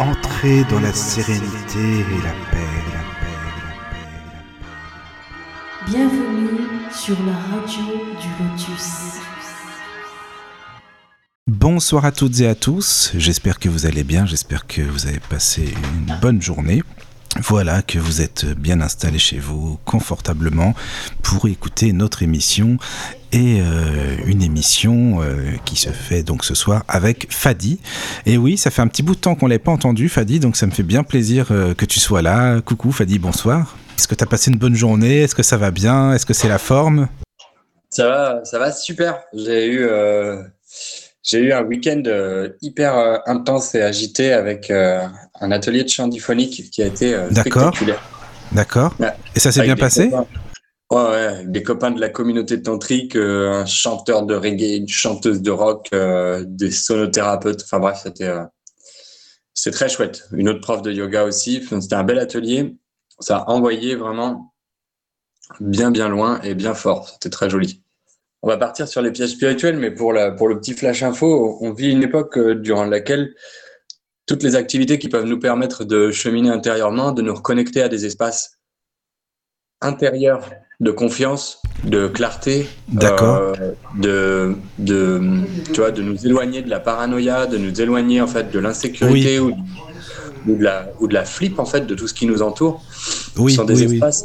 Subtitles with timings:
[0.00, 5.90] Entrez dans la sérénité et la paix, la paix, la paix, la paix.
[5.90, 7.84] Bienvenue sur la radio
[8.18, 9.20] du Lotus.
[11.46, 15.20] Bonsoir à toutes et à tous, j'espère que vous allez bien, j'espère que vous avez
[15.20, 16.82] passé une bonne journée.
[17.38, 20.74] Voilà que vous êtes bien installé chez vous confortablement
[21.22, 22.76] pour écouter notre émission
[23.32, 27.78] et euh, une émission euh, qui se fait donc ce soir avec Fadi.
[28.26, 30.56] Et oui, ça fait un petit bout de temps qu'on l'ait pas entendu Fadi, donc
[30.56, 32.60] ça me fait bien plaisir euh, que tu sois là.
[32.60, 33.76] Coucou Fadi, bonsoir.
[33.96, 35.20] Est-ce que tu as passé une bonne journée?
[35.22, 36.12] Est-ce que ça va bien?
[36.12, 37.08] Est-ce que c'est la forme?
[37.90, 39.22] Ça va, ça va super.
[39.32, 42.02] J'ai eu un week-end
[42.60, 44.72] hyper intense et agité avec
[45.40, 48.00] un atelier de chant diphonique qui a été euh, spectaculaire.
[48.52, 48.94] D'accord.
[49.34, 50.10] Et ça s'est bien passé?
[50.90, 55.40] Ouais, ouais, des copains de la communauté tantrique, euh, un chanteur de reggae, une chanteuse
[55.40, 57.62] de rock, euh, des sonothérapeutes.
[57.62, 58.32] Enfin bref, c'était
[59.54, 60.28] c'est très chouette.
[60.32, 61.64] Une autre prof de yoga aussi.
[61.80, 62.76] C'était un bel atelier.
[63.20, 64.52] Ça a envoyé vraiment
[65.60, 67.08] bien bien loin et bien fort.
[67.08, 67.82] C'était très joli.
[68.42, 71.58] On va partir sur les pièges spirituels, mais pour, la, pour le petit flash info,
[71.60, 73.34] on vit une époque durant laquelle
[74.30, 78.06] toutes les activités qui peuvent nous permettre de cheminer intérieurement, de nous reconnecter à des
[78.06, 78.60] espaces
[79.80, 82.68] intérieurs de confiance, de clarté,
[83.02, 83.52] euh,
[83.98, 85.20] de, de,
[85.72, 89.40] tu vois, de nous éloigner de la paranoïa, de nous éloigner en fait de l'insécurité
[89.40, 89.50] ou,
[90.46, 92.84] de la, ou de la flip en fait de tout ce qui nous entoure.
[93.36, 94.24] Oui, sont des espaces,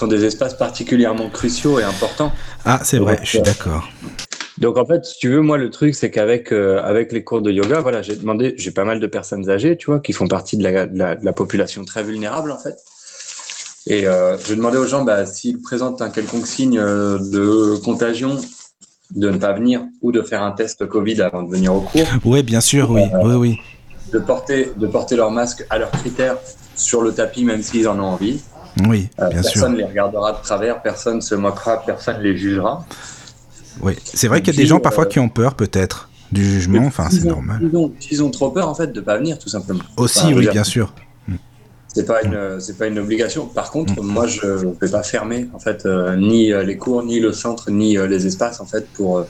[0.00, 2.32] sont des espaces particulièrement cruciaux et importants.
[2.64, 3.86] Ah, c'est vrai, je suis euh, d'accord.
[4.62, 7.42] Donc en fait, si tu veux, moi le truc c'est qu'avec euh, avec les cours
[7.42, 10.28] de yoga, voilà, j'ai demandé, j'ai pas mal de personnes âgées, tu vois, qui font
[10.28, 12.76] partie de la, de la, population très vulnérable en fait.
[13.88, 18.36] Et euh, je demandais aux gens bah, s'ils présentent un quelconque signe euh, de contagion,
[19.10, 22.06] de ne pas venir ou de faire un test Covid avant de venir au cours.
[22.24, 23.58] Oui, bien sûr, oui, oui, oui.
[24.12, 26.38] De porter de porter leur masque à leurs critères
[26.76, 28.40] sur le tapis, même s'ils en ont envie.
[28.86, 29.52] Oui, bien personne sûr.
[29.54, 32.86] Personne les regardera de travers, personne se moquera, personne les jugera.
[33.80, 36.86] Oui, c'est vrai qu'il y a des gens parfois qui ont peur peut-être du jugement,
[36.86, 37.60] enfin c'est normal.
[38.10, 39.84] Ils ont, trop peur en fait de pas venir tout simplement.
[39.96, 40.92] Aussi, oui, bien sûr.
[41.94, 43.46] C'est pas une, c'est pas une obligation.
[43.46, 44.06] Par contre, hmm.
[44.06, 47.34] moi, je ne vais pas fermer en fait euh, ni euh, les cours, ni le
[47.34, 49.26] centre, ni euh, les espaces en fait pour.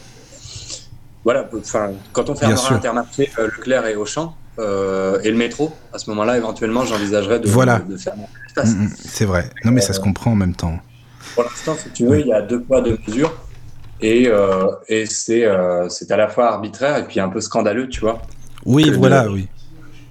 [1.24, 6.36] voilà, enfin, quand on fermera Intermarché, Leclerc et Auchan et le métro, à ce moment-là,
[6.36, 7.80] éventuellement, j'envisagerais de, voilà.
[7.80, 8.76] de, fermer l'espace.
[8.76, 9.50] Hmm, c'est vrai.
[9.64, 10.78] Non, mais ça se comprend en même temps.
[11.34, 13.34] Pour l'instant, si tu veux, il y a deux poids, deux mesures.
[14.02, 18.00] Et, euh, et c'est euh, à la fois arbitraire et puis un peu scandaleux, tu
[18.00, 18.20] vois.
[18.64, 19.48] Oui, voilà, oui.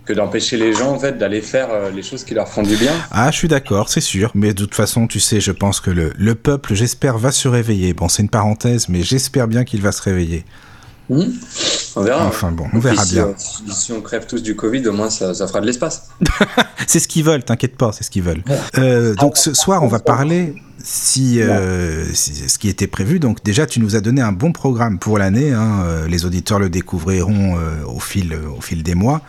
[0.05, 2.75] Que d'empêcher les gens, en fait, d'aller faire euh, les choses qui leur font du
[2.75, 2.93] bien.
[3.11, 4.31] Ah, je suis d'accord, c'est sûr.
[4.33, 7.47] Mais de toute façon, tu sais, je pense que le, le peuple, j'espère, va se
[7.47, 7.93] réveiller.
[7.93, 10.45] Bon, c'est une parenthèse, mais j'espère bien qu'il va se réveiller.
[11.09, 11.23] Mmh.
[11.97, 12.25] On verra.
[12.25, 13.33] Enfin bon, on verra si, bien.
[13.37, 16.09] Si, on crève tous du Covid, au moins ça, ça fera de l'espace.
[16.87, 18.43] c'est ce qu'ils veulent, t'inquiète pas, c'est ce qu'ils veulent.
[18.77, 23.19] Euh, donc ce soir, on va parler si, euh, ce qui était prévu.
[23.19, 25.51] Donc déjà, tu nous as donné un bon programme pour l'année.
[25.51, 29.21] Hein, euh, les auditeurs le découvriront euh, au fil, au fil des mois.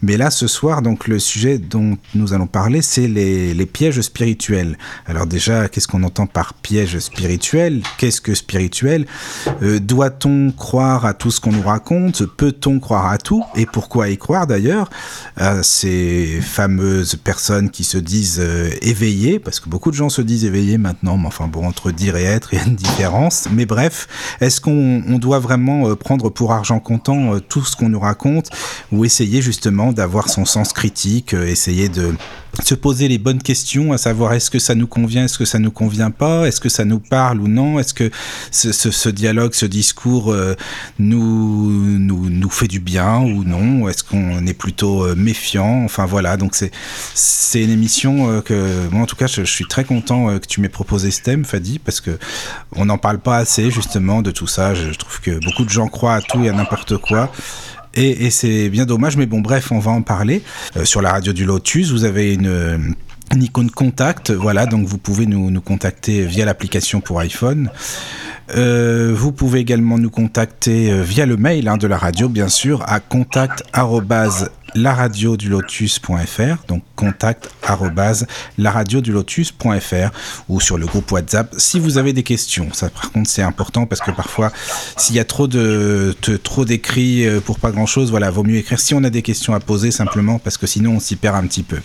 [0.00, 4.00] Mais là, ce soir, donc le sujet dont nous allons parler, c'est les, les, pièges
[4.00, 4.76] spirituels.
[5.06, 7.82] Alors déjà, qu'est-ce qu'on entend par piège spirituel?
[7.98, 9.06] Qu'est-ce que spirituel?
[9.62, 12.24] Euh, Doit-on croire à tout ce qu'on nous raconte?
[12.26, 13.44] Peut-on croire à tout?
[13.56, 14.90] Et pourquoi y croire d'ailleurs?
[15.36, 18.42] À Ces fameuses personnes qui se disent
[18.82, 22.16] éveillées, parce que beaucoup de gens se disent éveillés maintenant mais enfin bon, entre dire
[22.16, 23.48] et être, il y a une différence.
[23.50, 24.08] Mais bref,
[24.40, 28.00] est-ce qu'on on doit vraiment euh, prendre pour argent comptant euh, tout ce qu'on nous
[28.00, 28.50] raconte
[28.90, 32.14] ou essayer justement d'avoir son sens critique, euh, essayer de
[32.60, 35.58] se poser les bonnes questions, à savoir est-ce que ça nous convient, est-ce que ça
[35.58, 38.10] nous convient pas, est-ce que ça nous parle ou non, est-ce que
[38.50, 40.54] ce, dialogue, ce discours euh,
[40.98, 46.04] nous, nous, nous fait du bien ou non, est-ce qu'on est plutôt euh, méfiant, enfin
[46.04, 50.38] voilà, donc c'est une émission euh, que moi en tout cas je, suis très content
[50.38, 52.18] que tu m'aies proposé ce thème, Fadi, parce que
[52.72, 55.88] on n'en parle pas assez justement de tout ça, je trouve que beaucoup de gens
[55.88, 57.32] croient à tout et à n'importe quoi.
[57.94, 60.42] Et, c'est bien dommage, mais bon, bref, on va en parler.
[60.76, 62.94] Euh, sur la radio du Lotus, vous avez une
[63.34, 67.70] une icône contact, voilà, donc vous pouvez nous, nous contacter via l'application pour iPhone.
[68.54, 72.82] Euh, vous pouvez également nous contacter via le mail hein, de la radio, bien sûr,
[72.86, 73.62] à contact
[74.74, 77.50] laradiodulotus.fr donc contact
[78.58, 80.10] laradiodulotus.fr
[80.48, 82.68] ou sur le groupe WhatsApp si vous avez des questions.
[82.72, 84.52] Ça par contre c'est important parce que parfois
[84.96, 88.80] s'il y a trop de, trop d'écrits pour pas grand chose, voilà, vaut mieux écrire
[88.80, 91.46] si on a des questions à poser simplement parce que sinon on s'y perd un
[91.46, 91.78] petit peu.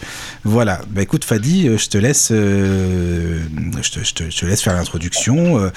[0.43, 3.39] Voilà, bah écoute Fadi, je te laisse euh,
[3.81, 5.69] je, te, je, te, laisse faire l'introduction, euh,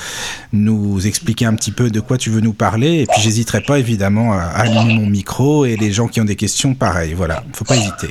[0.52, 3.78] nous expliquer un petit peu de quoi tu veux nous parler et puis j'hésiterai pas
[3.78, 7.14] évidemment à allumer mon micro et les gens qui ont des questions pareil pareil.
[7.14, 8.08] Voilà, faut pas hésiter.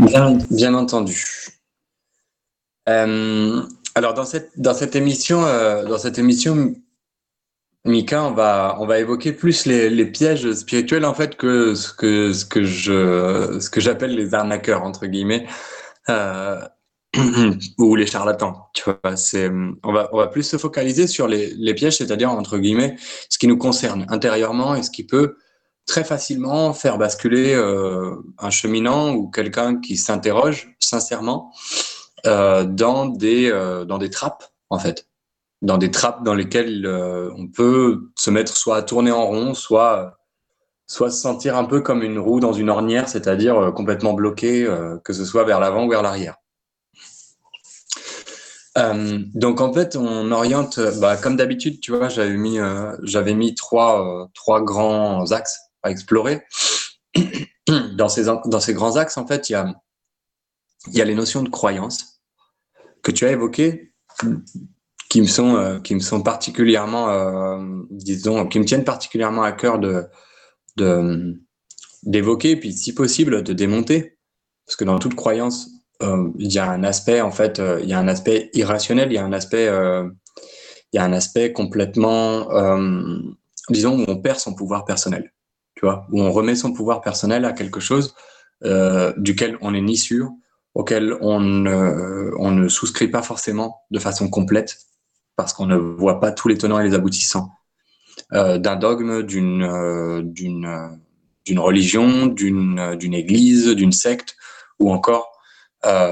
[0.50, 1.26] Bien, entendu.
[2.88, 3.62] Euh,
[3.94, 6.74] alors dans cette dans cette émission euh, dans cette émission
[7.86, 12.34] Mika, on va, on va évoquer plus les, pièges spirituels en fait que ce que,
[12.34, 15.48] ce que je, ce que j'appelle les arnaqueurs entre guillemets
[16.10, 16.60] euh,
[17.78, 18.68] ou les charlatans.
[18.74, 19.50] Tu vois, c'est,
[19.84, 22.98] on va, on va plus se focaliser sur les, les pièges, c'est-à-dire entre guillemets
[23.30, 25.38] ce qui nous concerne intérieurement et ce qui peut
[25.90, 31.52] très facilement faire basculer euh, un cheminant ou quelqu'un qui s'interroge sincèrement
[32.28, 35.08] euh, dans des euh, dans des trappes en fait
[35.64, 36.88] dans des trappes dans lesquelles
[37.36, 40.18] on peut se mettre soit à tourner en rond, soit,
[40.88, 44.66] soit se sentir un peu comme une roue dans une ornière, c'est-à-dire complètement bloqué,
[45.04, 46.38] que ce soit vers l'avant ou vers l'arrière.
[49.36, 52.58] donc en fait, on oriente, bah, comme d'habitude, tu vois, j'avais mis,
[53.36, 56.42] mis trois, trois grands axes à explorer.
[57.96, 59.72] Dans ces, dans ces grands axes, en fait, il y a,
[60.88, 62.20] y a les notions de croyance
[63.04, 63.94] que tu as évoquées
[65.10, 69.52] qui me sont euh, qui me sont particulièrement euh, disons qui me tiennent particulièrement à
[69.52, 70.08] cœur de
[72.04, 74.18] d'évoquer puis si possible de démonter
[74.66, 75.70] parce que dans toute croyance
[76.04, 79.16] euh, il y a un aspect en fait il y a un aspect irrationnel il
[79.16, 82.48] y a un aspect il y a un aspect complètement
[83.70, 85.34] disons où on perd son pouvoir personnel
[85.84, 88.16] où on remet son pouvoir personnel à quelque chose
[89.18, 90.30] duquel on n'est ni sûr
[90.74, 94.78] auquel on ne, souscrit pas forcément de façon complète
[95.36, 97.52] parce qu'on ne voit pas tous les tenants et les aboutissants
[98.34, 104.36] euh, d'un dogme, d'une euh, euh, religion, d'une église, d'une secte,
[104.80, 105.32] ou encore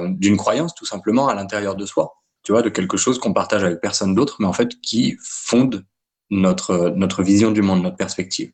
[0.02, 2.14] d'une croyance tout simplement à l'intérieur de soi.
[2.44, 5.86] Tu vois, de quelque chose qu'on partage avec personne d'autre, mais en fait qui fonde
[6.30, 8.52] notre vision du monde, notre perspective.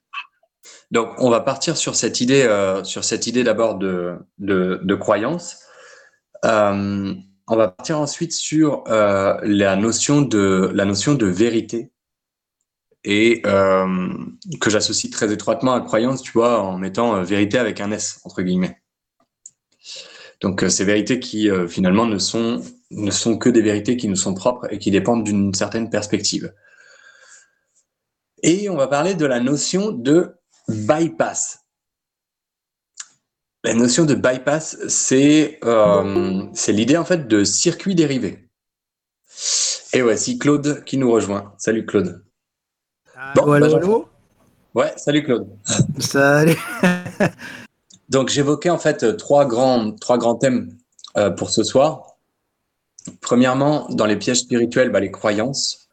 [0.94, 2.48] Donc, on va partir sur cette idée,
[3.25, 5.57] idée d'abord de, croyance.
[6.45, 7.16] Euh,
[7.48, 11.92] on va partir ensuite sur euh, la, notion de, vérité
[13.04, 14.07] et euh,
[14.62, 18.19] que j'associe très étroitement à croyance, tu vois, en mettant euh, vérité avec un S,
[18.24, 18.80] entre guillemets.
[20.42, 22.62] Donc, ces vérités qui, finalement, ne sont
[23.39, 26.54] que des vérités qui nous sont propres et qui dépendent d'une certaine perspective.
[28.44, 30.36] Et on va parler de la notion de
[30.68, 31.60] bypass.
[33.63, 38.50] La notion de bypass, c'est euh, l'idée en fait de circuit dérivé.
[39.94, 41.54] Et voici Claude qui nous rejoint.
[41.57, 42.24] Salut Claude.
[43.36, 43.60] bon, bah,
[44.75, 45.48] Ouais, salut Claude.
[46.00, 46.57] Salut.
[48.10, 50.75] Donc j'évoquais en fait trois grands, trois grands thèmes
[51.15, 52.18] euh, pour ce soir.
[53.21, 55.89] Premièrement, dans les pièges spirituels, bah, les croyances.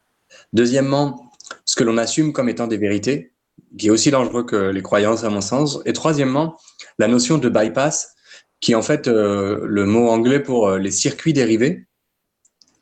[0.51, 1.31] Deuxièmement,
[1.65, 3.33] ce que l'on assume comme étant des vérités,
[3.77, 5.79] qui est aussi dangereux que les croyances à mon sens.
[5.85, 6.57] Et troisièmement,
[6.99, 8.15] la notion de bypass,
[8.61, 11.85] qui est en fait euh, le mot anglais pour euh, les circuits dérivés.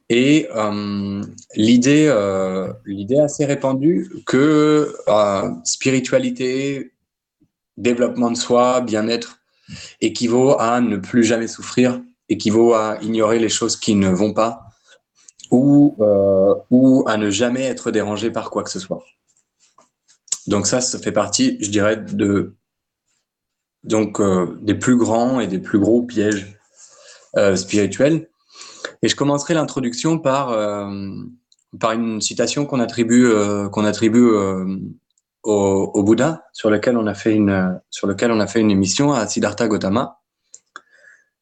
[0.10, 1.22] Et euh,
[1.56, 2.12] l'idée,
[2.86, 4.96] l'idée assez répandue que
[5.64, 6.94] spiritualité,
[7.78, 9.38] développement de soi, bien-être
[10.02, 14.64] équivaut à ne plus jamais souffrir, équivaut à ignorer les choses qui ne vont pas
[15.52, 15.96] ou,
[16.72, 19.04] ou à ne jamais être dérangé par quoi que ce soit.
[20.50, 22.56] Donc ça, ça fait partie, je dirais, de
[23.84, 26.60] donc euh, des plus grands et des plus gros pièges
[27.38, 28.30] euh, spirituels.
[29.04, 30.90] Et je commencerai l'introduction par euh,
[31.80, 33.32] par une citation qu'on attribue
[33.72, 34.28] qu'on attribue
[35.44, 38.72] au, au, Bouddha, sur lequel on a fait une sur lequel on a fait une
[38.72, 40.20] émission à Siddhartha Gautama,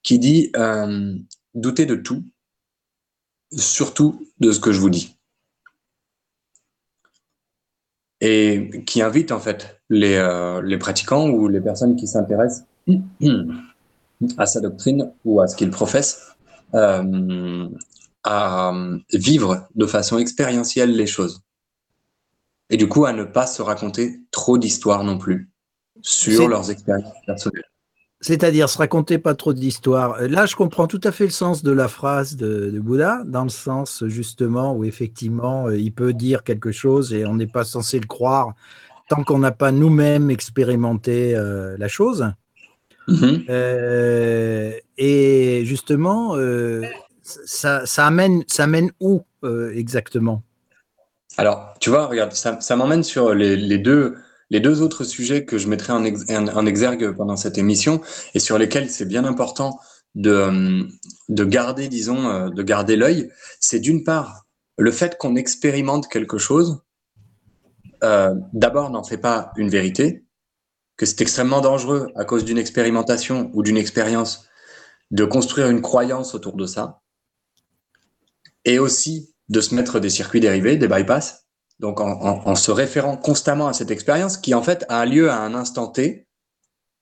[0.04, 0.52] qui dit
[1.54, 2.26] doutez de tout,
[3.54, 5.17] surtout de ce que je vous dis
[8.22, 12.66] et qui invite en fait les, euh, les pratiquants ou les personnes qui s'intéressent
[14.38, 16.36] à sa doctrine ou à ce qu'il professe
[16.74, 17.70] euh,
[18.24, 18.74] à
[19.14, 21.42] vivre de façon expérientielle les choses.
[22.70, 25.50] Et du coup, à ne pas se raconter trop d'histoires non plus
[26.02, 27.64] sur leurs expériences personnelles.
[28.20, 30.20] C'est-à-dire se raconter pas trop d'histoires.
[30.22, 33.44] Là, je comprends tout à fait le sens de la phrase de, de, Bouddha, dans
[33.44, 38.00] le sens justement où effectivement il peut dire quelque chose et on n'est pas censé
[38.00, 38.54] le croire
[39.08, 42.32] tant qu'on n'a pas nous-mêmes expérimenté euh, la chose.
[43.10, 46.84] Euh, et justement, euh,
[47.22, 50.44] ça, ça, amène, ça amène où euh, exactement?
[51.38, 54.18] Alors, tu vois, regarde, ça, ça m'emmène sur les, les deux
[54.50, 58.02] les deux autres sujets que je mettrai en, exergue pendant cette émission
[58.34, 59.80] et sur lesquels c'est bien important
[60.16, 60.84] de, euh,
[61.30, 64.46] de garder, disons, euh, de garder l'œil, c'est d'une part
[64.78, 66.82] le fait qu'on expérimente quelque chose.
[68.04, 70.24] Euh, D'abord, n'en fait pas une vérité.
[70.98, 74.48] que c'est extrêmement dangereux à cause d'une expérimentation ou d'une expérience
[75.12, 77.02] de construire une croyance autour de ça,
[78.66, 81.47] et aussi de se mettre des circuits dérivés, des bypass,
[81.80, 85.54] donc en, se référant constamment à cette expérience qui en fait a lieu à un
[85.54, 86.28] instant T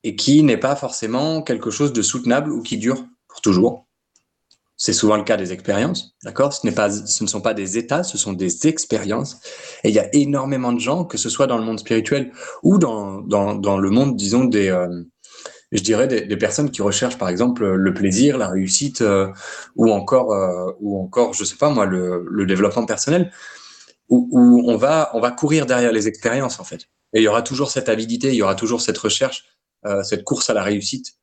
[0.03, 3.87] et qui n'est pas forcément quelque chose de soutenable ou qui dure pour toujours.
[4.77, 6.51] C'est souvent le cas des expériences, d'accord?
[6.51, 9.39] Ce, pas, ce ne sont pas des états, ce sont des expériences.
[9.85, 12.77] Et il y a énormément de gens, que ce soit dans le monde spirituel ou
[12.77, 15.03] dans, dans, dans le monde, disons, des, euh,
[15.71, 19.31] je dirais, des, personnes qui recherchent, par exemple, le plaisir, la réussite, euh,
[19.77, 23.31] ou encore, euh, ou encore, je sais pas moi, le, le développement personnel,
[24.09, 26.87] où, où, on va, on va courir derrière les expériences, en fait.
[27.13, 29.45] Et il y aura toujours cette avidité, il y aura toujours cette recherche,
[30.03, 31.15] cette course à la réussite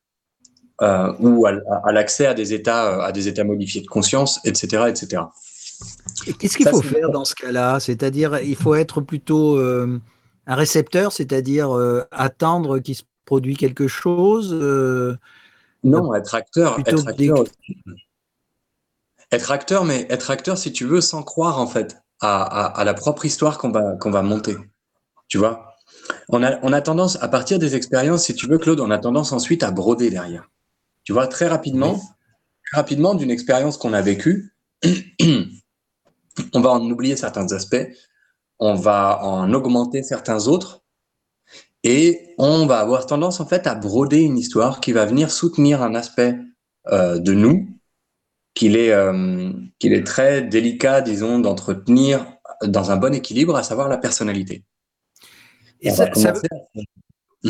[0.83, 4.85] euh, ou à, l'accès à des états, euh, à des états modifiés de conscience, etc.,
[4.89, 5.23] etc.
[6.39, 10.01] Qu'est-ce qu'il faut faire dans ce cas-là C'est-à-dire, il faut être plutôt euh,
[10.47, 11.71] un récepteur, c'est-à-dire
[12.11, 14.53] attendre qu'il se produise quelque chose.
[15.85, 16.81] non, être acteur.
[16.81, 17.45] Être acteur,
[19.31, 23.25] être acteur, mais être acteur, si tu veux, sans croire en fait à, la propre
[23.25, 24.57] histoire qu'on va, va monter.
[25.29, 25.77] Tu vois?
[26.29, 28.99] On a, on a tendance, à partir des expériences, si tu veux, Claude, on a
[28.99, 30.49] tendance ensuite à broder derrière.
[31.05, 32.01] Tu vois, très rapidement,
[32.73, 34.55] rapidement d'une expérience qu'on a vécue,
[36.55, 37.89] on va en oublier certains aspects,
[38.59, 40.83] on va en augmenter certains autres,
[41.85, 45.83] et on va avoir tendance en fait à broder une histoire qui va venir soutenir
[45.83, 46.39] un aspect
[46.89, 47.69] euh, de nous
[48.55, 52.27] qu'il est, euh, qu'il est très délicat, disons, d'entretenir
[52.65, 54.65] dans un bon équilibre, à savoir la personnalité.
[55.81, 56.11] Et ça.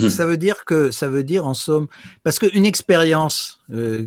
[0.09, 1.87] Ça veut dire que ça veut dire en somme,
[2.23, 4.07] parce qu'une expérience, euh,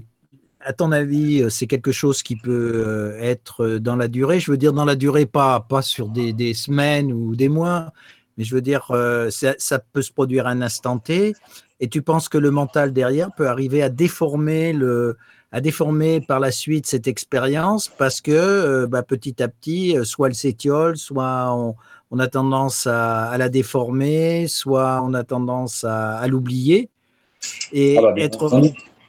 [0.60, 4.40] à ton avis, euh, c'est quelque chose qui peut être dans la durée.
[4.40, 7.94] Je veux dire dans la durée, pas pas sur des, semaines ou des mois,
[8.36, 8.88] mais je veux dire
[9.30, 11.36] ça, peut se produire à un instant T.
[11.80, 15.18] Et tu penses que le mental derrière peut arriver à déformer le
[15.56, 20.36] à déformer par la suite cette expérience parce que bah, petit à petit, soit elle
[20.36, 21.76] s'étiole, soit on,
[22.12, 26.90] on a tendance à, la déformer, soit on a tendance à, l'oublier.
[27.72, 28.50] Et ah bah, être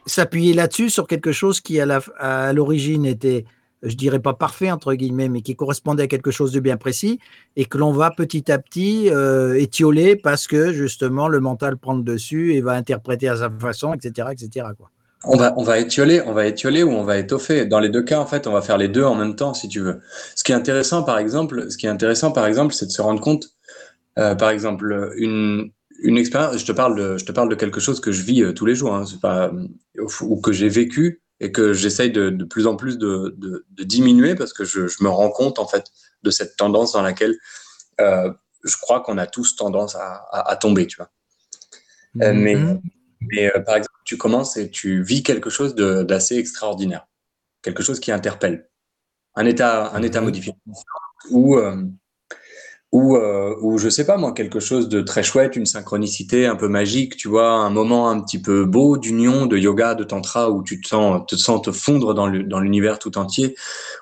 [0.07, 3.45] s'appuyer là-dessus sur quelque chose qui à l'origine était,
[3.83, 7.19] je dirais pas parfait entre guillemets, mais qui correspondait à quelque chose de bien précis,
[7.57, 11.95] et que l'on va petit à petit euh, étioler parce que justement le mental prend
[11.95, 14.67] le dessus et va interpréter à sa façon, etc., etc.
[14.77, 14.91] Quoi.
[15.27, 17.67] On va, on va étioler, on va étioler ou on va étoffer.
[17.67, 19.69] Dans les deux cas, en fait, on va faire les deux en même temps, si
[19.69, 20.01] tu veux.
[20.35, 23.03] Ce qui est intéressant, par exemple, ce qui est intéressant, par exemple, c'est de se
[23.03, 23.49] rendre compte,
[24.19, 25.71] euh, par exemple, une,
[26.03, 26.59] une expérience.
[26.59, 28.67] Je te parle de, je te parle de quelque chose que je vis euh, tous
[28.67, 29.51] les jours, hein, pas,
[30.23, 33.85] ou que j'ai vécu et que j'essaye de, de, plus en plus de, de, de
[33.85, 35.85] diminuer parce que je, je, me rends compte en fait
[36.23, 37.37] de cette tendance dans laquelle
[38.01, 38.33] euh,
[38.65, 41.11] je crois qu'on a tous tendance à, à, à tomber, tu vois.
[42.23, 42.81] Euh, mais, mm-hmm.
[43.21, 47.07] mais euh, par exemple tu commences et tu vis quelque chose d'assez extraordinaire,
[47.61, 48.71] quelque chose qui interpelle,
[49.35, 50.27] un état, un état mhm.
[50.27, 50.55] modifié,
[51.31, 51.77] ou euh,
[52.93, 56.55] ou, euh, ou je sais pas moi, quelque chose de très chouette, une synchronicité un
[56.55, 60.51] peu magique, tu vois, un moment un petit peu beau d'union, de yoga, de tantra,
[60.51, 62.27] où tu te sens te, sens te fondre dans
[62.61, 63.57] l'univers tout entier,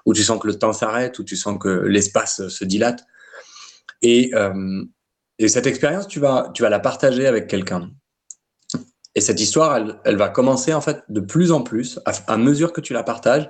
[0.05, 3.05] où tu sens que le temps s'arrête, où tu sens que l'espace se dilate.
[4.03, 4.85] Et, euh,
[5.39, 7.91] et cette expérience, tu vas, tu vas la partager avec quelqu'un.
[9.15, 12.81] Et cette histoire, elle, va commencer en fait de plus en plus, à, mesure que
[12.81, 13.49] tu la partages,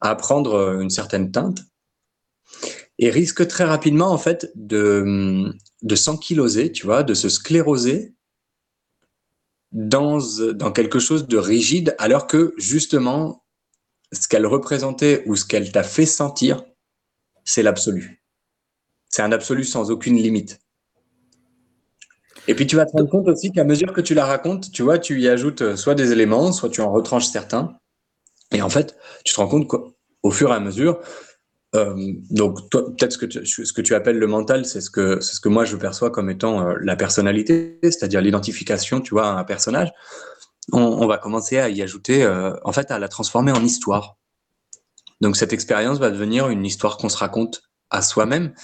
[0.00, 1.60] à prendre euh, une certaine teinte
[2.98, 5.52] et risque très rapidement en fait de,
[5.82, 8.14] de s'ankyloser, tu vois, de se scléroser
[9.72, 10.18] dans,
[10.52, 13.44] dans quelque chose de rigide, alors que justement,
[14.12, 16.62] ce qu'elle représentait ou ce qu'elle t'a fait sentir,
[17.44, 18.22] c'est l'absolu.
[19.08, 20.60] C'est un absolu sans aucune limite.
[22.46, 24.82] Et puis tu vas te rendre compte aussi qu'à mesure que tu la racontes, tu
[24.82, 27.76] vois, tu y ajoutes euh, soit des éléments, soit tu en retranches certains.
[28.52, 31.00] Et en fait, tu te rends compte qu'au fur et à mesure,
[31.74, 31.94] euh,
[32.30, 35.34] donc peut-être ce que tu, ce que tu appelles le mental, c'est ce que c'est
[35.34, 39.32] ce que moi je perçois comme étant euh, la personnalité, c'est-à-dire l'identification, tu vois, à
[39.32, 39.90] un personnage.
[40.72, 42.26] On, va commencer à y ajouter,
[42.64, 44.16] en fait, à la transformer en histoire.
[45.20, 48.54] Donc cette expérience va devenir une histoire qu'on se raconte à soi-même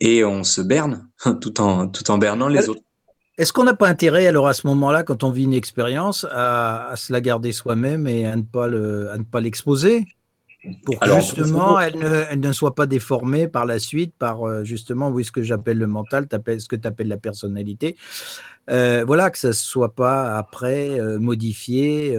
[0.00, 1.10] et on se berne
[1.42, 2.80] tout en tout en bernant les autres.
[3.38, 6.92] Est-ce qu'on n'a pas intérêt, alors à ce moment-là, quand on vit une expérience, à,
[6.96, 10.04] se la garder soi-même et à ne pas le, à ne pas l'exposer
[10.84, 14.62] pour que justement elle ne, elle ne, soit pas déformée par la suite par euh,
[14.62, 17.96] justement oui, ce que j'appelle le mental, ce que tu appelles la personnalité.
[18.70, 22.16] Euh, voilà, que ça ne soit pas après euh, modifié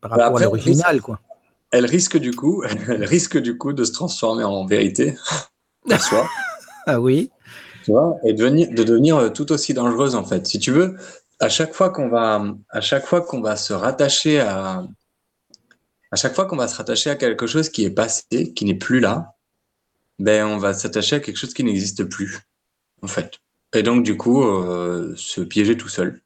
[0.00, 1.00] par bah, rapport à l'original.
[1.00, 1.20] Quoi.
[1.70, 5.16] Elle risque du coup, elle risque du coup de se transformer en vérité
[5.90, 6.28] en soi.
[6.86, 7.30] ah oui
[8.24, 10.46] et devenir, de devenir euh, tout aussi dangereuse en fait.
[10.46, 10.96] Si tu veux,
[11.38, 14.84] à chaque fois qu'on va, à chaque fois qu'on va se rattacher à,
[16.10, 18.74] à chaque fois qu'on va se rattacher à quelque chose qui est passé, qui n'est
[18.74, 19.34] plus là,
[20.18, 22.40] ben on va s'attacher à quelque chose qui n'existe plus,
[23.02, 23.38] en fait.
[23.74, 26.20] Et donc du coup, euh, se piéger tout seul.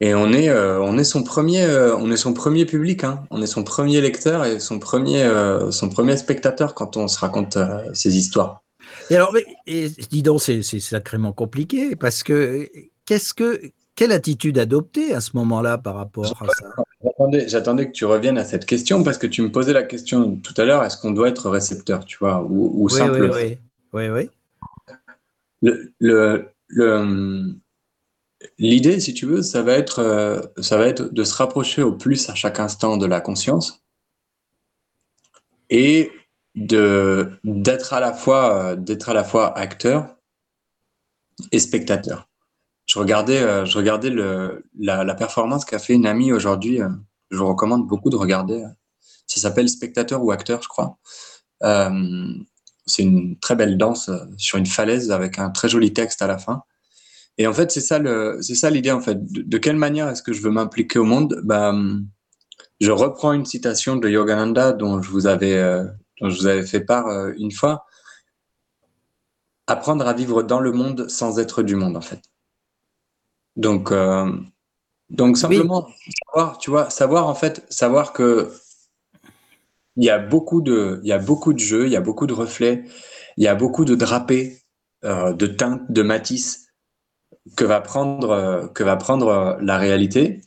[0.00, 1.64] Et on est, euh, on est son premier,
[1.98, 3.24] on est son premier public, hein.
[3.30, 5.30] on est son premier lecteur et son premier,
[5.70, 7.56] son premier spectateur quand on se raconte
[7.92, 8.63] ces histoires.
[9.10, 12.68] Et alors, et, dis donc, c'est sacrément compliqué parce que
[13.06, 13.60] qu'est-ce que
[13.96, 16.84] quelle attitude adopter à ce moment-là par rapport à ça?
[17.46, 20.54] J'attendais que tu reviennes à cette question parce que tu me posais la question tout
[20.56, 23.58] à l'heure est-ce qu'on doit être récepteur, tu vois, ou, ou oui, simple Oui,
[23.92, 24.30] oui, oui.
[25.62, 27.54] Le, le, le
[28.58, 31.92] L'idée, si tu veux, ça va être, euh, ça va être de se rapprocher au
[31.92, 33.84] plus à chaque instant de la conscience
[35.70, 36.10] et
[36.54, 40.16] d'être à la fois euh, d'être à la fois acteur
[41.52, 42.28] et spectateur.
[42.86, 46.80] Je regardais, euh, je regardais le, la, performance qu'a fait une amie aujourd'hui.
[47.30, 48.62] je vous recommande beaucoup de regarder.
[49.26, 50.98] Ça s'appelle spectateur ou acteur, je crois.
[52.86, 56.38] c'est une très belle danse sur une falaise avec un très joli texte à la
[56.38, 56.62] fin.
[57.38, 59.18] Et en fait, c'est ça le, c'est ça l'idée en fait.
[59.20, 61.40] De, quelle manière est-ce que je veux m'impliquer au monde?
[61.44, 61.74] Bah,
[62.80, 65.84] je reprends une citation de Yogananda dont je vous avais, euh,
[66.20, 67.86] dont je vous avais fait part euh, une fois.
[69.66, 72.20] Apprendre à vivre dans le monde sans être du monde en fait.
[73.56, 74.30] Donc, euh,
[75.10, 75.88] donc simplement
[76.26, 78.52] savoir, tu vois, savoir en fait, savoir que
[79.96, 82.26] il y a beaucoup de, il y a beaucoup de jeux, il y a beaucoup
[82.26, 82.84] de reflets,
[83.36, 84.60] il y a beaucoup de drapés,
[85.02, 86.64] de teintes, de matisses
[87.56, 90.40] que va prendre, euh, que va prendre euh, la réalité.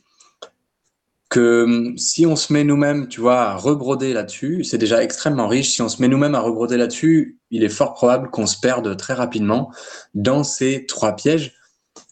[1.28, 5.48] Que hum, si on se met nous-mêmes, tu vois, à rebroder là-dessus, c'est déjà extrêmement
[5.48, 5.72] riche.
[5.72, 8.96] Si on se met nous-mêmes à rebroder là-dessus, il est fort probable qu'on se perde
[8.96, 9.72] très rapidement
[10.14, 11.54] dans ces trois pièges,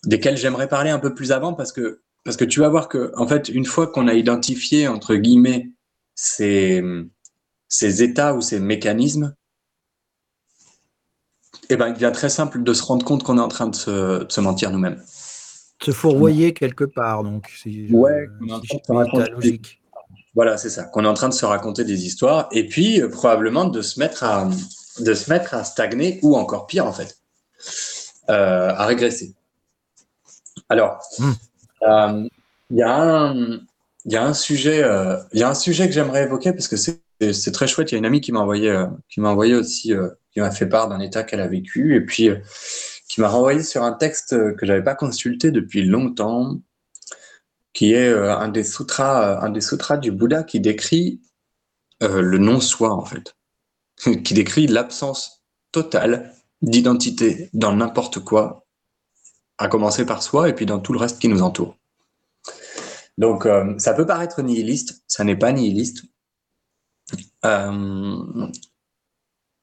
[0.05, 3.13] desquels j'aimerais parler un peu plus avant parce que, parce que tu vas voir que,
[3.17, 5.71] en fait, une fois qu'on a identifié, entre guillemets,
[6.15, 6.83] ces,
[7.69, 9.35] ces états ou ces mécanismes,
[11.69, 13.75] eh ben, il devient très simple de se rendre compte qu'on est en train de
[13.75, 15.03] se, de se mentir nous-mêmes.
[15.83, 17.49] Se fourvoyer quelque part, donc.
[17.63, 18.27] Si ouais,
[18.89, 19.81] la logique.
[20.35, 20.85] Voilà, c'est ça.
[20.85, 23.99] Qu'on est en train de se raconter des histoires et puis euh, probablement de se
[23.99, 24.49] mettre à
[25.01, 27.19] de se mettre à stagner ou encore pire en fait,
[28.29, 29.35] euh, à régresser.
[30.69, 31.33] Alors, hmm.
[31.83, 32.29] euh,
[32.71, 33.61] il y a un
[34.05, 34.85] il y a un sujet
[35.33, 37.91] il y a un sujet que j'aimerais évoquer parce que c'est très chouette.
[37.93, 39.95] Il y a une amie qui m'a envoyé, qui m'a envoyé aussi
[40.33, 42.29] qui m'a fait part d'un état qu'elle a vécu et puis
[43.09, 46.61] qui m'a renvoyé sur un texte que j'avais pas consulté depuis longtemps,
[47.73, 51.21] qui est euh, un des sutras, un des sutras du Bouddha qui décrit
[52.03, 53.37] euh, le non-soi en fait,
[54.25, 58.67] qui décrit l'absence totale d'identité dans n'importe quoi,
[59.59, 61.77] à commencer par soi et puis dans tout le reste qui nous entoure.
[63.19, 66.05] Donc ça peut paraître nihiliste, ça n'est pas nihiliste.
[67.43, 68.53] En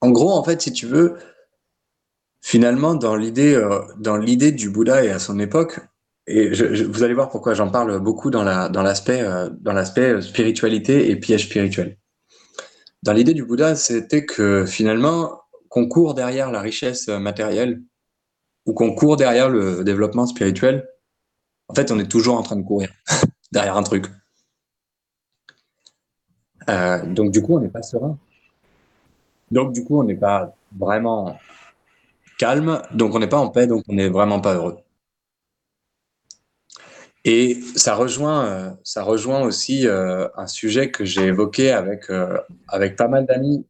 [0.10, 1.18] gros, en fait, si tu veux,
[2.44, 5.80] finalement, dans l'idée, euh, dans l'idée du Bouddha et à son époque,
[6.28, 11.10] et vous allez voir pourquoi j'en parle beaucoup dans la, dans l'aspect, euh, l'aspect spiritualité
[11.10, 11.98] et piège spirituel.
[13.02, 17.82] Dans l'idée du Bouddha, c'était que finalement, qu'on court derrière la richesse matérielle
[18.66, 20.88] ou qu'on court derrière le développement spirituel,
[21.70, 22.90] en fait, on est toujours en train de courir
[23.52, 24.06] derrière un truc.
[26.70, 28.18] Euh, donc, du coup, on n'est pas serein.
[29.52, 31.38] Donc, du coup, on n'est pas vraiment
[32.44, 34.76] calme, donc on n'est pas en paix, donc on n'est vraiment pas heureux.
[37.24, 42.38] Et ça rejoint, euh, ça rejoint aussi euh, un sujet que j'ai évoqué avec, euh,
[42.68, 43.66] avec pas mal d'amis,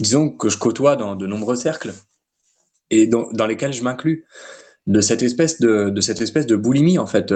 [0.00, 1.92] disons que je côtoie dans de nombreux cercles
[2.90, 4.26] et dans, lesquels je m'inclus,
[4.88, 7.32] de cette espèce de, de, cette espèce de boulimie en fait,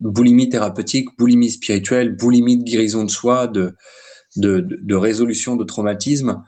[0.00, 3.76] boulimie thérapeutique, boulimie spirituelle, boulimie de guérison de soi, de,
[4.36, 6.42] de, résolution de traumatisme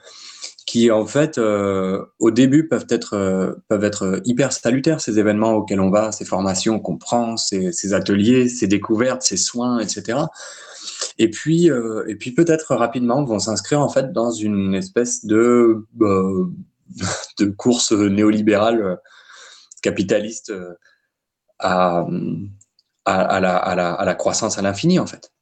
[0.69, 5.53] qui en fait euh, au début peuvent être euh, peuvent être hyper salutaires ces événements
[5.53, 10.19] auxquels on va, ces formations qu'on prend, ces, ateliers, ces découvertes, ces soins, etc.
[11.17, 15.87] Et puis euh, et puis peut-être rapidement vont s'inscrire en fait dans une espèce de
[17.39, 18.99] de course néolibérale
[19.81, 20.53] capitaliste
[21.59, 22.07] à,
[23.07, 25.33] à, la, à la croissance à l'infini en fait.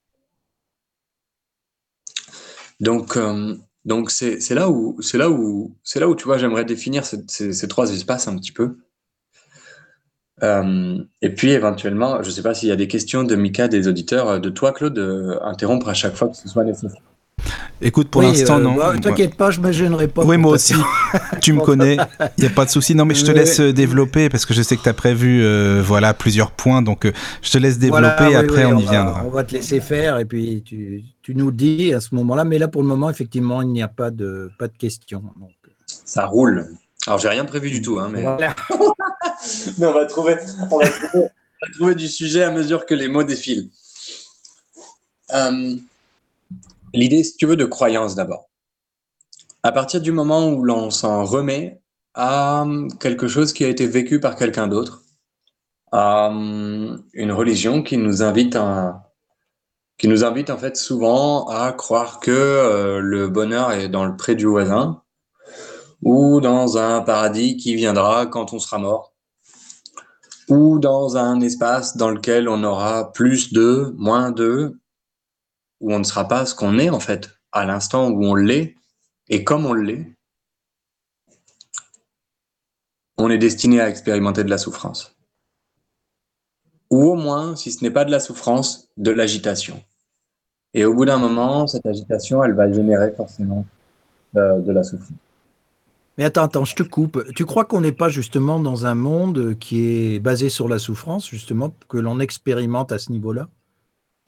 [2.79, 3.17] Donc,
[3.87, 7.69] donc c'est, là où c'est là où c'est là où tu vois j'aimerais définir ces,
[7.69, 8.77] trois espaces un petit peu.
[10.43, 13.69] Euh, et puis éventuellement, je ne sais pas s'il y a des questions de Mika,
[13.69, 14.99] des auditeurs, de toi Claude,
[15.41, 17.01] interrompre à chaque fois que ce soit nécessaire.
[17.81, 18.75] Écoute, pour l'instant, non.
[18.75, 20.25] Bah, T'inquiète pas, je me gênerai pas.
[20.25, 20.75] Oui, moi aussi.
[21.41, 21.97] tu me connais.
[22.39, 22.95] Il n'y a pas de souci.
[22.95, 25.47] Non, mais je te laisse développer parce que je sais que tu as prévu
[25.81, 26.83] voilà, plusieurs points.
[26.83, 29.23] Donc, je te laisse développer et après, on, y viendra.
[29.25, 32.45] On va te laisser faire et puis tu, tu nous dis à ce moment-là.
[32.45, 35.25] Mais là, pour le moment, effectivement, il n'y a pas de, pas de questions.
[35.41, 35.51] Donc...
[36.05, 36.69] Ça roule.
[37.05, 37.99] Alors, j'ai rien prévu du tout.
[37.99, 38.23] Hein, mais...
[38.39, 38.47] mais
[39.89, 40.37] on, va trouver,
[40.71, 40.87] on, va
[41.75, 43.71] trouver, du sujet à mesure que les mots défilent.
[45.35, 45.75] Euh,
[46.95, 48.49] l'idée, si tu veux, de croyance d'abord.
[49.65, 51.81] À partir du moment où l'on s'en remet
[52.15, 52.65] à
[53.01, 55.03] quelque chose qui a été vécu par quelqu'un d'autre,
[55.91, 59.06] à une religion qui nous invite à,
[59.99, 64.17] qui nous invite en fait souvent à croire que euh, le bonheur est dans le
[64.17, 65.03] pré du voisin
[66.03, 69.17] ou dans un paradis qui viendra quand on sera mort
[70.49, 74.79] ou dans un espace dans lequel on aura plus de, moins de,
[75.81, 78.77] où on ne sera pas ce qu'on est en fait, à l'instant où on l'est,
[79.29, 80.15] et comme on l'est,
[83.19, 85.16] on est destiné à expérimenter de la souffrance.
[86.91, 89.83] Ou au moins, si ce n'est pas de la souffrance, de l'agitation.
[90.75, 93.65] Et au bout d'un moment, cette agitation, elle va générer forcément
[94.37, 95.17] euh, de la souffrance.
[96.19, 97.25] Mais attends, attends, je te coupe.
[97.35, 101.29] Tu crois qu'on n'est pas justement dans un monde qui est basé sur la souffrance,
[101.29, 103.49] justement, que l'on expérimente à ce niveau-là?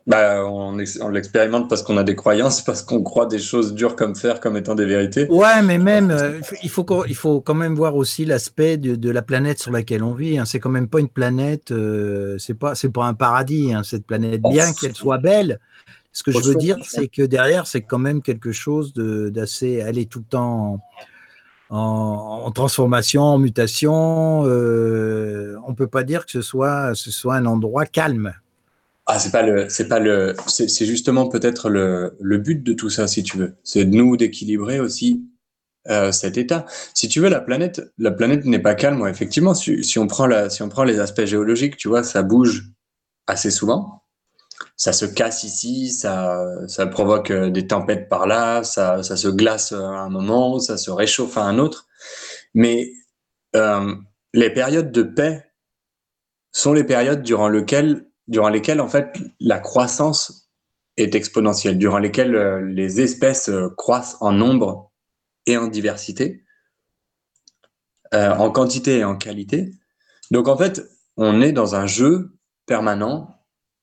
[0.09, 0.75] Bah, on,
[1.11, 4.57] l'expérimente parce qu'on a des croyances, parce qu'on croit des choses dures comme fer comme
[4.57, 5.29] étant des vérités.
[5.29, 9.21] Ouais, mais même, euh, il, faut, il faut quand même voir aussi l'aspect de, la
[9.21, 10.39] planète sur laquelle on vit.
[10.39, 10.47] Hein.
[10.47, 14.07] C'est quand même pas une planète, euh, c'est pas, c'est pas un paradis, hein, cette
[14.07, 15.61] planète, bien qu'elle soit belle.
[16.13, 19.83] Ce que je veux dire, c'est que derrière, c'est quand même quelque chose d'assez.
[19.87, 20.81] Elle est tout le temps
[21.69, 24.45] en, transformation, en mutation.
[24.47, 28.33] Euh, on peut pas dire que ce soit, ce soit un endroit calme.
[29.11, 32.91] Ah, c'est pas le, c'est pas le, c'est justement peut-être le, le, but de tout
[32.91, 33.57] ça, si tu veux.
[33.65, 35.25] C'est de nous d'équilibrer aussi
[35.89, 36.67] euh, cet état.
[36.93, 39.09] Si tu veux, la planète, la planète n'est pas calme.
[39.09, 42.23] effectivement, si, si, on prend la, si on prend les aspects géologiques, tu vois, ça
[42.23, 42.65] bouge
[43.27, 44.03] assez souvent.
[44.77, 49.29] Ça se casse ici, ça, ça provoque euh, des tempêtes par là, ça, ça se
[49.29, 51.87] glace à un moment, ça se réchauffe à un autre.
[52.53, 52.93] Mais
[53.57, 53.95] euh,
[54.35, 55.51] les périodes de paix
[56.53, 60.49] sont les périodes durant lesquelles durant lesquelles en fait la croissance
[60.97, 64.93] est exponentielle, durant lesquelles euh, les espèces euh, croissent en nombre
[65.47, 66.45] et en diversité,
[68.15, 69.73] euh, en quantité et en qualité.
[70.31, 70.83] Donc en fait,
[71.17, 72.37] on est dans un jeu
[72.67, 73.43] permanent,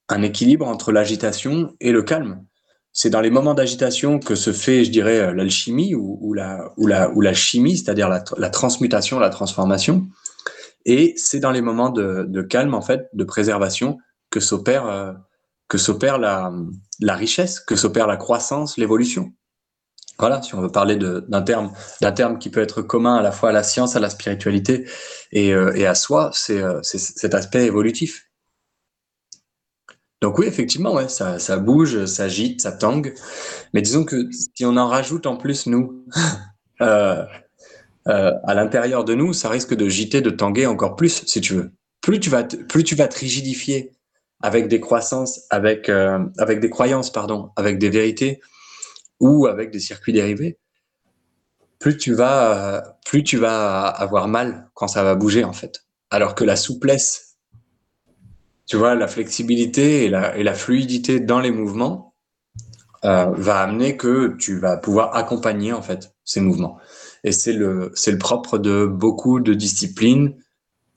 [0.09, 2.45] un équilibre entre l'agitation et le calme.
[2.93, 7.09] C'est dans les moments d'agitation que se fait, je dirais, l'alchimie ou, la, ou, la,
[7.11, 10.07] ou la chimie, c'est-à-dire la, la, transmutation, la transformation.
[10.85, 13.97] Et c'est dans les moments de, de calme, en fait, de préservation,
[14.35, 15.13] que s'opère euh,
[15.69, 16.51] que s'opère la,
[17.15, 19.31] richesse, que s'opère la croissance, l'évolution.
[20.19, 21.71] Voilà, si on veut parler d'un terme,
[22.01, 24.87] d'un terme qui peut être commun à la fois à la science, à la spiritualité
[25.31, 28.29] et, euh, à soi, c'est euh, cet aspect évolutif.
[30.21, 33.13] Donc oui, effectivement, ouais, ça, bouge, ça agite, ça tangue.
[33.73, 36.05] Mais disons que si on en rajoute en plus, nous,
[36.79, 41.71] à l'intérieur de nous, ça risque de giter, de tanguer encore plus, si tu veux.
[42.01, 43.94] Plus tu vas plus tu vas te rigidifier
[44.45, 48.41] avec des croissances, avec, euh, avec des croyances, pardon, avec des vérités
[49.19, 50.59] ou avec des circuits dérivés,
[51.79, 55.83] plus tu vas, plus tu vas avoir mal quand ça va bouger en fait.
[56.11, 57.37] Alors que la souplesse,
[58.67, 62.13] tu vois, la flexibilité et la, et la fluidité dans les mouvements
[63.03, 66.77] euh, va amener que tu vas pouvoir accompagner en fait ces mouvements.
[67.23, 70.35] Et c'est le, le propre de beaucoup de disciplines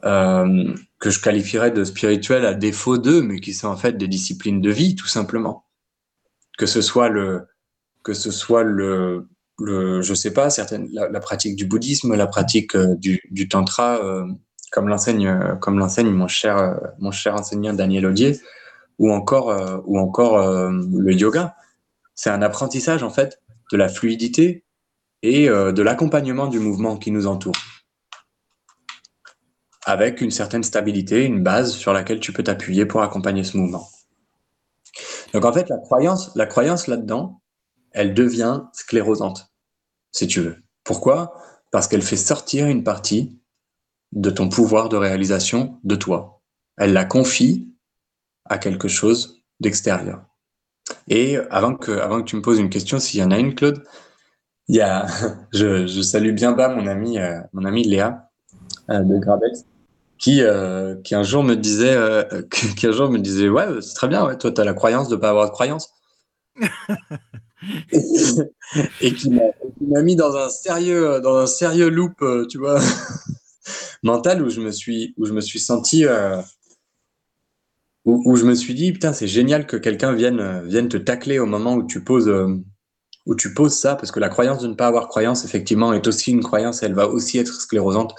[0.04, 4.08] euh, que je qualifierais de spirituelles à défaut d'eux, mais qui sont en fait des
[4.08, 5.64] disciplines de vie, tout simplement.
[6.58, 7.46] Que ce soit le,
[8.02, 9.28] que ce soit le,
[9.60, 14.02] le je sais pas, certaines, la, pratique du bouddhisme, la pratique euh, du, du, tantra,
[14.04, 14.26] euh,
[14.72, 18.40] comme l'enseigne, euh, comme l'enseigne mon cher, mon cher enseignant Daniel Audier,
[18.98, 21.54] ou encore, ou encore le yoga.
[22.16, 24.64] C'est un apprentissage en fait de la fluidité
[25.22, 27.54] et de l'accompagnement du mouvement qui nous entoure
[29.88, 33.88] avec une certaine stabilité, une base sur laquelle tu peux t'appuyer pour accompagner ce mouvement.
[35.32, 37.40] Donc en fait, la croyance, la croyance là-dedans,
[37.92, 39.50] elle devient sclérosante,
[40.12, 40.56] si tu veux.
[40.84, 41.32] Pourquoi?
[41.70, 43.40] Parce qu'elle fait sortir une partie
[44.12, 46.42] de ton pouvoir de réalisation de toi.
[46.76, 47.72] Elle la confie
[48.44, 50.22] à quelque chose d'extérieur.
[51.08, 53.54] Et avant que, avant que tu me poses une question, s'il y en a une,
[53.54, 53.82] Claude,
[54.68, 55.06] il y a,
[55.54, 58.28] je, salue bien bas mon ami, euh, mon ami Léa
[58.90, 59.64] euh, de Grabex,
[60.18, 61.96] qui, euh, qui un jour me disait,
[62.76, 65.08] qui un jour me disait, ouais, c'est très bien, ouais, toi, tu as la croyance
[65.08, 65.90] de pas avoir de croyance.
[69.00, 72.80] et qui m'a mis dans un sérieux, dans un sérieux loop, euh, tu vois,
[74.02, 76.40] mental où je me suis, où je me suis senti, euh,
[78.04, 81.44] où, je me suis dit, putain, c'est génial que quelqu'un vienne, vienne te tacler au
[81.44, 82.56] moment où tu poses, euh,
[83.26, 86.06] où tu poses ça, parce que la croyance de ne pas avoir croyance, effectivement, est
[86.06, 88.14] aussi une croyance, elle va aussi être sclérosante.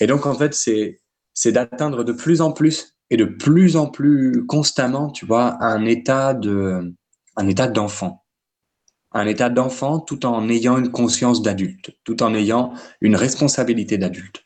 [0.00, 0.99] Et donc, en fait, c'est,
[1.34, 5.84] c'est d'atteindre de plus en plus et de plus en plus constamment, tu vois, un
[5.84, 6.94] état de,
[7.36, 8.20] un état d'enfant
[9.12, 14.44] un état d'enfant tout en ayant une conscience d'adulte, tout en ayant une responsabilité d'adulte.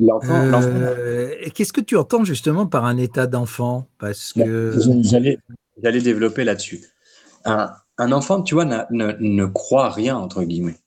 [0.00, 3.86] Euh, qu'est-ce que tu entends justement par un état d'enfant?
[3.98, 4.72] Parce que
[5.02, 6.80] j'allais développer là-dessus.
[7.44, 10.79] Un, enfant, tu vois, ne, croit rien entre guillemets.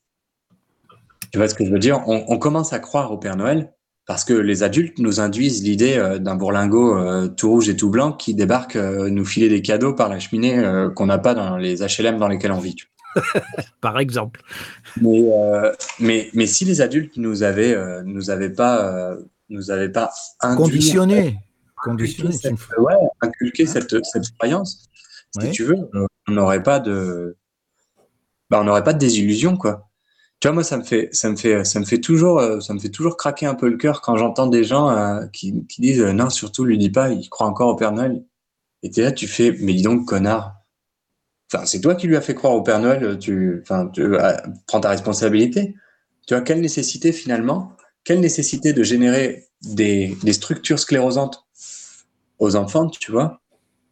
[1.34, 2.00] Tu vois ce que je veux dire?
[2.06, 3.72] On, commence à croire au Père Noël
[4.06, 7.90] parce que les adultes nous induisent l'idée euh, d'un bourlingot euh, tout rouge et tout
[7.90, 10.62] blanc qui débarque euh, nous filer des cadeaux par la cheminée
[10.94, 12.76] qu'on n'a pas dans les HLM dans lesquels on vit.
[13.80, 14.42] par exemple.
[15.02, 15.28] Mais,
[15.98, 19.16] mais, mais, si les adultes nous avaient, nous avaient pas,
[19.48, 21.36] nous avaient pas conditionné,
[21.82, 24.88] conditionné cette, ouais, inculqué cette, cette croyance,
[25.40, 25.90] si tu veux,
[26.28, 27.36] on n'aurait pas de,
[28.50, 29.90] bah, on n'aurait pas de désillusion quoi.
[30.40, 32.74] Tu vois, moi, ça me fait, ça me fait, ça me fait toujours, euh, ça
[32.74, 36.02] me fait toujours craquer un peu le cœur quand j'entends des gens euh, qui, disent
[36.02, 38.24] euh, non, surtout lui dis pas, il croit encore au Père Noël.
[38.82, 40.56] Et es là, tu fais, mais dis donc, connard.
[41.52, 43.18] Enfin, c'est toi qui lui as fait croire au Père Noël.
[43.18, 43.90] Tu, enfin,
[44.66, 45.74] prends ta responsabilité.
[46.26, 47.72] Tu vois, quelle nécessité finalement,
[48.04, 51.46] quelle nécessité de générer des, des structures sclérosantes
[52.38, 53.40] aux enfants, tu vois,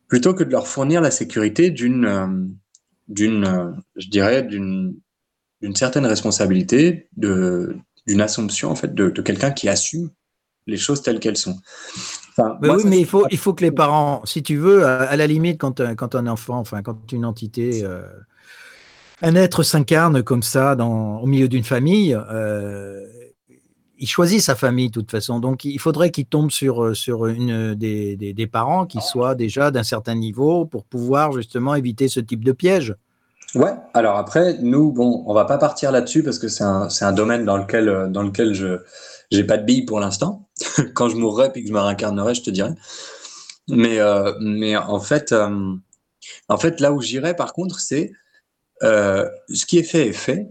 [0.08, 2.58] plutôt que de leur fournir la sécurité d'une,
[3.08, 4.96] d'une, je dirais, d'une
[5.62, 10.10] d'une certaine responsabilité, d'une assumption en fait de, quelqu'un qui assume
[10.66, 11.56] les choses telles qu'elles sont.
[12.38, 15.58] oui, mais il faut, il faut que les parents, si tu veux, à, la limite,
[15.58, 18.02] quand, quand un enfant, enfin, quand une entité, euh,
[19.22, 23.04] un être s'incarne comme ça dans, au milieu d'une famille, euh,
[23.98, 25.38] il choisit sa famille de toute façon.
[25.38, 29.70] Donc, il faudrait qu'il tombe sur, sur une des, des, des parents qui soient déjà
[29.70, 32.96] d'un certain niveau pour pouvoir justement éviter ce type de piège.
[33.54, 37.12] Ouais, alors après, nous, bon, on va pas partir là-dessus parce que c'est un, un
[37.12, 38.78] domaine dans lequel, euh, dans lequel je
[39.30, 40.48] j'ai pas de billes pour l'instant.
[40.94, 42.70] Quand je mourrai puis que je me réincarnerai, je te dirai.
[43.68, 45.74] Mais, euh, mais en fait, euh,
[46.48, 48.12] en fait, là où j'irai, par contre, c'est
[48.82, 50.48] ce qui est fait est fait.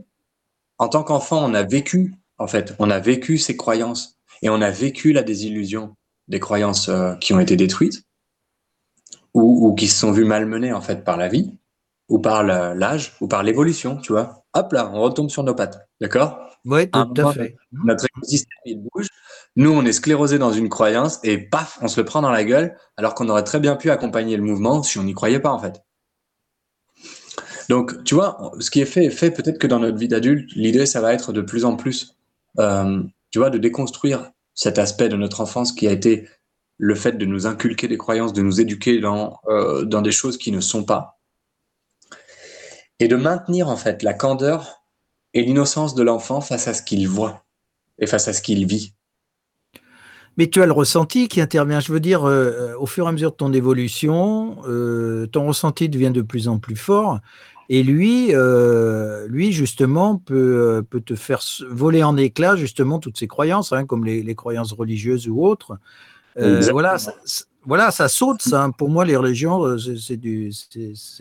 [0.77, 4.61] En tant qu'enfant, on a vécu, en fait, on a vécu ces croyances et on
[4.61, 5.95] a vécu la désillusion
[6.27, 8.03] des croyances qui ont été détruites
[9.33, 11.51] ou, ou qui se sont vues malmenées en fait par la vie
[12.12, 14.43] ou par l'âge, ou par l'évolution, tu vois.
[14.54, 16.39] Hop là, on retombe sur nos pattes, d'accord?
[16.65, 17.56] Oui, tout à fait.
[17.71, 19.08] Notre écosystème, il bouge.
[19.56, 22.43] Nous, on est sclérosé dans une croyance et paf, on se le prend dans la
[22.43, 25.52] gueule, alors qu'on aurait très bien pu accompagner le mouvement si on n'y croyait pas,
[25.52, 25.82] en fait.
[27.69, 29.32] Donc, tu vois, ce qui est fait est fait.
[29.32, 32.17] Peut-être que dans notre vie d'adulte, l'idée, ça va être de plus en plus,
[32.60, 36.28] euh, tu vois, de déconstruire cet aspect de notre enfance qui a été
[36.78, 40.38] le fait de nous inculquer des croyances, de nous éduquer dans, euh, dans des choses
[40.38, 41.20] qui ne sont pas
[43.01, 44.83] et de maintenir en fait la candeur
[45.33, 47.43] et l'innocence de l'enfant face à ce qu'il voit
[47.99, 48.93] et face à ce qu'il vit.
[50.37, 51.79] Mais tu as le ressenti qui intervient.
[51.79, 55.89] Je veux dire, euh, au fur et à mesure de ton évolution, euh, ton ressenti
[55.89, 57.19] devient de plus en plus fort.
[57.69, 63.27] Et lui, euh, lui justement, peut, peut te faire voler en éclats justement toutes ses
[63.27, 65.77] croyances, hein, comme les, croyances religieuses ou autres.
[66.35, 66.97] voilà,
[67.65, 68.69] voilà, ça saute, ça.
[68.78, 70.52] Pour moi, les religions, euh, c'est du,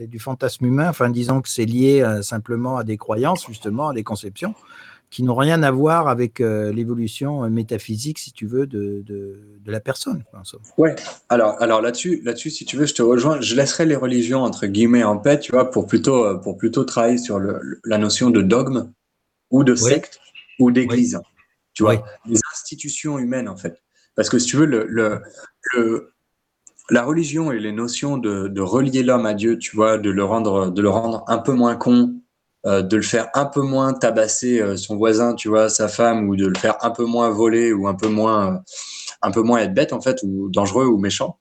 [0.00, 0.88] du fantasme humain.
[0.88, 4.54] Enfin, disons que c'est lié euh, simplement à des croyances, justement, à des conceptions,
[5.10, 9.80] qui n'ont rien à voir avec euh, l'évolution métaphysique, si tu veux, de, de, la
[9.80, 10.24] personne.
[10.78, 10.96] ouais.
[11.28, 13.40] Alors, alors là-dessus, là-dessus, si tu veux, je te rejoins.
[13.40, 17.18] Je laisserai les religions entre guillemets en paix, tu vois, pour plutôt, pour plutôt travailler
[17.18, 18.90] sur le, la notion de dogme
[19.50, 20.18] ou de secte
[20.58, 21.20] ou d'église.
[21.74, 23.82] Tu vois, les institutions humaines, en fait.
[24.16, 25.22] Parce que si tu veux, le, le,
[25.74, 26.12] le
[26.90, 30.70] la religion et les notions de, relier l'homme à Dieu, tu vois, de le rendre,
[30.70, 32.14] de le rendre un peu moins con,
[32.66, 36.28] euh, de le faire un peu moins tabasser euh, son voisin, tu vois, sa femme,
[36.28, 38.58] ou de le faire un peu moins voler, ou un peu moins, euh,
[39.22, 41.38] un peu moins être bête en fait, ou dangereux ou méchant.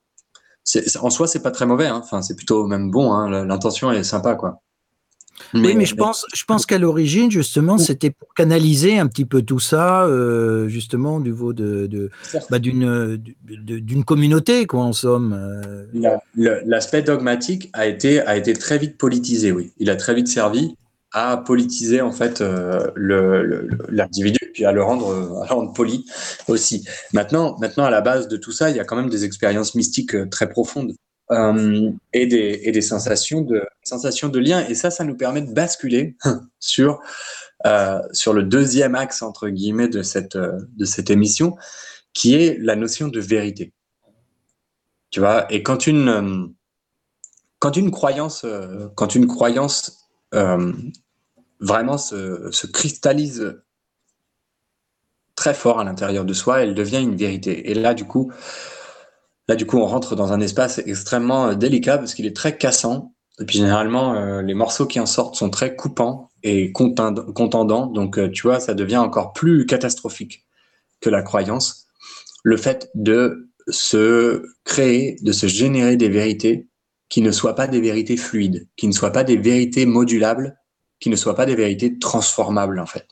[1.01, 1.87] en soi, c'est pas très mauvais.
[1.87, 2.01] Hein.
[2.03, 3.11] Enfin, c'est plutôt même bon.
[3.13, 3.45] Hein.
[3.45, 4.61] L'intention est sympa, quoi.
[5.53, 9.25] Mais, oui, mais je pense, je pense qu'à l'origine, justement, c'était pour canaliser un petit
[9.25, 12.11] peu tout ça, euh, justement, au niveau de, de
[12.49, 15.33] bah, d'une, d'une communauté, quoi, en somme.
[15.33, 16.17] Euh.
[16.35, 19.71] L'aspect dogmatique a été, a été très vite politisé, oui.
[19.79, 20.75] Il a très vite servi
[21.11, 26.05] à politiser, en fait, euh, le, l'individu, puis à le rendre, à le rendre poli
[26.47, 26.85] aussi.
[27.13, 29.73] Maintenant, maintenant, à la base de tout ça, il y a quand même des expériences
[29.73, 30.93] mystiques très profondes
[31.31, 34.65] euh, et, des, sensations de, sensations de lien.
[34.67, 36.15] Et ça, ça nous permet de basculer
[36.59, 36.99] sur,
[37.65, 41.55] euh, sur le deuxième axe, entre guillemets, de cette, de cette émission,
[42.13, 43.73] qui est la notion de vérité.
[45.11, 46.53] Tu vois, et quand une,
[47.59, 48.45] quand une croyance,
[48.95, 50.71] quand une croyance euh,
[51.59, 53.59] vraiment se, se, cristallise
[55.35, 57.71] très fort à l'intérieur de soi, elle devient une vérité.
[57.71, 58.31] Et là, du coup,
[59.49, 62.55] là, du coup, on rentre dans un espace extrêmement euh, délicat parce qu'il est très
[62.55, 63.15] cassant.
[63.41, 67.87] Et puis généralement, euh, les morceaux qui en sortent sont très coupants et contendants.
[67.87, 70.45] Donc, euh, tu vois, ça devient encore plus catastrophique
[71.01, 71.87] que la croyance.
[72.43, 76.67] Le fait de se créer, de se générer des vérités
[77.09, 80.59] qui ne soient pas des vérités fluides, qui ne soient pas des vérités modulables,
[80.99, 83.07] qui ne soient pas des vérités transformables, en fait.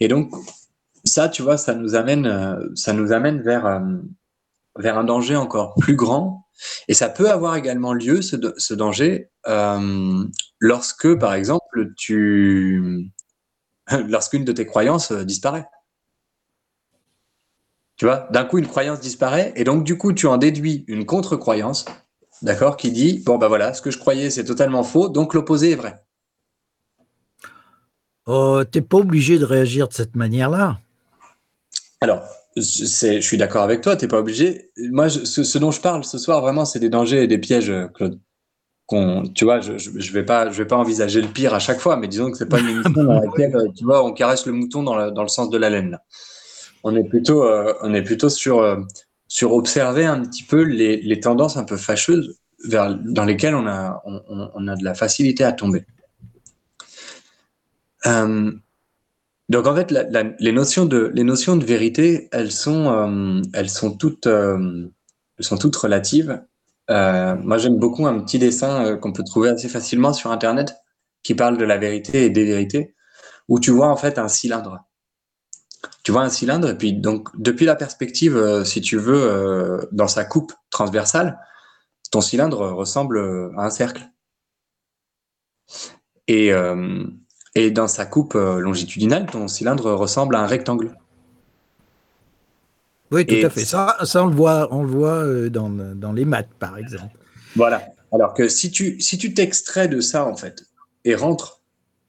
[0.00, 0.32] Et donc,
[1.04, 3.82] ça, tu vois, ça nous amène, ça nous amène vers,
[4.76, 6.46] vers un danger encore plus grand.
[6.88, 10.24] Et ça peut avoir également lieu, ce, ce danger, euh,
[10.60, 13.10] lorsque, par exemple, tu,
[14.08, 15.66] lorsqu'une de tes croyances disparaît.
[17.96, 21.06] Tu vois, d'un coup, une croyance disparaît, et donc, du coup, tu en déduis une
[21.06, 21.84] contre-croyance,
[22.42, 25.72] d'accord, qui dit, bon, ben voilà, ce que je croyais, c'est totalement faux, donc l'opposé
[25.72, 26.04] est vrai.
[28.26, 30.80] Oh, t'es pas obligé de réagir de cette manière-là.
[32.00, 32.22] Alors,
[32.56, 34.70] je suis d'accord avec toi, tu n'es pas obligé.
[34.76, 38.20] Moi, ce, dont je parle ce soir, vraiment, c'est des dangers et des pièges, Claude.
[39.34, 41.96] tu vois, je ne vais, pas, je vais pas envisager le pire à chaque fois,
[41.96, 44.82] mais disons que c'est pas une émission dans laquelle, tu vois, on caresse le mouton
[44.82, 45.98] dans, le sens de la laine.
[46.84, 48.76] On est plutôt, euh, on est plutôt sur, euh,
[49.26, 54.00] sur observer un petit peu les, tendances un peu fâcheuses vers, dans lesquelles on a,
[54.04, 55.84] on, a de la facilité à tomber.
[58.06, 58.52] Euh,
[59.50, 63.94] donc en fait, les, notions de, les notions de vérité, elles sont, euh, elles sont,
[63.96, 64.88] toutes, euh,
[65.38, 66.42] elles sont toutes relatives.
[66.90, 70.74] Euh, moi, j'aime beaucoup un petit dessin qu'on peut trouver assez facilement sur Internet
[71.22, 72.94] qui parle de la vérité et des vérités,
[73.48, 74.80] où tu vois en fait un cylindre.
[76.02, 80.24] Tu vois un cylindre, et puis donc depuis la perspective, si tu veux, dans sa
[80.24, 81.38] coupe transversale,
[82.10, 83.18] ton cylindre ressemble
[83.56, 84.10] à un cercle.
[86.28, 86.52] Et,
[87.54, 90.96] et dans sa coupe euh, longitudinale, ton cylindre ressemble à un rectangle.
[93.10, 93.64] Oui, tout à fait.
[93.64, 97.16] Ça, ça, on le voit, on le voit euh, dans, dans, les maths, par exemple.
[97.54, 97.86] Voilà.
[98.12, 100.64] Alors que si tu si tu t'extrais de ça, en fait,
[101.04, 101.60] et rentres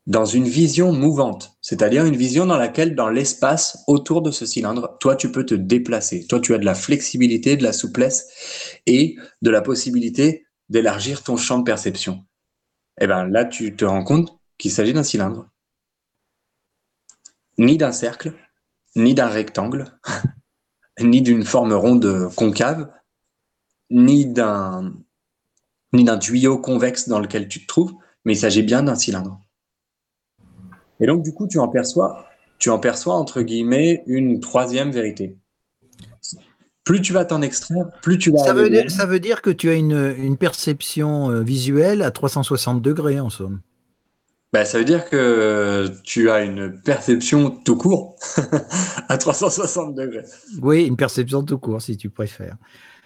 [0.08, 4.98] dans une vision mouvante, c'est-à-dire une vision dans laquelle, dans l'espace autour de ce cylindre,
[5.00, 6.28] toi, tu peux te déplacer.
[6.28, 8.28] Toi, tu as de la flexibilité, de la souplesse
[8.86, 12.24] et de la possibilité d'élargir ton champ de perception.
[13.00, 15.50] Et eh ben là, tu te rends compte qu'il s'agit d'un cylindre,
[17.58, 18.34] ni d'un cercle,
[18.96, 19.98] ni d'un rectangle,
[21.00, 22.92] ni d'une forme ronde concave,
[23.90, 24.94] ni d'un
[25.94, 27.94] ni d'un tuyau convexe dans lequel tu te trouves,
[28.26, 29.40] mais il s'agit bien d'un cylindre.
[31.00, 32.26] Et donc du coup, tu en perçois,
[32.60, 35.38] tu en perçois entre guillemets une troisième vérité.
[36.84, 38.40] Plus tu vas t'en extraire, plus tu vas.
[38.40, 42.12] Ça veut, dire, ça veut dire que tu as une, une perception euh, visuelle à
[42.12, 43.62] 360 degrés en somme.
[44.54, 48.16] Bah, ça veut dire que tu as une perception tout court
[49.10, 50.24] à 360 degrés.
[50.62, 52.56] Oui, une perception tout court, si tu préfères.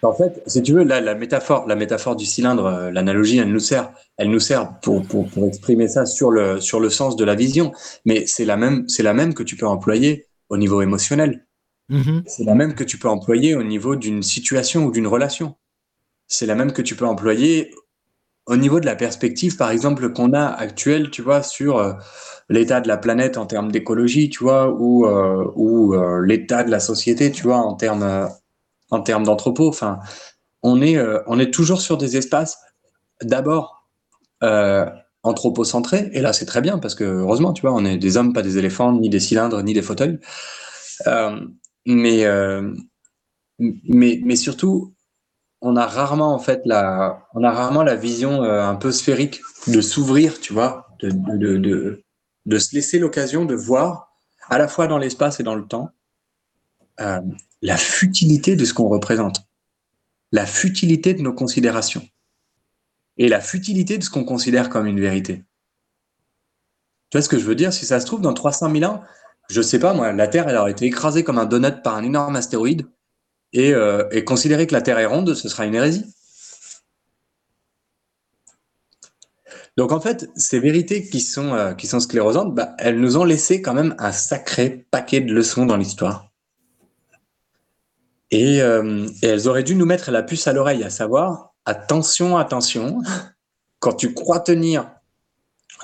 [0.02, 3.52] En fait, si tu veux, là, la métaphore, la métaphore du cylindre, euh, l'analogie, elle
[3.52, 7.16] nous sert, elle nous sert pour, pour, pour, exprimer ça sur le, sur le sens
[7.16, 7.72] de la vision.
[8.06, 11.46] Mais c'est la même, c'est la même que tu peux employer au niveau émotionnel.
[11.90, 12.22] Mm-hmm.
[12.26, 15.56] C'est la même que tu peux employer au niveau d'une situation ou d'une relation.
[16.28, 17.74] C'est la même que tu peux employer
[18.50, 21.92] au niveau de la perspective, par exemple, qu'on a actuelle, tu vois, sur euh,
[22.48, 26.70] l'état de la planète en termes d'écologie, tu vois, ou, euh, ou euh, l'état de
[26.70, 28.28] la société, tu vois, en termes
[28.90, 29.68] en termes d'anthropo.
[29.68, 30.00] Enfin,
[30.62, 32.58] on est on est toujours sur des espaces
[33.22, 33.88] d'abord
[35.22, 38.32] anthropocentrés, et là c'est très bien parce que heureusement, tu vois, on est des hommes,
[38.32, 40.18] pas des éléphants, ni des cylindres, ni des fauteuils.
[41.86, 42.24] mais
[43.58, 44.94] mais mais surtout
[45.60, 49.40] on a rarement en fait la, on a rarement la vision euh, un peu sphérique
[49.66, 52.04] de s'ouvrir, tu vois, de, de, de,
[52.46, 54.12] de se laisser l'occasion de voir
[54.48, 55.90] à la fois dans l'espace et dans le temps
[57.00, 57.20] euh,
[57.62, 59.46] la futilité de ce qu'on représente,
[60.32, 62.06] la futilité de nos considérations
[63.18, 65.44] et la futilité de ce qu'on considère comme une vérité.
[67.10, 67.72] Tu vois ce que je veux dire?
[67.72, 69.02] Si ça se trouve, dans 300 000 ans,
[69.50, 72.02] je sais pas moi, la Terre elle aurait été écrasée comme un donut par un
[72.02, 72.86] énorme astéroïde
[73.56, 76.04] euh, et, considérer que la Terre est ronde, ce sera une hérésie.
[79.76, 83.24] Donc en fait, ces vérités qui sont, euh, qui sont sclérosantes, bah, elles nous ont
[83.24, 86.30] laissé quand même un sacré paquet de leçons dans l'histoire.
[88.30, 92.36] Et, euh, et, elles auraient dû nous mettre la puce à l'oreille, à savoir, attention,
[92.36, 93.02] attention,
[93.80, 94.90] quand tu crois tenir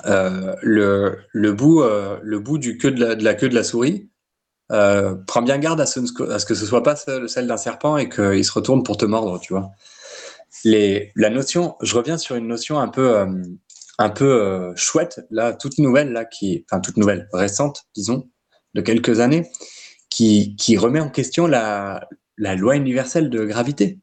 [0.05, 1.83] le, le, bout,
[2.21, 4.09] le bout du queue de, la, de la queue de la souris,
[4.71, 5.99] euh, prends bien garde à ce,
[6.31, 9.05] à ce que ce soit pas celle, d'un serpent et qu'il se retourne pour te
[9.05, 9.71] mordre, tu vois.
[10.63, 13.27] Les, la notion, je reviens sur une notion un peu, euh,
[13.99, 18.29] un peu euh, chouette, là, toute nouvelle, là, qui, enfin toute nouvelle, récente, disons,
[18.73, 19.49] de quelques années,
[20.09, 22.07] qui, qui remet en question la,
[22.37, 23.99] la loi universelle de gravité.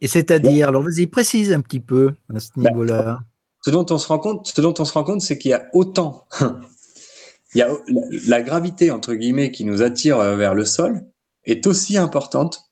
[0.00, 3.20] Et c'est-à-dire, alors vas-y, précise un petit peu à ce Bah, niveau-là.
[3.68, 4.08] Ce dont on se
[4.92, 6.26] rend compte, c'est qu'il y a autant,
[7.54, 11.02] la, gravité entre guillemets qui nous attire euh, vers le sol
[11.44, 12.70] est aussi importante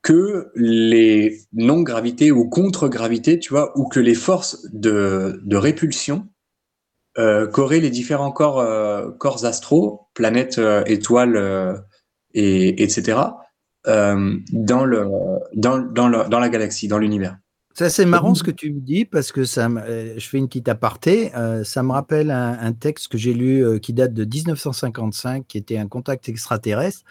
[0.00, 6.26] que les non-gravités ou contre-gravités, tu vois, ou que les forces de, répulsion
[7.18, 9.10] euh, qu'auraient les différents corps, euh,
[9.42, 11.84] astraux, planètes, étoiles,
[12.32, 13.18] et, etc.,
[13.84, 17.36] dans la galaxie, dans l'univers.
[17.78, 20.46] Ça, c'est marrant ce que tu me dis parce que ça, euh, je fais une
[20.48, 21.34] petite aparté.
[21.36, 25.46] euh, ça me rappelle un, un texte que j'ai lu euh, qui date de 1955,
[25.46, 27.02] qui était un contact extraterrestre,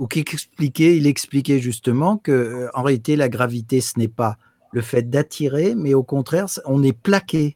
[0.00, 4.38] où qui expliquait, il expliquait justement que euh, en réalité la gravité ce n'est pas
[4.72, 7.54] le fait d'attirer, mais au contraire, on est plaqué.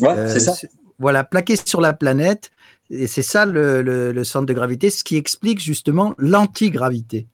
[0.00, 0.52] Ouais, c'est ça.
[0.98, 2.50] Voilà, plaqué sur la planète.
[2.90, 7.26] Et c'est ça le, le- le centre de gravité, ce qui explique justement l'antigravité.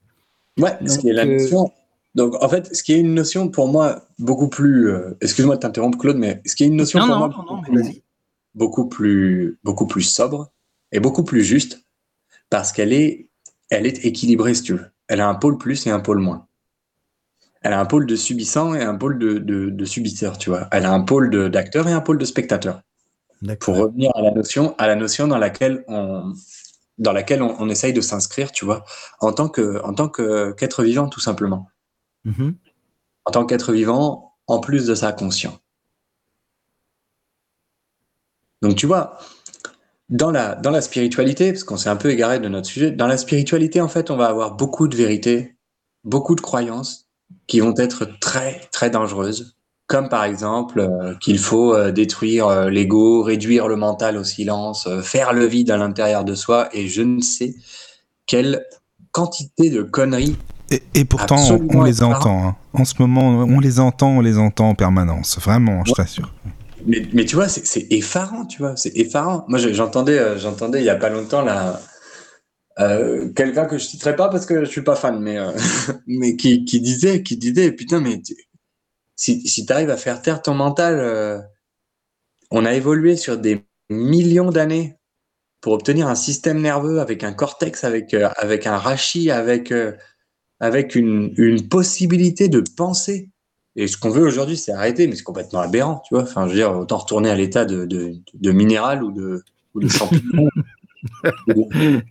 [0.57, 1.25] Ouais, ce qui est la.
[2.15, 4.91] Donc, en fait, ce qui est une notion pour moi beaucoup plus.
[4.91, 7.29] euh, Excuse-moi de t'interrompre, Claude, mais ce qui est une notion Non, pour non, moi
[7.29, 8.03] non, beaucoup, plus,
[8.55, 10.51] beaucoup plus, beaucoup plus sobre
[10.91, 11.85] et beaucoup plus juste
[12.51, 13.29] parce qu'elle est,
[13.71, 14.87] elle est équilibrée, si tu veux.
[15.07, 16.47] Elle a un pôle plus et un pôle moins.
[17.63, 20.69] Elle a un pôle de subissant et un pôle de, de, de subisseur, tu vois.
[20.71, 22.83] Elle a un pôle d'acteur et un pôle de spectateur.
[23.61, 26.33] Pour revenir à la notion, à la notion dans laquelle on,
[26.99, 28.85] dans laquelle on, on essaye de s'inscrire, tu vois,
[29.21, 31.69] en tant que, en tant que qu'être vivant, tout simplement.
[32.29, 32.55] Mhm.
[33.25, 35.59] En tant qu'être vivant, en plus de ça, conscient.
[38.63, 39.19] Donc, tu vois,
[40.09, 43.07] dans la, dans la spiritualité, parce qu'on s'est un peu égaré de notre sujet, dans
[43.07, 45.57] la spiritualité, en fait, on va avoir beaucoup de vérités,
[46.05, 47.09] beaucoup de croyances
[47.47, 49.55] qui vont être très, très dangereuses.
[49.87, 54.87] Comme par exemple euh, qu'il faut euh, détruire euh, l'ego, réduire le mental au silence,
[55.03, 57.55] faire le vide à l'intérieur de soi, et je ne sais
[58.27, 58.67] quelle
[59.13, 60.37] quantité de conneries.
[60.71, 62.49] Et, et pourtant, on, Absolument on les entend.
[62.49, 62.57] hein.
[62.75, 65.39] En ce moment, on les entend, on les entend en permanence.
[65.41, 66.35] Vraiment, je t'assure.
[66.87, 69.45] Mais, mais tu vois, c'est effarant, tu vois, c'est effarant.
[69.49, 71.81] Moi, j'entendais, euh, j'entendais il y a pas longtemps là,
[72.79, 75.51] euh, quelqu'un que je citerai pas parce que je suis pas fan, mais euh,
[76.07, 78.23] mais qui, qui disait, qui disait, putain, mais
[79.17, 81.45] si si t'arrives à faire taire ton mental,
[82.51, 84.97] on a évolué sur des millions d'années
[85.61, 89.73] pour obtenir un système nerveux avec un cortex, avec avec un rachis, avec
[90.61, 93.29] avec une une possibilité de penser.
[93.77, 96.25] Et ce qu'on veut aujourd'hui, c'est arrêter, mais c'est complètement aberrant, tu vois.
[96.25, 99.45] Enfin, je veux dire, autant retourner à l'état de, de, de minéral ou de,
[99.75, 100.49] ou de champignon.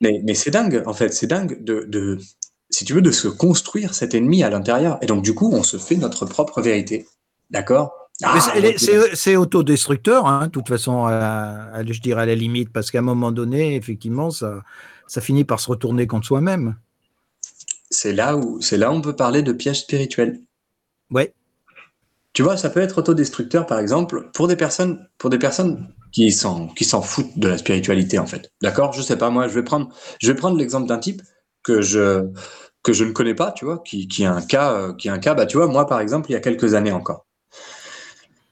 [0.00, 2.18] mais mais c'est dingue, en fait, c'est dingue de, de,
[2.70, 4.98] si tu veux, de se construire cet ennemi à l'intérieur.
[5.02, 7.06] Et donc, du coup, on se fait notre propre vérité.
[7.50, 7.92] D'accord?
[8.22, 8.38] Ah,
[9.14, 13.02] c'est- autodestructeur, hein, de toute façon, à- je dirais à la limite, parce qu'à un
[13.02, 14.62] moment donné, effectivement, ça,
[15.06, 16.76] ça finit par se retourner contre soi-même.
[17.90, 20.40] c'est là où c'est là où on peut parler de piège spirituel.
[21.10, 21.32] Ouais.
[22.32, 26.30] Tu vois, ça peut être autodestructeur, par exemple, pour des personnes, pour des personnes qui
[26.32, 28.50] s'en, qui s'en foutent de la spiritualité, en fait.
[28.62, 28.92] D'accord?
[28.92, 29.88] Je sais pas, moi, je vais prendre,
[30.20, 31.22] je vais prendre l'exemple d'un type
[31.62, 32.28] que je,
[32.82, 35.14] que je ne connais pas, tu vois, qui, qui a un cas, euh, qui a
[35.14, 37.26] un cas, bah, tu vois, moi, par exemple, il y a quelques années encore.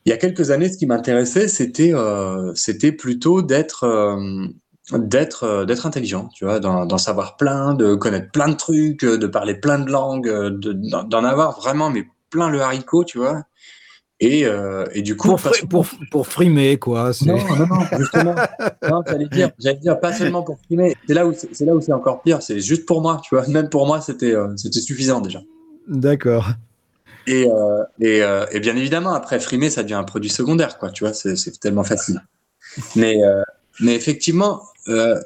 [0.06, 4.46] Il y a quelques années, ce qui m'intéressait, c'était, euh, c'était plutôt d'être, euh,
[4.92, 9.16] d'être, euh, d'être intelligent, tu vois, d'en, savoir plein, de connaître plein de trucs, euh,
[9.16, 13.18] de parler plein de langues, euh, de, d'en avoir vraiment, mais plein le haricot, tu
[13.18, 13.44] vois.
[14.20, 17.10] Et, euh, et du coup, Pour, fri- pour, pour frimer, quoi.
[17.26, 18.34] non, non, non, justement.
[18.88, 20.94] non, j'allais dire, dire pas seulement pour frimer.
[21.06, 22.40] C'est là où c'est là où c'est encore pire.
[22.40, 23.46] C'est juste pour moi, tu vois.
[23.48, 25.40] Même pour moi, c'était euh, c'était suffisant déjà.
[25.88, 26.50] D'accord.
[27.26, 28.22] Et, euh, et,
[28.56, 30.90] et bien évidemment, après frimer, ça devient un produit secondaire, quoi.
[30.90, 32.22] Tu vois, c'est tellement facile.
[32.96, 33.20] Mais
[33.80, 35.20] mais effectivement, euh,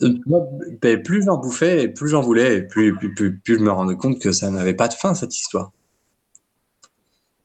[0.00, 4.32] ben, plus j'en bouffais, plus j'en voulais, et plus, plus, je me rendais compte que
[4.32, 5.72] ça n'avait pas de fin cette histoire.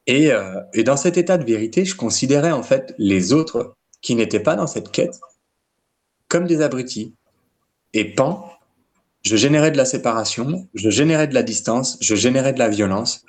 [0.08, 4.16] Et, euh, et dans cet état de vérité, je considérais en fait les autres qui
[4.16, 5.20] n'étaient pas dans cette quête
[6.28, 7.14] comme des abrutis.
[7.94, 8.50] Et pan,
[9.24, 13.26] je générais de la séparation, je générais de la distance, je générais de la violence,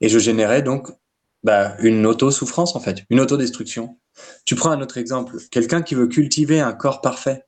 [0.00, 0.88] et je générais donc
[1.44, 3.96] bah, une auto-souffrance en fait, une autodestruction.
[4.44, 7.46] Tu prends un autre exemple, quelqu'un qui veut cultiver un corps parfait,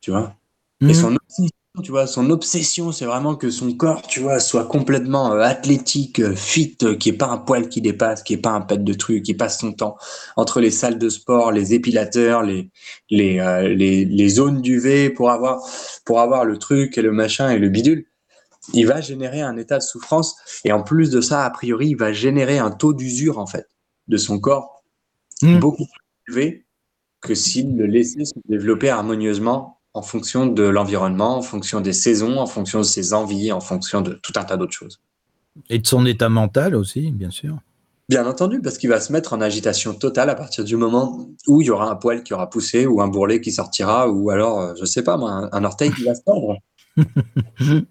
[0.00, 0.34] tu vois,
[0.88, 0.94] et Mhm.
[0.94, 1.50] son obsession
[1.84, 6.18] tu vois, son obsession, c'est vraiment que son corps, tu vois, soit complètement euh, athlétique,
[6.18, 8.82] euh, fit, euh, qui est pas un poil qui dépasse, qui est pas un pet
[8.82, 9.96] de truc, qui passe son temps
[10.36, 12.70] entre les salles de sport, les épilateurs, les
[13.10, 13.40] les
[13.76, 15.60] les, les zones d'UV pour avoir
[16.04, 18.06] pour avoir le truc et le machin et le bidule.
[18.74, 21.96] Il va générer un état de souffrance et en plus de ça, a priori, il
[21.96, 23.66] va générer un taux d'usure en fait
[24.08, 24.77] de son corps
[25.42, 25.58] Mm.
[25.58, 26.66] beaucoup plus élevé
[27.20, 32.38] que s'il le laissait se développer harmonieusement en fonction de l'environnement, en fonction des saisons,
[32.38, 35.00] en fonction de ses envies, en fonction de tout un tas d'autres choses.
[35.68, 37.58] Et de son état mental aussi, bien sûr.
[38.08, 41.60] Bien entendu, parce qu'il va se mettre en agitation totale à partir du moment où
[41.60, 44.60] il y aura un poil qui aura poussé, ou un bourrelet qui sortira, ou alors,
[44.60, 46.56] euh, je sais pas moi, un, un orteil qui va se tordre.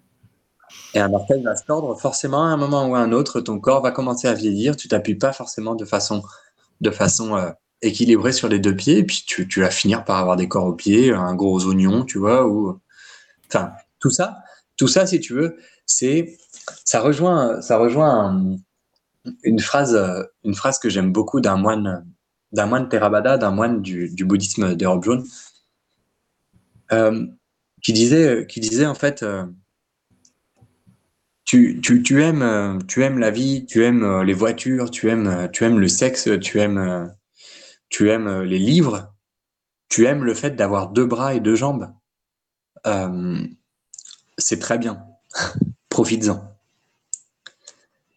[0.94, 3.60] Et un orteil va se tordre, forcément, à un moment ou à un autre, ton
[3.60, 6.22] corps va commencer à vieillir, tu t'appuies pas forcément de façon,
[6.80, 7.50] de façon euh,
[7.82, 10.74] équilibrée sur les deux pieds, et puis tu, vas finir par avoir des corps aux
[10.74, 12.80] pieds, un gros oignon, tu vois, ou...
[13.48, 14.38] Enfin, tout ça,
[14.76, 15.56] tout ça, si tu veux,
[15.86, 16.36] c'est...
[16.84, 18.56] Ça rejoint, ça rejoint un-
[19.42, 19.98] une phrase,
[20.44, 22.04] une phrase que j'aime beaucoup d'un moine,
[22.52, 25.24] d'un moine Theravada, d'un moine du, du bouddhisme d'Europe jaune,
[26.92, 27.26] euh,
[27.82, 29.44] qui disait, qui disait en fait, euh,
[31.54, 35.78] euh, tu aimes la vie, tu aimes euh, les voitures, tu aimes, euh, tu aimes
[35.78, 37.12] le sexe, tu aimes,
[38.44, 39.14] les livres,
[39.88, 41.92] tu aimes le fait d'avoir deux bras et deux jambes.
[44.36, 45.04] C'est très bien,
[45.88, 46.56] profites-en.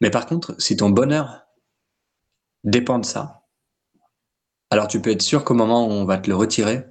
[0.01, 1.45] Mais par contre, si ton bonheur
[2.63, 3.43] dépend de ça,
[4.69, 6.85] alors tu peux être sûr qu'au moment où on va te le retirer,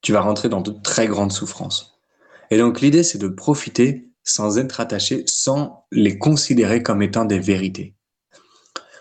[0.00, 1.98] tu vas rentrer dans de très grandes souffrances.
[2.50, 7.38] Et donc l'idée, c'est de profiter sans être attaché, sans les considérer comme étant des
[7.38, 7.94] vérités.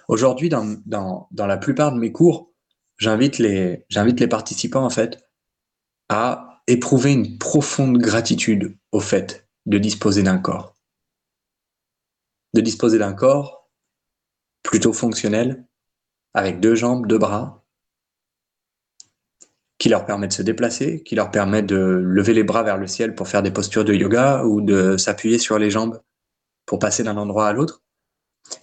[0.08, 2.54] Aujourd'hui, dans, dans, dans la plupart de mes cours,
[2.98, 5.28] j'invite les, j'invite les participants, en fait,
[6.10, 10.76] à éprouver une profonde gratitude au fait de disposer d'un corps.
[12.54, 13.70] De disposer d'un corps
[14.64, 15.68] plutôt fonctionnel,
[16.34, 17.65] avec deux jambes, deux bras,
[19.78, 22.88] qui leur permet de se déplacer, qui leur permet de lever les bras vers le
[22.88, 26.02] ciel pour faire des postures de yoga ou de s'appuyer sur les jambes
[26.66, 27.84] pour passer d'un endroit à l'autre.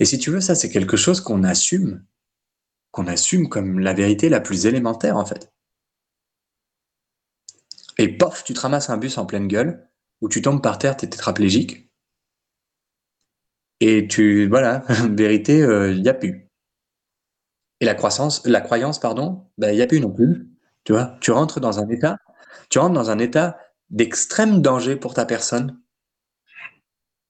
[0.00, 2.04] Et si tu veux, ça, c'est quelque chose qu'on assume,
[2.92, 5.52] qu'on assume comme la vérité la plus élémentaire, en fait.
[7.98, 9.88] Et pof, tu te ramasses un bus en pleine gueule,
[10.20, 11.90] où tu tombes par terre, t'es tétraplégique.
[13.80, 16.48] Et tu, voilà, vérité, il n'y a plus.
[17.80, 20.51] Et la croissance, la croyance, pardon, il n'y a plus non plus.
[20.84, 22.18] Tu vois, tu rentres dans un état,
[22.68, 23.58] tu rentres dans un état
[23.90, 25.78] d'extrême danger pour ta personne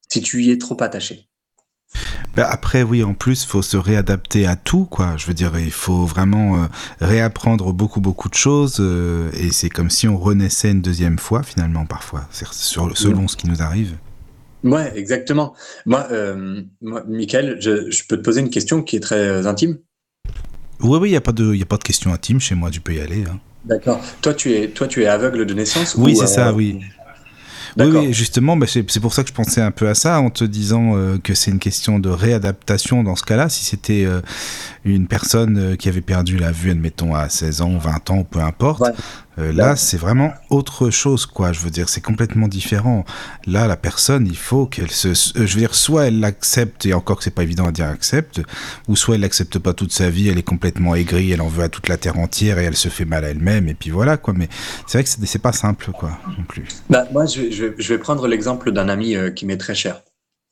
[0.09, 1.29] si tu y es trop attaché.
[2.35, 5.17] Ben après, oui, en plus, faut se réadapter à tout, quoi.
[5.19, 6.67] Je veux dire, il faut vraiment euh,
[7.01, 11.43] réapprendre beaucoup, beaucoup de choses, euh, et c'est comme si on renaissait une deuxième fois,
[11.43, 13.97] finalement, parfois, sur, selon ce qui nous arrive.
[14.65, 15.55] Ouais, exactement.
[15.85, 19.79] Moi, euh, moi Michael, je, je, peux te poser une question qui est très intime.
[20.83, 22.71] Oui, oui, il n'y a, pas de, y a pas de question intime chez moi,
[22.71, 23.25] tu peux y aller.
[23.25, 23.39] Hein.
[23.65, 24.01] D'accord.
[24.21, 26.81] Toi, tu es, toi, tu es aveugle de naissance Oui, c'est ça, oui.
[27.79, 30.31] Oui, oui, justement, bah, c'est pour ça que je pensais un peu à ça en
[30.31, 33.49] te disant euh, que c'est une question de réadaptation dans ce cas-là.
[33.49, 34.21] Si c'était euh,
[34.85, 38.41] une personne euh, qui avait perdu la vue, admettons, à 16 ans, 20 ans, peu
[38.41, 38.93] importe, ouais.
[39.37, 39.77] Là, ouais.
[39.77, 41.53] c'est vraiment autre chose, quoi.
[41.53, 43.05] Je veux dire, c'est complètement différent.
[43.47, 45.15] Là, la personne, il faut qu'elle se.
[45.35, 48.43] je veux dire, soit elle l'accepte, et encore que c'est pas évident à dire accepte,
[48.89, 51.65] ou soit elle l'accepte pas toute sa vie, elle est complètement aigrie, elle en veut
[51.65, 54.17] à toute la terre entière et elle se fait mal à elle-même, et puis voilà,
[54.17, 54.35] quoi.
[54.37, 54.49] Mais
[54.87, 56.67] c'est vrai que c'est pas simple, quoi, non plus.
[56.91, 60.03] Bah, moi, je, vais prendre l'exemple d'un ami euh, qui m'est très cher.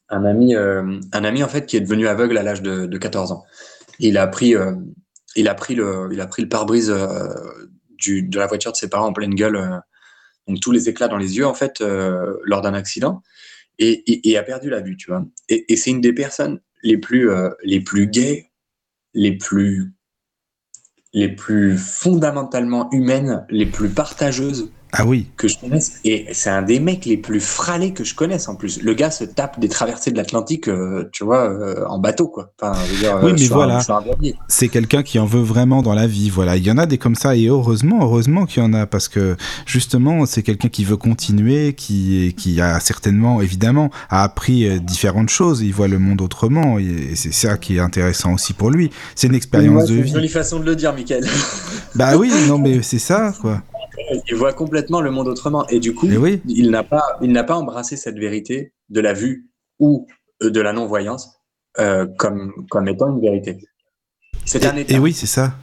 [0.08, 2.98] Un ami, euh, un ami en fait qui est devenu aveugle à l'âge de, de,
[2.98, 3.44] 14 ans.
[4.00, 4.72] Il a pris, euh,
[5.36, 6.92] il a pris le, il a pris le pare-brise
[8.06, 9.82] de la voiture de ses parents en pleine gueule,
[10.46, 13.22] donc tous les éclats dans les yeux en fait lors d'un accident,
[13.78, 15.24] et, a perdu la vue, tu vois.
[15.48, 17.30] Et, et c'est une des personnes les plus,
[17.62, 18.50] les plus gaies,
[19.14, 19.92] les plus,
[21.12, 25.26] les plus fondamentalement humaines, les plus partageuses ah oui.
[25.36, 26.00] que je connaisse.
[26.04, 28.82] Et c'est un des mecs les plus fralés que je connaisse en plus.
[28.82, 32.52] Le gars se tape des traversées de l'Atlantique, euh, tu vois, euh, en bateau, quoi.
[32.60, 33.80] Enfin, je veux dire, oui, mais voilà.
[34.48, 36.30] C'est quelqu'un qui en veut vraiment dans la vie.
[36.30, 36.56] Voilà.
[36.56, 39.08] Il y en a des comme ça et heureusement, heureusement qu'il y en a parce
[39.08, 39.36] que
[39.66, 45.30] justement, c'est quelqu'un qui veut continuer, qui, qui a certainement, évidemment, a appris euh, différentes
[45.30, 45.62] choses.
[45.62, 48.90] Il voit le monde autrement et c'est ça qui est intéressant aussi pour lui.
[49.14, 50.02] C'est une expérience de vie.
[50.02, 51.26] C'est une jolie façon de le dire, Michael.
[51.94, 53.62] bah oui, non, mais c'est ça, quoi
[54.28, 55.66] il voit complètement le monde autrement.
[55.68, 56.40] Et du coup oui.
[56.46, 60.06] il n'a pas il n'a pas embrassé cette vérité de la vue ou
[60.40, 61.40] de la non voyance
[61.78, 63.58] euh, comme comme étant une vérité.
[64.44, 64.94] C'est un état.
[64.94, 65.54] et oui c'est ça.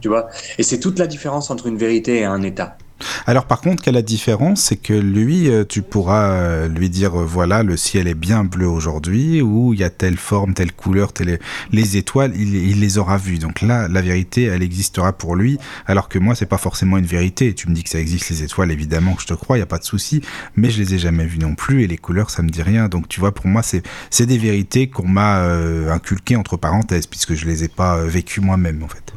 [0.00, 0.28] Tu vois?
[0.58, 2.78] Et c'est toute la différence entre une vérité et un état
[3.26, 4.62] Alors par contre, quelle est la différence?
[4.62, 8.44] C'est que lui, euh, tu pourras euh, lui dire, euh, voilà, le ciel est bien
[8.44, 11.38] bleu aujourd'hui, ou il y a telle forme, telle couleur, telle...
[11.72, 13.38] les étoiles, il, les aura vues.
[13.38, 17.06] Donc là, la vérité, elle existera pour lui, alors que moi, c'est pas forcément une
[17.06, 17.54] vérité.
[17.54, 19.64] Tu me dis que ça existe, les étoiles, évidemment que je te crois, il n'y
[19.64, 20.22] a pas de souci,
[20.56, 22.88] mais je les ai jamais vues non plus, et les couleurs, ça me dit rien.
[22.88, 25.42] Donc tu vois, pour moi, c'est des vérités qu'on m'a
[25.92, 29.12] inculquées entre parenthèses, puisque je les ai pas vécues moi-même, en fait.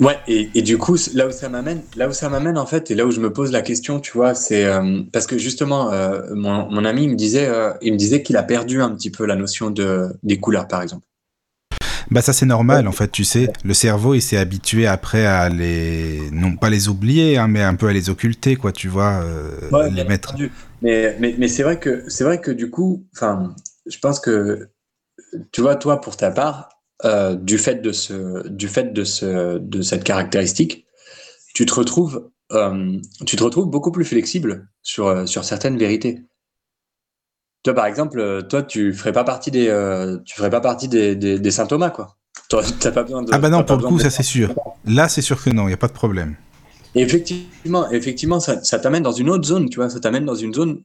[0.00, 2.94] Ouais, et, du coup, là où ça m'amène, là où ça m'amène en fait, et
[2.94, 6.22] là où je me pose la question, tu vois, c'est euh, parce que justement, euh,
[6.34, 9.34] mon, ami me disait, euh, il me disait qu'il a perdu un petit peu la
[9.34, 11.04] notion de des couleurs, par exemple.
[12.10, 15.50] Bah ça c'est normal en fait, tu sais, le cerveau il s'est habitué après à
[15.50, 19.22] les, non pas les oublier, hein, mais un peu à les occulter, quoi, tu vois,
[19.90, 20.34] les mettre.
[20.80, 23.54] Mais, mais, mais c'est vrai que c'est vrai que du coup, enfin,
[23.86, 24.70] je pense que
[25.52, 29.58] tu vois, toi pour ta part, euh, du fait de ce, du fait de ce,
[29.58, 30.84] de cette caractéristique,
[31.54, 36.24] tu te retrouves, euh, tu te retrouves beaucoup plus flexible sur, euh, sur certaines vérités.
[37.62, 39.66] Toi, par exemple, toi, tu ferais pas partie des,
[40.24, 42.16] tu ferais pas partie des, des, saint Thomas, quoi.
[42.80, 43.30] T'as pas besoin de.
[43.32, 44.54] Ah bah non, pour le coup, ça c'est sûr.
[44.84, 46.34] Là, c'est sûr que non, il y a pas de problème.
[46.94, 49.90] effectivement, effectivement, ça, ça t'amène dans une autre zone, tu vois.
[49.90, 50.82] Ça t'amène dans une zone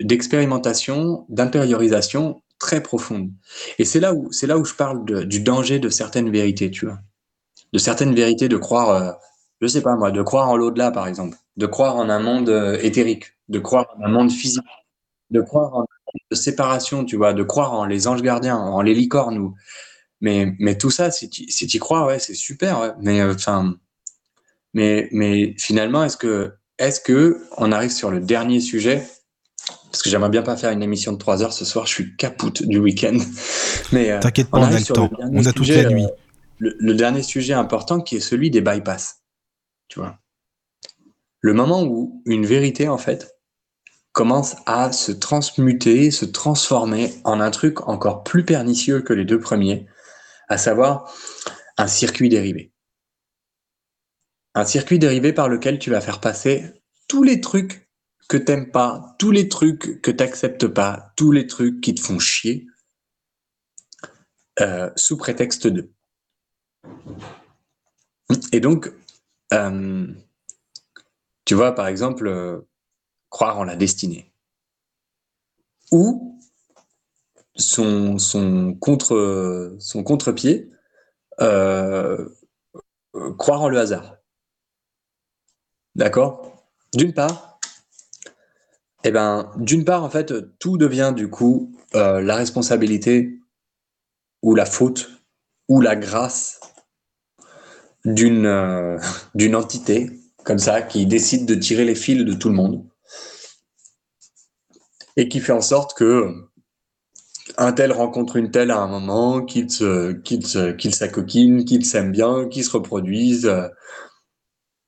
[0.00, 3.30] d'expérimentation, d'intériorisation très profonde.
[3.78, 6.86] Et c'est là où c'est là où je parle du danger de certaines vérités, tu
[6.86, 6.98] vois,
[7.72, 9.12] de certaines vérités de croire, euh,
[9.60, 12.48] je sais pas moi, de croire en l'au-delà par exemple, de croire en un monde
[12.48, 14.62] euh, éthérique, de croire en un monde physique,
[15.30, 15.86] de croire en
[16.32, 19.54] séparation, tu vois, de croire en les anges gardiens, en les licornes ou
[20.20, 23.34] mais mais tout ça, si tu si y crois, ouais, c'est super, mais euh,
[24.74, 29.04] mais mais finalement, est-ce que est-ce que on arrive sur le dernier sujet?
[29.90, 32.16] Parce que j'aimerais bien pas faire une émission de 3 heures ce soir, je suis
[32.16, 33.18] capoute du week-end.
[33.92, 36.04] Mais euh, t'inquiète pas, on, a le temps, on a toute la nuit.
[36.04, 36.08] Euh,
[36.78, 39.22] le, dernier sujet important qui est celui des bypass.
[39.88, 40.18] Tu vois,
[41.40, 43.36] le moment où une vérité en fait
[44.12, 49.40] commence à se transmuter, se transformer en un truc encore plus pernicieux que les deux
[49.40, 49.86] premiers,
[50.48, 51.12] à savoir
[51.78, 52.72] un circuit dérivé.
[54.54, 56.64] Un circuit dérivé par lequel tu vas faire passer
[57.08, 57.81] tous les trucs
[58.32, 62.18] que t'aimes pas, tous les trucs que t'acceptes pas, tous les trucs qui te font
[62.18, 62.66] chier,
[64.58, 65.92] euh, sous prétexte de.
[68.52, 68.90] Et donc,
[69.52, 70.06] euh,
[71.44, 72.66] tu vois, par exemple, euh,
[73.28, 74.32] croire en la destinée.
[75.90, 76.40] Ou
[77.54, 80.70] son, son contre son contre-pied,
[81.36, 82.00] croire
[83.60, 84.16] en le hasard.
[85.94, 86.66] D'accord?
[86.94, 87.51] D'une part,
[89.04, 93.38] eh ben, d'une part, en fait, tout devient du coup euh, la responsabilité
[94.42, 95.10] ou la faute
[95.68, 96.60] ou la grâce
[98.04, 98.98] d'une euh,
[99.34, 100.10] d'une entité
[100.44, 102.84] comme ça qui décide de tirer les fils de tout le monde
[105.16, 106.32] et qui fait en sorte que
[107.58, 109.66] un tel rencontre une telle à un moment, qu'il
[110.24, 113.52] qu'il s'acoquine, qu'il s'aime bien, qu'il se reproduise,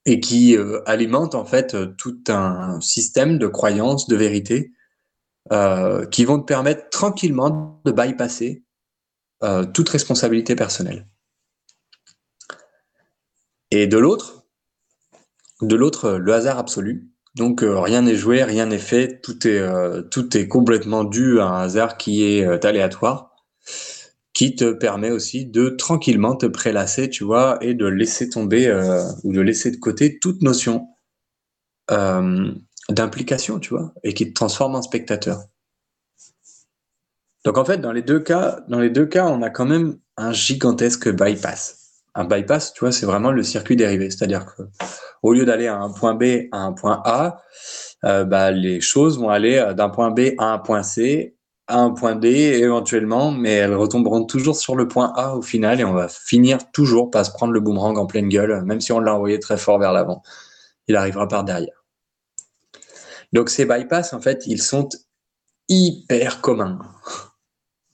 [0.07, 4.73] et qui euh, alimente en fait euh, tout un système de croyances, de vérités,
[5.53, 8.63] euh, qui vont te permettre tranquillement de bypasser
[9.75, 11.07] toute responsabilité personnelle.
[13.71, 14.47] Et de l'autre,
[15.61, 17.11] de l'autre, le hasard absolu.
[17.35, 19.63] Donc rien n'est joué, rien n'est fait, tout est,
[20.11, 23.34] tout est complètement dû à un hasard qui est aléatoire
[24.35, 29.05] qui te permet aussi de tranquillement te prélasser, tu vois, et de laisser tomber euh,
[29.23, 30.89] ou de laisser de côté toute notion
[31.93, 32.51] euh,
[32.91, 35.45] d'implication, tu vois, et qui te transforme en spectateur.
[37.45, 41.81] Donc en fait, dans les deux cas, on a quand même un gigantesque bypass.
[42.17, 44.63] Un bypass, tu vois, c'est vraiment le circuit dérivé, c'est-à-dire que
[45.23, 47.41] au lieu d'aller à un point B à un point A,
[48.05, 51.37] euh, bah, les choses vont aller d'un point B à un point C
[51.67, 55.81] à un point D éventuellement, mais elles retomberont toujours sur le point A au final
[55.81, 58.93] et on va finir toujours par se prendre le boomerang en pleine gueule, même si
[58.93, 60.23] on l'a envoyé très fort vers l'avant.
[60.89, 61.85] Il arrivera par derrière.
[63.33, 64.89] Donc ces bypass, en fait, ils sont
[65.69, 66.79] hyper communs.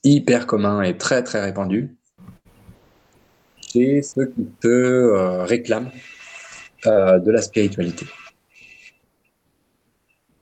[0.03, 1.95] Hyper communs et très très répandus
[3.71, 5.91] chez ceux qui te euh, réclament
[6.87, 8.05] euh, de la spiritualité.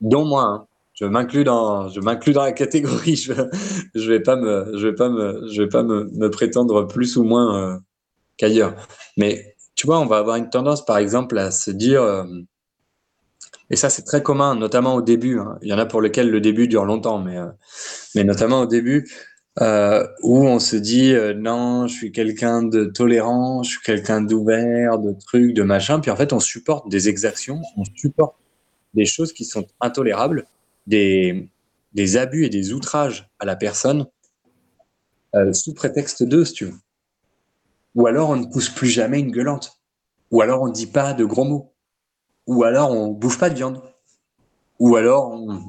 [0.01, 0.68] Dont moi, hein
[0.99, 3.15] je m'inclus dans, je m'inclus dans la catégorie.
[3.29, 3.33] Je,
[3.95, 7.15] je vais pas me, je vais pas me, je vais pas me, me prétendre plus
[7.17, 7.77] ou moins euh,
[8.37, 8.75] qu'ailleurs.
[9.17, 12.25] Mais tu vois, on va avoir une tendance, par exemple, à se dire, euh,
[13.69, 15.39] et ça c'est très commun, notamment au début.
[15.39, 15.57] Hein.
[15.61, 17.47] Il y en a pour lesquels le début dure longtemps, mais, euh,
[18.15, 19.09] mais notamment au début,
[20.23, 25.13] où on se dit non, je suis quelqu'un de tolérant, je suis quelqu'un d'ouvert, de
[25.13, 25.99] trucs, de machin.
[25.99, 28.35] Puis en fait, on supporte des exactions, on supporte
[28.93, 30.45] des choses qui sont intolérables,
[30.89, 34.07] des, abus et des outrages à la personne
[35.35, 36.79] euh, sous prétexte d'eux, si tu veux.
[37.95, 39.79] Ou alors on ne pousse plus jamais une gueulante.
[40.31, 41.73] Ou alors on ne dit pas de gros mots.
[42.47, 43.81] Ou alors on bouffe pas de viande.
[44.79, 45.61] Ou alors on...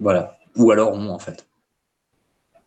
[0.00, 0.38] Voilà.
[0.56, 1.46] Ou alors on, en fait.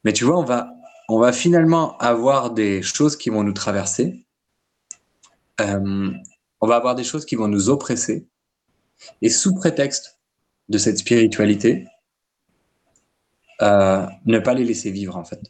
[0.03, 0.73] Mais tu vois, on va,
[1.09, 4.25] on va finalement avoir des choses qui vont nous traverser.
[5.61, 6.11] Euh,
[6.61, 8.27] on va avoir des choses qui vont nous oppresser.
[9.21, 10.16] Et sous prétexte
[10.69, 11.85] de cette spiritualité,
[13.61, 15.41] euh, ne pas les laisser vivre en fait.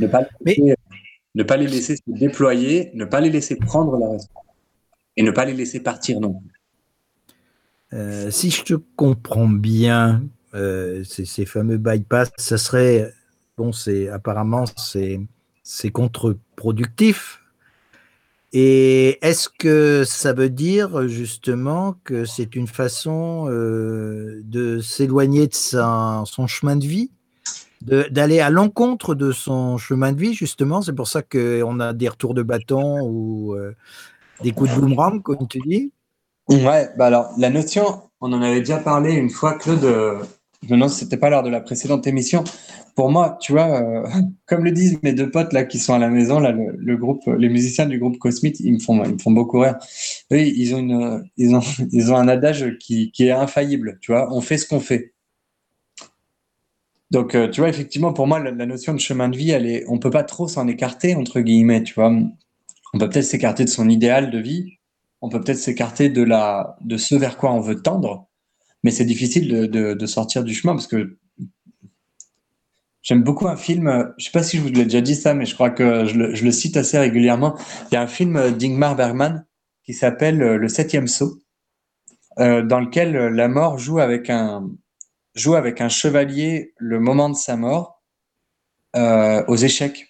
[0.00, 0.76] Ne pas, les laisser,
[1.34, 4.40] ne pas les laisser se déployer, ne pas les laisser prendre la responsabilité
[5.16, 6.50] et ne pas les laisser partir non plus.
[7.92, 10.24] Euh, si je te comprends bien,
[10.54, 13.12] euh, ces, ces, fameux bypass, ça serait
[13.56, 14.64] bon, c'est apparemment
[15.62, 17.43] c'est contre-productif.
[18.56, 25.52] Et est-ce que ça veut dire justement que c'est une façon euh, de s'éloigner de
[25.52, 27.10] son chemin de vie,
[27.82, 30.82] d'aller à l'encontre de son chemin de vie justement?
[30.82, 33.74] C'est pour ça qu'on a des retours de bâton ou euh,
[34.40, 35.90] des coups de boomerang, comme tu dis.
[36.48, 39.84] Ouais, bah alors la notion, on en avait déjà parlé une fois, Claude.
[40.68, 42.44] Si c'était pas lors de la précédente émission.
[42.94, 44.06] Pour moi, tu vois, euh,
[44.46, 47.48] comme le disent mes deux potes là qui sont à la maison, le, groupe, les
[47.48, 49.76] musiciens du groupe Cosmite, ils me font, ils me font beaucoup rire.
[50.32, 51.62] Eux, ils ont une, ils ont,
[51.92, 53.98] ils ont un adage qui, est infaillible.
[54.00, 55.12] Tu vois, on fait ce qu'on fait.
[57.10, 59.66] Donc, euh, tu vois, effectivement, pour moi, la, la, notion de chemin de vie, elle
[59.66, 61.82] est, on peut pas trop s'en écarter entre guillemets.
[61.82, 62.12] Tu vois,
[62.92, 64.78] on peut peut-être s'écarter de son idéal de vie.
[65.20, 68.28] On peut peut-être s'écarter de la, de ce vers quoi on veut tendre
[68.84, 71.16] mais c'est difficile de, sortir du chemin parce que
[73.02, 75.46] j'aime beaucoup un film, je sais pas si je vous l'ai déjà dit ça, mais
[75.46, 77.58] je crois que je le, cite assez régulièrement.
[77.90, 79.46] Il y a un film d'Ingmar Bergman
[79.84, 81.40] qui s'appelle Le septième saut,
[82.38, 84.70] euh, dans lequel la mort joue avec un,
[85.34, 88.02] joue avec un chevalier le moment de sa mort
[88.96, 90.08] euh, aux échecs.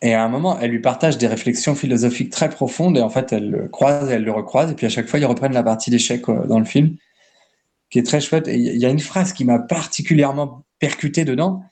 [0.00, 3.32] Et à un moment, elle lui partage des réflexions philosophiques très profondes et en fait,
[3.32, 4.70] elle le croise et elle le recroise.
[4.70, 6.96] Et puis à chaque fois, ils reprennent la partie d'échecs euh, dans le film
[7.90, 8.48] qui est très chouette.
[8.48, 11.62] Et il y a une phrase qui m'a particulièrement percuté dedans.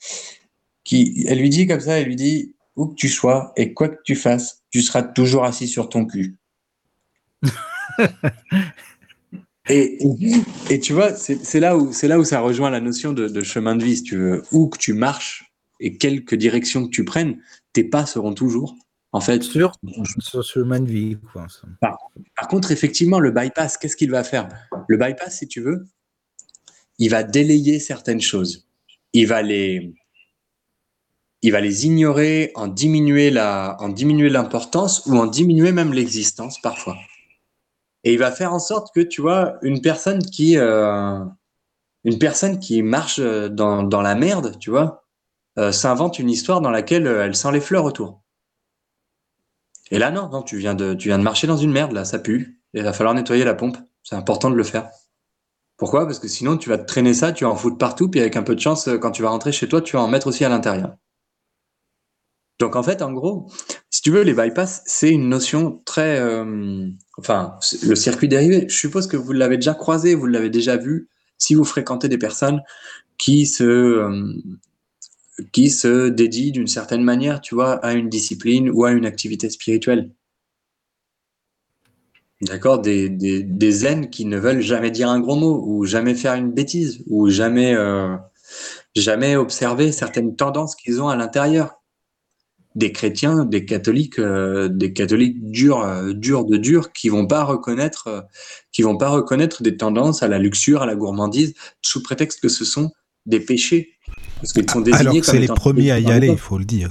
[0.84, 3.88] Qui, elle lui dit comme ça, elle lui dit où que tu sois et quoi
[3.88, 6.36] que tu fasses, tu seras toujours assis sur ton cul.
[9.68, 13.12] et, et, et, tu vois, c'est là où c'est là où ça rejoint la notion
[13.12, 13.96] de, de, chemin de vie.
[13.96, 17.40] Si tu veux, où que tu marches et quelque direction que tu prennes,
[17.72, 18.76] tes pas seront toujours
[19.12, 19.72] en fait sur
[20.18, 21.16] ce chemin de vie.
[21.32, 21.46] Quoi,
[21.80, 21.98] par,
[22.36, 24.48] par, contre, effectivement, le bypass, qu'est-ce qu'il va faire?
[24.88, 25.86] Le bypass, si tu veux,
[26.98, 28.66] il va délayer certaines choses.
[29.12, 29.94] Il va les,
[31.42, 36.96] ignorer, en diminuer l'importance ou en diminuer même l'existence parfois.
[38.04, 41.24] Et il va faire en sorte que tu vois une personne qui, euh,
[42.82, 45.04] marche dans, la merde, tu vois,
[45.58, 48.20] euh, s'invente une histoire dans laquelle elle sent les fleurs autour.
[49.90, 52.04] Et là non, non, tu viens de, tu viens de marcher dans une merde là,
[52.04, 52.60] ça pue.
[52.72, 53.76] Il va falloir nettoyer la pompe.
[54.02, 54.90] C'est important de le faire.
[55.76, 56.06] Pourquoi?
[56.06, 58.36] Parce que sinon, tu vas te traîner ça, tu vas en foutre partout, puis avec
[58.36, 60.44] un peu de chance, quand tu vas rentrer chez toi, tu vas en mettre aussi
[60.44, 60.96] à l'intérieur.
[62.60, 63.50] Donc en fait, en gros,
[63.90, 66.20] si tu veux, les bypass, c'est une notion très...
[66.20, 70.76] Euh, enfin, le circuit dérivé, je suppose que vous l'avez déjà croisé, vous l'avez déjà
[70.76, 72.62] vu, si vous fréquentez des personnes
[73.18, 74.32] qui se, euh,
[75.52, 79.50] qui se dédient d'une certaine manière, tu vois, à une discipline ou à une activité
[79.50, 80.10] spirituelle.
[82.42, 86.14] D'accord des, des, des, zen qui ne veulent jamais dire un gros mot, ou jamais
[86.14, 88.16] faire une bêtise, ou jamais, euh,
[88.96, 91.80] jamais observer certaines tendances qu'ils ont à l'intérieur.
[92.74, 97.44] Des chrétiens, des catholiques, euh, des catholiques durs, euh, durs de durs, qui vont pas
[97.44, 98.20] reconnaître, euh,
[98.72, 102.48] qui vont pas reconnaître des tendances à la luxure, à la gourmandise, sous prétexte que
[102.48, 102.90] ce sont
[103.26, 103.92] des péchés.
[104.40, 106.64] Parce qu'ils sont désignés Alors que c'est les premiers à y aller, il faut le
[106.64, 106.90] dire.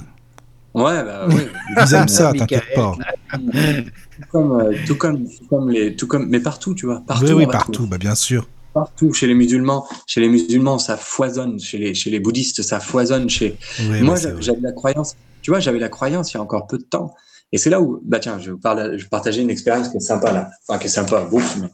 [0.74, 1.42] Ouais, bah oui.
[1.76, 2.96] Ils aiment ça, t'inquiète pas.
[4.16, 7.26] Tout comme, euh, tout comme, tout comme les, tout comme, mais partout, tu vois, partout.
[7.26, 8.48] Oui, oui partout, bah bien sûr.
[8.72, 12.80] Partout, chez les musulmans, chez les musulmans, ça foisonne, chez les, chez les bouddhistes, ça
[12.80, 13.56] foisonne, chez.
[13.80, 16.78] Oui, Moi, j'avais la croyance, tu vois, j'avais la croyance il y a encore peu
[16.78, 17.14] de temps.
[17.52, 20.00] Et c'est là où, bah tiens, je vais, je vais partager une expérience qui est
[20.00, 21.68] sympa là, enfin qui est sympa, ouf, mais...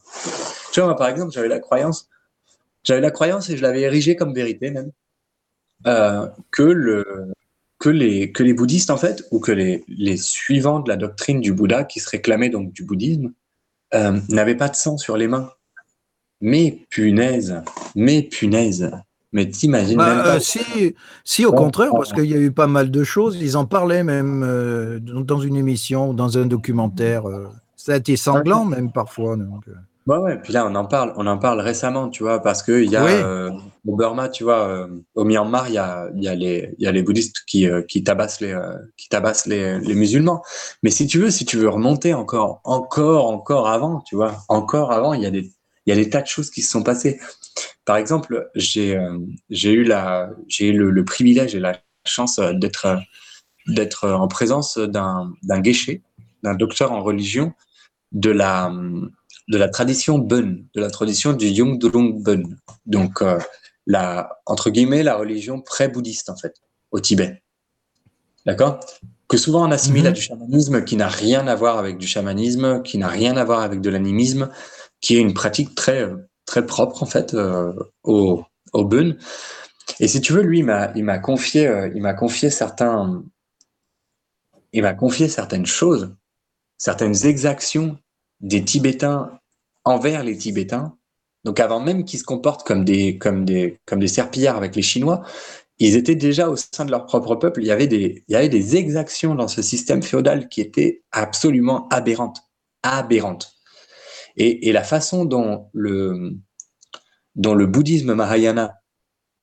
[0.72, 2.08] Tu vois, moi, par exemple, j'avais la croyance,
[2.84, 4.90] j'avais la croyance et je l'avais érigée comme vérité même,
[5.86, 7.32] euh, que le,
[7.80, 11.40] que les, que les bouddhistes, en fait, ou que les, les suivants de la doctrine
[11.40, 13.32] du Bouddha, qui se réclamaient donc du bouddhisme,
[13.94, 15.50] euh, n'avaient pas de sang sur les mains.
[16.42, 17.60] Mais punaise,
[17.96, 18.90] mais punaise,
[19.32, 20.36] Mais t'imagines Bah, même pas.
[20.36, 23.36] euh, si, si, au contraire, parce qu'il y a eu pas mal de choses.
[23.40, 27.24] Ils en parlaient même euh, dans une émission, dans un documentaire.
[27.76, 29.36] ça a été sanglant même parfois.
[29.36, 29.64] donc.
[30.10, 30.38] Ouais, ouais.
[30.42, 32.96] Puis là, on en parle, on en parle récemment, tu vois, parce que il y
[32.96, 33.12] a Oui.
[33.12, 33.52] euh,
[33.86, 37.02] au Burma, tu vois, euh, au Myanmar, il y a, y a y a les
[37.04, 38.58] bouddhistes qui, euh, qui tabassent les,
[38.96, 40.42] qui tabassent les, les musulmans.
[40.82, 44.90] Mais si tu veux, si tu veux remonter encore, encore, encore avant, tu vois, encore
[44.90, 45.48] avant, il y a des,
[45.86, 47.20] y a des tas de choses qui se sont passées.
[47.84, 48.96] Par exemple, j'ai,
[49.62, 52.98] eu la, j'ai eu le, le privilège et la chance d'être,
[53.68, 56.02] d'être en présence d'un, d'un guéché,
[56.42, 57.52] d'un docteur en religion
[58.10, 58.72] de la,
[59.50, 62.56] de la tradition Bön, de la tradition du Yungdrung Bön.
[62.86, 63.38] Donc, euh,
[63.86, 66.54] la, entre guillemets, la religion pré-bouddhiste, en fait,
[66.92, 67.42] au Tibet.
[68.46, 68.78] D'accord?
[69.28, 70.08] Que souvent on assimile Mhm.
[70.08, 73.44] à du chamanisme qui n'a rien à voir avec du chamanisme, qui n'a rien à
[73.44, 74.50] voir avec de l'animisme,
[75.00, 76.08] qui est une pratique très,
[76.46, 77.72] très propre, en fait, euh,
[78.04, 79.18] au, au Bön.
[79.98, 83.24] Et si tu veux, lui, il m'a, il m'a confié, euh, il m'a confié certains,
[84.72, 86.14] il m'a confié certaines choses,
[86.78, 87.98] certaines exactions
[88.40, 89.39] des Tibétains
[89.84, 90.96] envers les Tibétains.
[91.44, 95.22] Donc avant même qu'ils se comportent comme des, comme des, comme des avec les Chinois,
[95.78, 97.62] ils étaient déjà au sein de leur propre peuple.
[97.62, 101.02] Il y avait des, il y avait des exactions dans ce système féodal qui étaient
[101.10, 102.42] absolument aberrantes,
[102.82, 103.54] aberrantes.
[104.36, 106.36] Et, la façon dont le,
[107.34, 108.80] dont le bouddhisme Mahayana,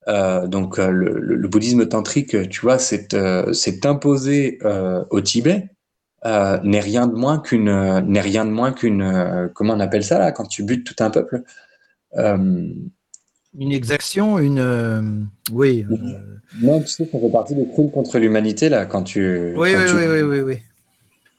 [0.07, 3.51] euh, donc euh, le, bouddhisme tantrique, tu vois, s'est euh,
[3.83, 4.59] imposé
[5.09, 5.69] au Tibet,
[6.25, 9.79] euh, n'est rien de moins qu'une euh, n'est rien de moins qu'une euh, comment on
[9.79, 11.43] appelle ça là quand tu butes tout un peuple
[12.15, 15.27] Une exaction, une.
[15.51, 15.85] oui.
[16.61, 19.79] non tu sais ça fait partie des crimes contre l'humanité là quand tu oui, quand
[19.79, 20.57] oui, tu, oui, oui, oui, oui.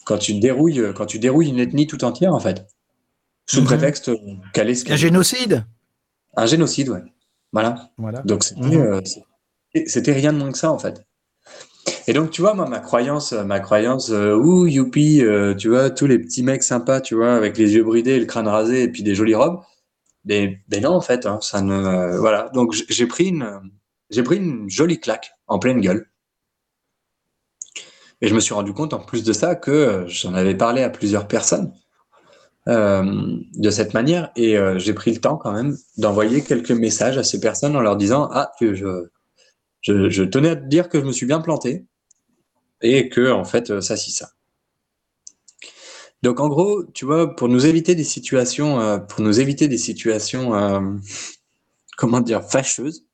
[0.05, 2.67] quand tu dérouilles quand tu dérouilles une ethnie tout entière en fait
[3.47, 3.67] sous Mhm.
[3.67, 4.11] prétexte
[4.53, 5.65] qu'elle est Un génocide?
[6.37, 7.03] Un génocide ouais
[7.53, 8.21] voilà Voilà.
[8.23, 9.03] Donc c'était Mhm.
[9.87, 11.05] c'était rien de moins que ça en fait.
[12.09, 15.91] Et donc tu vois moi ma croyance ma croyance euh, ouh youpi euh, tu vois
[15.91, 18.89] tous les petits mecs sympas tu vois avec les yeux bridés le crâne rasé et
[18.89, 19.61] puis des jolies robes.
[20.25, 23.61] Mais, non en fait hein, ça ne euh, voilà donc j'ai pris une
[24.11, 26.11] j'ai pris une jolie claque en pleine gueule.
[28.21, 30.83] Et je me suis rendu compte en plus de ça que euh, j'en avais parlé
[30.83, 31.73] à plusieurs personnes
[32.69, 37.19] euh, de cette manière et euh, j'ai pris le temps quand même d'envoyer quelques messages
[37.19, 38.75] à ces personnes en leur disant ah je,
[39.83, 41.87] je je tenais à te dire que je me suis bien planté
[42.83, 44.33] et que en fait euh, ça si ça.
[46.23, 49.79] Donc en gros, tu vois, pour nous éviter des situations, euh, pour nous éviter des
[49.79, 50.97] situations, euh,
[51.97, 53.05] comment dire, fâcheuses,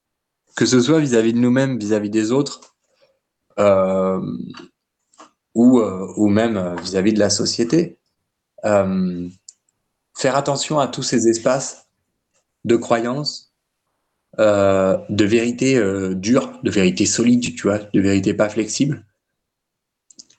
[0.57, 2.77] que ce soit vis-à-vis de nous-mêmes, vis-à-vis des autres,
[5.55, 7.99] ou, même vis-à-vis de la société,
[8.63, 11.89] faire attention à tous ces espaces
[12.65, 13.53] de croyance,
[14.39, 15.81] de vérité
[16.15, 19.05] dure, de vérité solide, tu vois, de vérité pas flexible,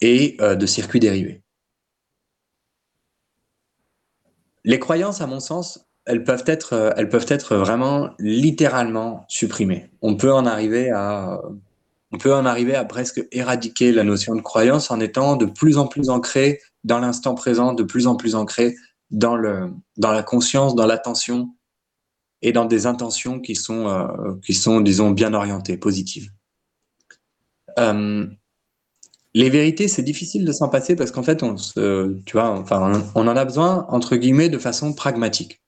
[0.02, 1.42] et euh, de circuits dérivés.
[4.64, 9.90] Les croyances, à mon sens, elles peuvent être, euh, elles peuvent être vraiment littéralement supprimées.
[10.02, 11.40] On peut en arriver à,
[12.12, 15.78] on peut en arriver à presque éradiquer la notion de croyance en étant de plus
[15.78, 18.76] en plus ancré dans l'instant présent, de plus en plus ancré
[19.12, 21.56] dans le, dans la conscience, dans l'attention
[22.42, 26.32] et dans des intentions qui sont, euh, qui sont, disons, bien orientées, positives.
[27.80, 28.28] Euh,
[29.36, 33.28] les vérités, c'est difficile de s'en passer parce qu'en fait, on se, tu enfin, on
[33.28, 35.62] en a besoin entre guillemets de façon pragmatique.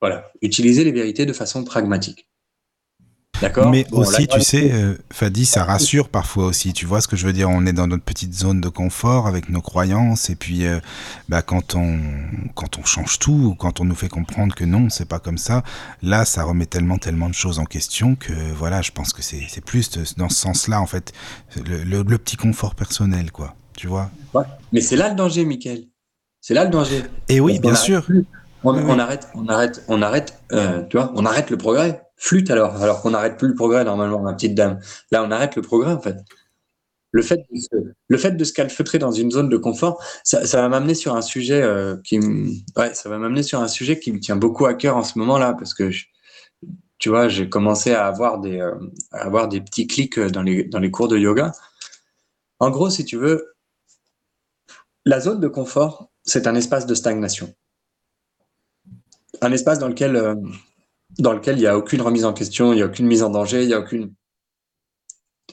[0.00, 2.30] Voilà, utiliser les vérités de façon pragmatique.
[3.70, 6.74] Mais Bon, aussi, tu sais, euh, Fadi, ça rassure parfois aussi.
[6.74, 9.26] Tu vois ce que je veux dire On est dans notre petite zone de confort
[9.26, 10.78] avec nos croyances, et puis euh,
[11.30, 11.98] bah, quand on
[12.54, 15.38] quand on change tout, ou quand on nous fait comprendre que non, c'est pas comme
[15.38, 15.62] ça,
[16.02, 19.46] là, ça remet tellement tellement de choses en question que voilà, je pense que c'est
[19.48, 21.12] c'est plus de- dans ce sens-là en fait,
[21.56, 23.54] le, le- le petit confort personnel, quoi.
[23.74, 24.44] Tu vois Ouais.
[24.72, 25.84] Mais c'est là le danger, Michael.
[26.42, 27.04] C'est là le danger.
[27.30, 28.06] Et oui, Parce qu'on bien sûr.
[28.62, 29.00] On, Oui, on oui.
[29.00, 32.02] arrête, on arrête, on arrête, euh, tu vois, on arrête le progrès.
[32.20, 34.78] Flûte alors, alors qu'on n'arrête plus le progrès normalement, ma petite dame.
[35.10, 36.18] Là, on arrête le progrès en fait.
[37.12, 37.46] Le fait
[38.36, 41.96] de se, calfeutrer dans une zone de confort, ça, va m'amener sur un sujet euh,
[42.04, 44.98] qui, me- ouais, ça va m'amener sur un sujet qui me tient beaucoup à cœur
[44.98, 45.90] en ce moment-là parce que
[46.98, 48.74] tu vois, j'ai commencé à avoir des, euh,
[49.12, 51.52] à avoir des petits clics euh, dans les, cours de yoga.
[52.58, 53.54] En gros, si tu veux,
[55.06, 57.54] la zone de confort, c'est un espace de stagnation.
[59.40, 60.36] Un espace dans lequel,
[61.18, 63.30] dans lequel il n'y a aucune remise en question, il n'y a aucune mise en
[63.30, 64.14] danger, il n'y a aucune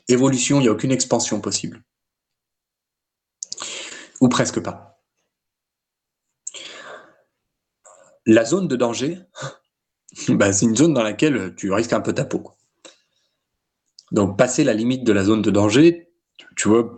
[0.07, 1.83] évolution, il n'y a aucune expansion possible.
[4.21, 4.99] Ou presque pas.
[8.25, 9.19] La zone de danger,
[10.29, 12.51] bah, c'est une zone dans laquelle tu risques un peu ta peau.
[14.11, 16.09] Donc, passer la limite de la zone de danger,
[16.55, 16.89] tu vois,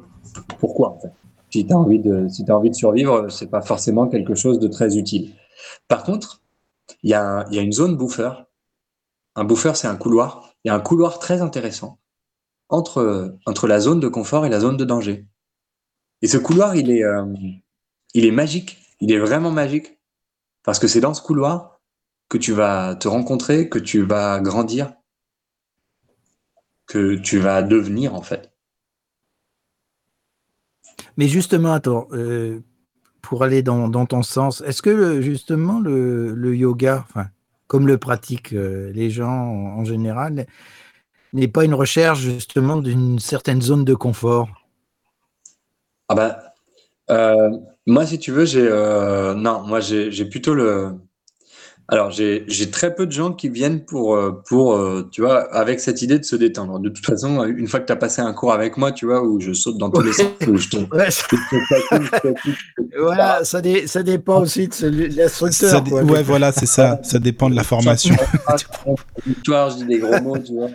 [0.60, 1.12] pourquoi en fait?
[1.52, 4.68] Si tu as, envie de, si as envie de survivre, pas forcément quelque chose de
[4.68, 5.34] très utile.
[5.88, 6.44] Par contre,
[7.02, 8.30] il y, a, y a une zone buffer.
[9.40, 10.54] Un buffer, c'est un couloir.
[10.66, 11.98] Il y a un couloir très intéressant
[12.68, 15.28] entre, entre la zone de confort et la zone de danger.
[16.22, 17.26] Et ce couloir, il est, euh,
[18.14, 18.80] il est magique.
[19.00, 19.98] Il est vraiment magique.
[20.64, 21.80] Parce que c'est dans ce couloir
[22.28, 24.94] que tu vas te rencontrer, que tu vas grandir,
[26.86, 28.52] que tu vas devenir en fait.
[31.16, 32.60] Mais justement, attends, euh,
[33.22, 37.08] pour aller dans, ton sens, est-ce que justement le, yoga,
[37.70, 40.48] comme le pratiquent euh, les gens en, général,
[41.32, 44.50] n'est pas une recherche justement d'une certaine zone de confort.
[46.10, 46.54] Ah bah,
[47.12, 47.52] euh,
[47.86, 48.68] moi, si tu veux, j'ai
[49.38, 50.98] non, moi j'ai plutôt le
[51.92, 55.80] alors, j'ai très peu de gens qui viennent pour, euh, pour euh, tu vois, avec
[55.80, 56.80] cette idée de se détendre.
[56.80, 59.24] De toute façon, une fois que tu as passé un cours avec moi, tu vois,
[59.24, 60.88] où je saute dans tous les sens, où je tombe.
[63.00, 65.84] voilà, ça, ça, dépend aussi de l'instructeur.
[65.92, 67.00] Ouais, voilà, c'est ça.
[67.02, 68.16] Ça dépend de la formation.
[69.26, 70.68] je dis des gros mots, tu vois.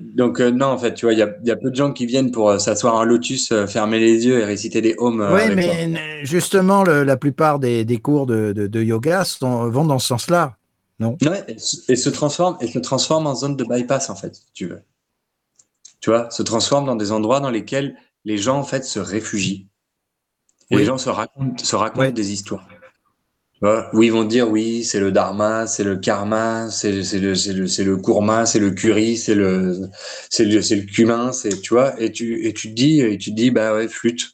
[0.00, 2.30] Donc euh, non, en fait, tu vois, il y a, peu de gens qui viennent
[2.30, 5.26] pour euh, s'asseoir en lotus, euh, fermer les yeux et réciter des hommes.
[5.32, 10.56] oui, mais justement, la plupart des, cours de, yoga vont dans ce sens-là,
[10.98, 11.16] non?
[11.22, 11.44] Ouais,
[11.88, 14.82] et, se transforment et se transforment en zone de bypass, en fait, si tu veux.
[16.00, 19.68] Tu vois, se transforment dans des endroits dans lesquels les gens, en fait, se réfugient.
[20.70, 22.66] Et les gens se racontent, se racontent des histoires
[23.92, 27.66] où ils vont dire oui, c'est le dharma, c'est le karma, c'est le c'est le
[27.68, 29.88] c'est le kurma, c'est le curry, c'est le
[30.30, 32.00] c'est le le cumin, c'est tu vois.
[32.00, 34.32] Et tu et tu te dis et tu dis bah ouais flûte.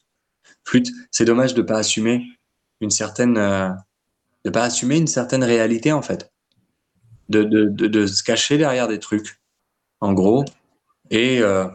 [0.65, 2.23] Flûte, c'est dommage de pas assumer
[2.81, 3.69] une certaine euh,
[4.45, 6.31] de pas assumer une certaine réalité en fait.
[7.29, 9.39] De, de, de, de se cacher derrière des trucs
[10.01, 10.43] en gros.
[11.11, 11.67] Et euh,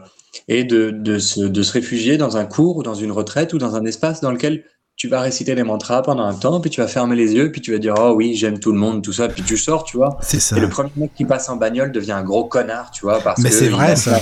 [0.49, 3.57] et de, de, se, de se réfugier dans un cours ou dans une retraite ou
[3.57, 4.65] dans un espace dans lequel
[4.95, 7.59] tu vas réciter les mantras pendant un temps, puis tu vas fermer les yeux, puis
[7.59, 9.97] tu vas dire oh oui j'aime tout le monde, tout ça, puis tu sors, tu
[9.97, 10.17] vois.
[10.21, 10.55] C'est ça.
[10.55, 13.41] Et le premier mec qui passe en bagnole devient un gros connard, tu vois, parce
[13.41, 14.19] Mais c'est vrai ça.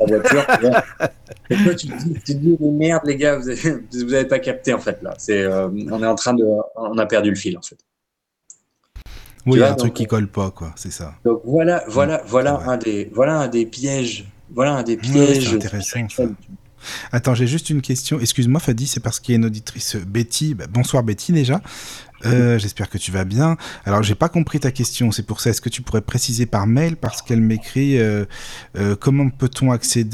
[0.00, 0.82] La voiture, tu vois.
[1.48, 4.26] Et toi tu te dis, tu te dis merde les gars, vous avez, vous avez
[4.26, 5.14] pas capté en fait là.
[5.16, 6.44] C'est, euh, on est en train de,
[6.76, 7.78] on a perdu le fil en fait.
[9.46, 11.14] Oui, il y a un truc qui colle pas quoi, c'est ça.
[11.24, 15.54] Donc voilà, voilà, voilà un des, voilà un des pièges, voilà un des pièges.
[15.54, 16.06] intéressant.
[16.10, 16.24] Ça.
[17.12, 18.20] Attends, j'ai juste une question.
[18.20, 20.54] Excuse-moi, Fadi, c'est parce qu'il y a une auditrice Betty.
[20.54, 21.60] Bah, bonsoir Betty déjà.
[22.26, 23.56] Euh, j'espère que tu vas bien.
[23.84, 25.10] Alors, j'ai pas compris ta question.
[25.10, 25.50] C'est pour ça.
[25.50, 28.24] Est-ce que tu pourrais préciser par mail parce qu'elle m'écrit euh,
[28.78, 30.12] euh, comment peut-on accéder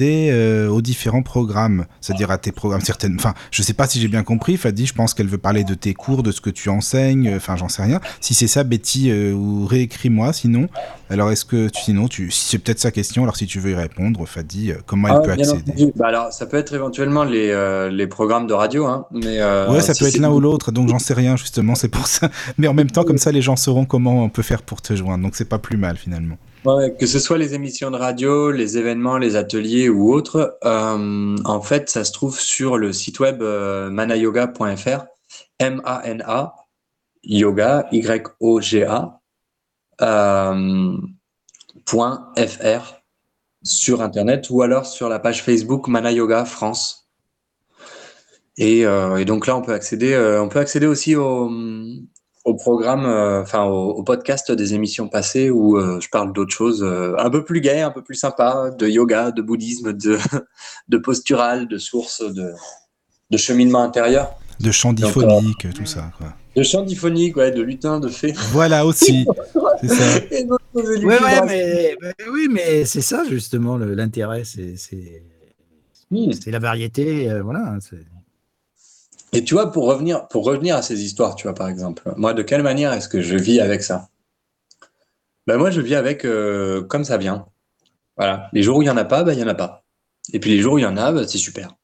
[0.70, 3.16] aux différents programmes, c'est-à-dire à tes programmes certaines.
[3.16, 4.56] Enfin, je sais pas si j'ai bien compris.
[4.56, 7.34] Fadi, je pense qu'elle veut parler de tes cours, de ce que tu enseignes.
[7.36, 8.00] Enfin, j'en sais rien.
[8.20, 10.32] Si c'est ça, Betty, ou réécris-moi.
[10.32, 10.68] Sinon,
[11.11, 13.22] alors est-ce que tu, sinon, tu, si c'est peut-être sa question.
[13.22, 15.92] Alors, si tu veux y répondre, Fadi, comment elle ah, peut accéder?
[15.96, 19.42] bah, alors, ça peut être éventuellement les, les programmes de radio, hein, mais.
[19.68, 20.72] ouais, ça peut être l'un ou l'autre.
[20.72, 21.74] Donc, j'en sais rien justement.
[21.74, 21.88] C'est
[22.59, 24.94] Mais en même temps, comme ça, les gens sauront comment on peut faire pour te
[24.94, 25.24] joindre.
[25.24, 26.36] Donc, c'est pas plus mal finalement.
[26.99, 31.61] que ce soit les émissions de radio, les événements, les ateliers ou autres, euh, en
[31.61, 35.05] fait, ça se trouve sur le site web euh, manayoga.fr,
[35.59, 36.55] M-A-N-A,
[37.22, 39.20] yoga, Y-O-G-A,
[40.01, 40.96] euh,
[41.86, 42.99] .fr
[43.62, 47.07] sur Internet ou alors sur la page Facebook Manayoga France.
[48.59, 51.48] Et, et, donc là, on peut accéder, on peut accéder aussi au,
[52.48, 56.82] au programme, euh, enfin au, podcast des émissions passées où euh, je parle d'autres choses
[56.82, 60.18] euh, un peu plus gaies, un peu plus sympas, de yoga, de bouddhisme, de,
[60.88, 62.52] de postural, de sources, de,
[63.30, 64.34] de cheminement intérieur.
[64.61, 66.11] De chant diphonique, tout ça.
[66.16, 66.34] Quoi.
[66.56, 68.32] De chant diphonique, ouais, de lutin, de fée.
[68.50, 69.26] Voilà aussi.
[69.82, 70.20] c'est ça.
[71.46, 71.96] mais,
[72.32, 77.76] oui, mais c'est ça justement l'intérêt, c'est c'est la variété, voilà.
[79.33, 82.33] Et tu vois, pour revenir, pour revenir à ces histoires, tu vois, par exemple, moi,
[82.35, 84.09] de quelle manière est-ce que je vis avec ça?
[85.47, 87.47] Ben, Moi, je vis avec euh, comme ça vient.
[88.16, 88.49] Voilà.
[88.53, 89.85] Les jours où il n'y en a pas, ben, il n'y en a pas.
[90.33, 91.74] Et puis les jours où il y en a, ben, c'est super.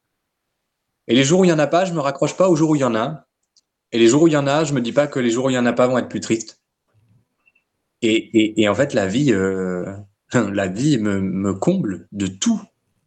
[1.07, 2.70] Et les jours où il n'y en a pas, je me raccroche pas aux jours
[2.70, 3.26] où il y en a.
[3.92, 5.47] Et les jours où il y en a, je me dis pas que les jours
[5.47, 6.61] où il n'y en a pas vont être plus tristes.
[8.03, 9.97] Et, et, en fait, la vie, euh,
[10.34, 12.61] la vie me, me comble de tout.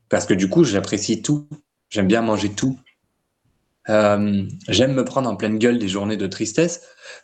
[0.10, 1.48] Parce que du coup, j'apprécie tout.
[1.90, 2.80] J'aime bien manger tout.
[3.90, 6.82] Euh, j'aime me prendre en pleine gueule des journées de tristesse.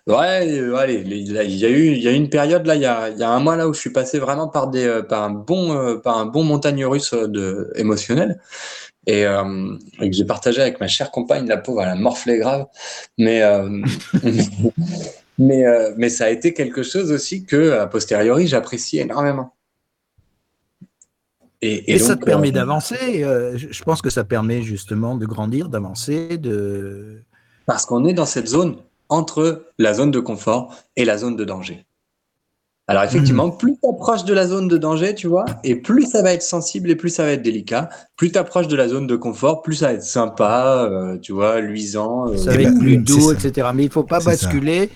[0.07, 2.85] Ouais, euh, allez, il y a eu, y a eu une période là, il y
[2.85, 5.23] a, y a un mois là où je suis passé vraiment par des, euh, par
[5.23, 8.39] un bon, par un bon montagne russe de émotionnel
[9.07, 12.67] et, et que j'ai partagé avec ma chère compagne, la pauvre, elle a morflé grave,
[13.17, 13.41] mais
[15.37, 15.65] mais
[15.97, 19.53] mais ça a été quelque chose aussi que a posteriori j'apprécie énormément.
[21.65, 23.23] Et, ça te permet d'avancer.
[23.55, 27.21] je pense que ça permet justement de grandir, d'avancer, de.
[27.65, 28.75] Parce qu'on est dans cette zone
[29.09, 31.85] entre la zone de confort et la zone de danger.
[32.87, 33.57] Alors effectivement, hmm.
[33.57, 36.43] plus tu approches de la zone de danger, tu vois, et plus ça va être
[36.43, 37.89] sensible et plus ça va être délicat.
[38.17, 41.31] Plus tu approches de la zone de confort, plus ça va être sympa, euh, tu
[41.31, 42.27] vois, luisant.
[42.27, 43.69] Euh, ça va être plus doux, etc.
[43.73, 44.89] Mais il faut pas basculer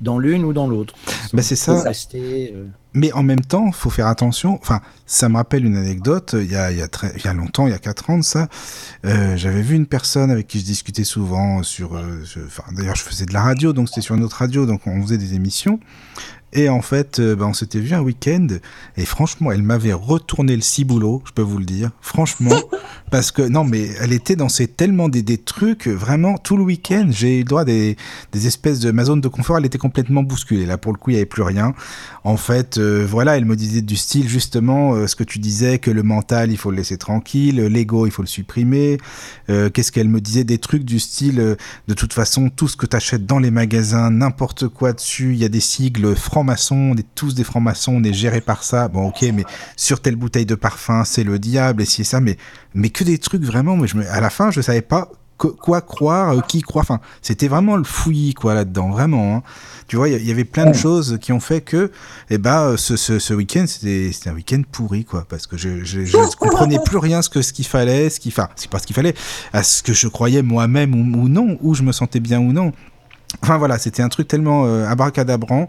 [0.00, 0.94] dans l'une ou dans l'autre.
[1.32, 1.84] Bah c'est ça.
[2.14, 4.58] Euh, Mais en même temps, faut faire attention.
[4.60, 6.36] Enfin, ça me rappelle une anecdote.
[6.38, 8.10] Il y a, il y a, très, il y a longtemps, il y a quatre
[8.10, 8.48] ans de ça,
[9.04, 11.96] euh, j'avais vu une personne avec qui je discutais souvent sur.
[11.96, 14.86] Euh, enfin, d'ailleurs, je faisais de la radio, donc c'était sur une autre radio, donc
[14.86, 15.80] on faisait des émissions.
[16.54, 18.46] Et en fait, euh, bah, on s'était vu un week-end,
[18.96, 21.90] et franchement, elle m'avait retourné le ciboulot, je peux vous le dire.
[22.00, 22.54] Franchement,
[23.10, 26.62] parce que non, mais elle était dans ces tellement des, des trucs, vraiment, tout le
[26.62, 27.96] week-end, j'ai eu le droit à des,
[28.30, 28.92] des espèces de.
[28.92, 30.64] Ma zone de confort, elle était complètement bousculée.
[30.64, 31.74] Là, pour le coup, il n'y avait plus rien.
[32.22, 35.80] En fait, euh, voilà, elle me disait du style, justement, euh, ce que tu disais,
[35.80, 38.98] que le mental, il faut le laisser tranquille, l'ego, il faut le supprimer.
[39.48, 41.56] Qu'est-ce qu'elle me disait Des trucs du style,
[41.88, 45.38] de toute façon, tout ce que tu achètes dans les magasins, n'importe quoi dessus, il
[45.38, 48.88] y a des sigles francs on est tous des francs-maçons, on est géré par ça.
[48.88, 49.44] Bon, ok, mais
[49.76, 52.36] sur telle bouteille de parfum, c'est le diable, et si et ça, mais,
[52.74, 53.76] mais que des trucs vraiment.
[53.76, 56.84] Mais je à la fin, je savais pas quoi croire, euh, qui croire.
[56.84, 59.36] Enfin, c'était vraiment le fouillis, quoi, là-dedans, vraiment.
[59.36, 59.42] Hein.
[59.88, 61.90] Tu vois, il y, avait plein de choses qui ont fait que,
[62.30, 66.78] eh ben, ce, ce, week-end, c'était un week-end pourri, quoi, parce que je, ne comprenais
[66.84, 69.14] plus rien ce que ce qu'il fallait, ce qu'il, enfin, c'est pas ce qu'il fallait,
[69.52, 72.52] à ce que je croyais moi-même ou, ou non, où je me sentais bien ou
[72.52, 72.72] non.
[73.42, 75.68] Enfin voilà, c'était un truc tellement euh, abracadabrant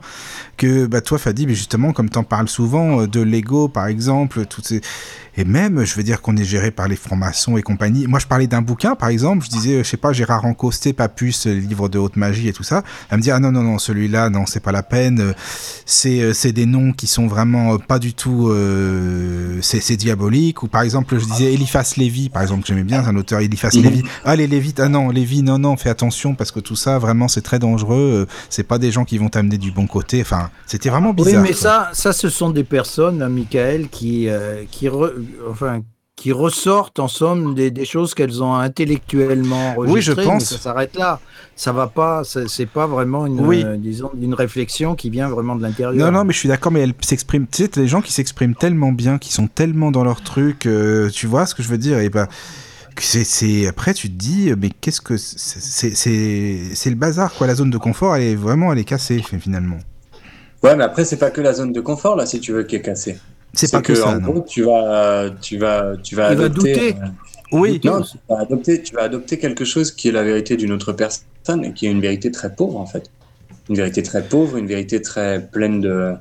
[0.57, 3.87] que bah, toi, Fadi, mais justement, comme tu en parles souvent, euh, de Lego par
[3.87, 4.81] exemple, toutes ces
[5.37, 8.07] et même, je veux dire qu'on est géré par les francs-maçons et compagnie.
[8.07, 11.45] Moi, je parlais d'un bouquin, par exemple, je disais, je sais pas, Gérard Encosté, Papus,
[11.45, 12.83] livre de haute magie et tout ça.
[13.09, 15.33] Elle me dit, ah non, non, non, celui-là, non, c'est pas la peine.
[15.85, 19.97] C'est, euh, c'est des noms qui sont vraiment euh, pas du tout, euh, c'est, c'est
[19.97, 20.63] diabolique.
[20.63, 23.83] Ou par exemple, je disais Eliphas Lévy, par exemple, j'aimais bien un auteur, Eliphas mhm.
[23.83, 24.03] Lévy.
[24.23, 27.27] Ah, les Lévy, ah non, Lévy, non, non, fais attention parce que tout ça, vraiment,
[27.27, 28.25] c'est très dangereux.
[28.49, 30.21] C'est pas des gens qui vont t'amener du bon côté.
[30.21, 31.41] Enfin, c'était vraiment bizarre.
[31.41, 34.27] Oui, mais ça, ça, ce sont des personnes, hein, Michael, qui,
[34.71, 34.89] qui
[35.49, 35.81] enfin,
[36.15, 39.93] qui ressortent en somme des, choses qu'elles ont intellectuellement enregistrées.
[39.93, 40.45] Oui, je pense.
[40.45, 41.19] ça s'arrête là.
[41.55, 42.23] Ça va pas.
[42.23, 45.93] C'est pas vraiment une, euh, disons, une réflexion qui vient vraiment de l'intérieur.
[45.93, 46.71] Non, non, mais je suis d'accord.
[46.71, 47.47] Mais elles s'expriment.
[47.47, 50.65] Tu sais, les gens qui s'expriment tellement bien, qui sont tellement dans leur truc.
[50.65, 51.99] Euh, tu vois ce que je veux dire?
[51.99, 52.27] Et ben.
[52.97, 57.77] c'est après tu te dis mais qu'est-ce que c'est le bazar quoi la zone de
[57.77, 59.79] confort elle est vraiment elle est cassée finalement
[60.65, 62.75] ouais mais après c'est pas que la zone de confort là si tu veux qui
[62.75, 63.17] est cassée
[63.55, 64.09] c'est pas que, ça.
[64.09, 66.93] En gros, tu vas, tu vas, tu vas adopter.
[66.93, 67.07] Euh,
[67.53, 67.79] oui.
[67.83, 70.91] Non, tu vas, adopter, tu vas adopter quelque chose qui est la vérité d'une autre
[70.93, 73.09] personne et qui est une vérité très pauvre en fait.
[73.69, 76.13] Une vérité très pauvre, une vérité très pleine de,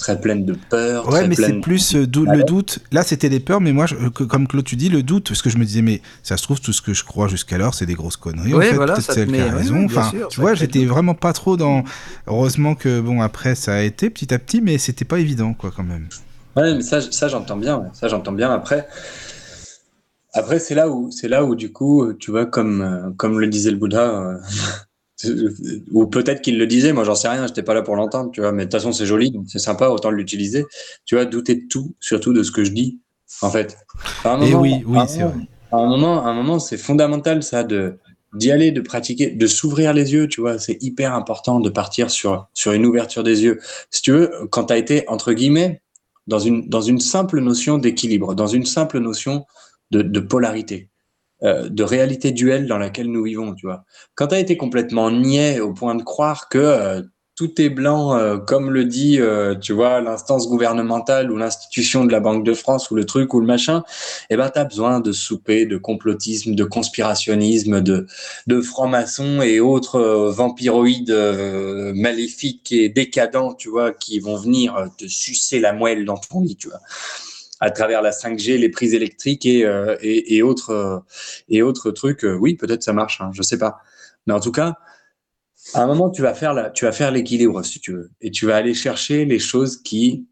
[0.00, 1.08] très pleine de peur.
[1.08, 2.80] Ouais, mais c'est plus euh, le doute.
[2.90, 5.50] Là, c'était des peurs, mais moi, je, comme Claude, tu dis, le doute, parce que
[5.50, 7.94] je me disais, mais ça se trouve, tout ce que je crois jusqu'alors, c'est des
[7.94, 8.54] grosses conneries.
[8.54, 9.84] Oui, voilà, ça te met, raison.
[9.84, 11.84] enfin, tu vois, j'étais vraiment pas trop dans.
[12.26, 15.70] Heureusement que, bon, après, ça a été petit à petit, mais c'était pas évident, quoi,
[15.74, 16.08] quand même.
[16.56, 17.84] Ouais, mais ça, ça j'entends bien.
[17.92, 18.50] Ça, j'entends bien.
[18.50, 18.88] Après,
[20.32, 23.46] après c'est là où, c'est là où, du coup, tu vois, comme, euh, comme le
[23.46, 24.38] disait le Bouddha, euh,
[25.92, 28.40] ou peut-être qu'il le disait, moi, j'en sais rien, j'étais pas là pour l'entendre, tu
[28.40, 30.64] vois, mais de toute façon, c'est joli, donc c'est sympa, autant l'utiliser.
[31.04, 32.98] Tu vois, douter de tout, surtout de ce que je dis,
[33.42, 33.76] en fait.
[34.42, 35.34] Et oui, oui, c'est vrai.
[35.72, 37.98] À un moment, à un moment, c'est fondamental, ça, de,
[38.34, 42.10] d'y aller, de pratiquer, de s'ouvrir les yeux, tu vois, c'est hyper important de partir
[42.10, 43.60] sur, sur une ouverture des yeux.
[43.90, 45.82] Si tu veux, quand tu as été, entre guillemets,
[46.26, 49.46] dans une, dans une simple notion d'équilibre, dans une simple notion
[49.90, 50.88] de, de polarité,
[51.42, 53.84] euh, de réalité duelle dans laquelle nous vivons, tu vois.
[54.14, 57.02] Quand tu as été complètement niais au point de croire que euh,
[57.34, 62.12] tout est blanc, euh, comme le dit, euh, tu vois, l'instance gouvernementale ou l'institution de
[62.12, 63.82] la Banque de France ou le truc ou le machin,
[64.28, 68.06] eh ben, tu as besoin de souper, de complotisme, de conspirationnisme, de,
[68.46, 69.98] de francs-maçons et autres
[70.30, 71.16] vampiroïdes
[71.94, 76.56] maléfiques et décadents, tu vois, qui vont venir te sucer la moelle dans ton lit,
[76.56, 76.80] tu vois
[77.60, 79.60] à travers la 5G, les prises électriques et,
[80.00, 81.04] et, et, autres,
[81.48, 82.24] et autres trucs.
[82.24, 83.78] oui, peut-être ça marche, hein, je sais pas.
[84.26, 84.76] Mais en tout cas,
[85.74, 88.30] à un moment, tu vas faire la, tu vas faire l'équilibre, si tu veux, et
[88.30, 90.26] tu vas aller chercher les choses qui,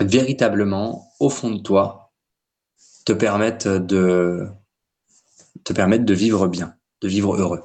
[0.00, 2.12] véritablement, au fond de toi,
[3.04, 4.46] te permettent de,
[5.64, 7.62] te permettent de vivre bien, de vivre heureux.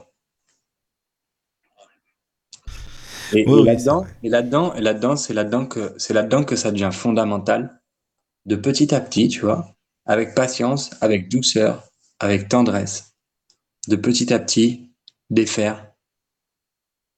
[3.33, 7.81] Et, là-dedans, et là-dedans, là-dedans, c'est là-dedans que, c'est là-dedans que ça devient fondamental,
[8.45, 9.75] de petit à petit, tu vois,
[10.05, 11.83] avec patience, avec douceur,
[12.19, 13.13] avec tendresse,
[13.87, 14.89] de petit à petit,
[15.29, 15.93] défaire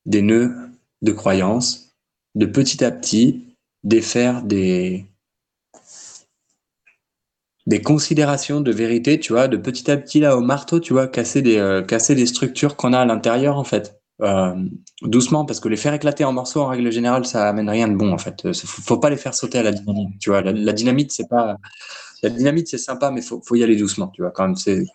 [0.05, 0.55] des nœuds
[1.01, 1.95] de croyances,
[2.35, 5.05] de petit à petit défaire des,
[7.83, 11.41] considérations de vérité, tu vois, de petit à petit là au marteau, tu vois, casser
[11.41, 14.01] des, euh, casser des structures qu'on a à l'intérieur en fait.
[14.21, 14.55] Euh,
[15.01, 17.95] doucement, parce que les faire éclater en morceaux, en règle générale, ça amène rien de
[17.95, 18.53] bon en fait.
[18.53, 20.41] Faut, faut pas les faire sauter à la dynamite, tu vois.
[20.41, 21.57] La, dynamite, c'est pas,
[22.23, 24.31] la dynamite, c'est sympa, mais faut, faut y aller doucement, tu vois.
[24.31, 24.85] Quand même, c'est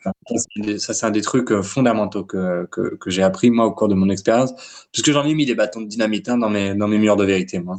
[0.79, 3.89] ça, c'est un des trucs euh, fondamentaux que, que, que j'ai appris moi au cours
[3.89, 4.53] de mon expérience,
[4.91, 7.25] puisque j'en ai mis des bâtons de dynamite hein, dans mes dans mes murs de
[7.25, 7.77] vérité, moi.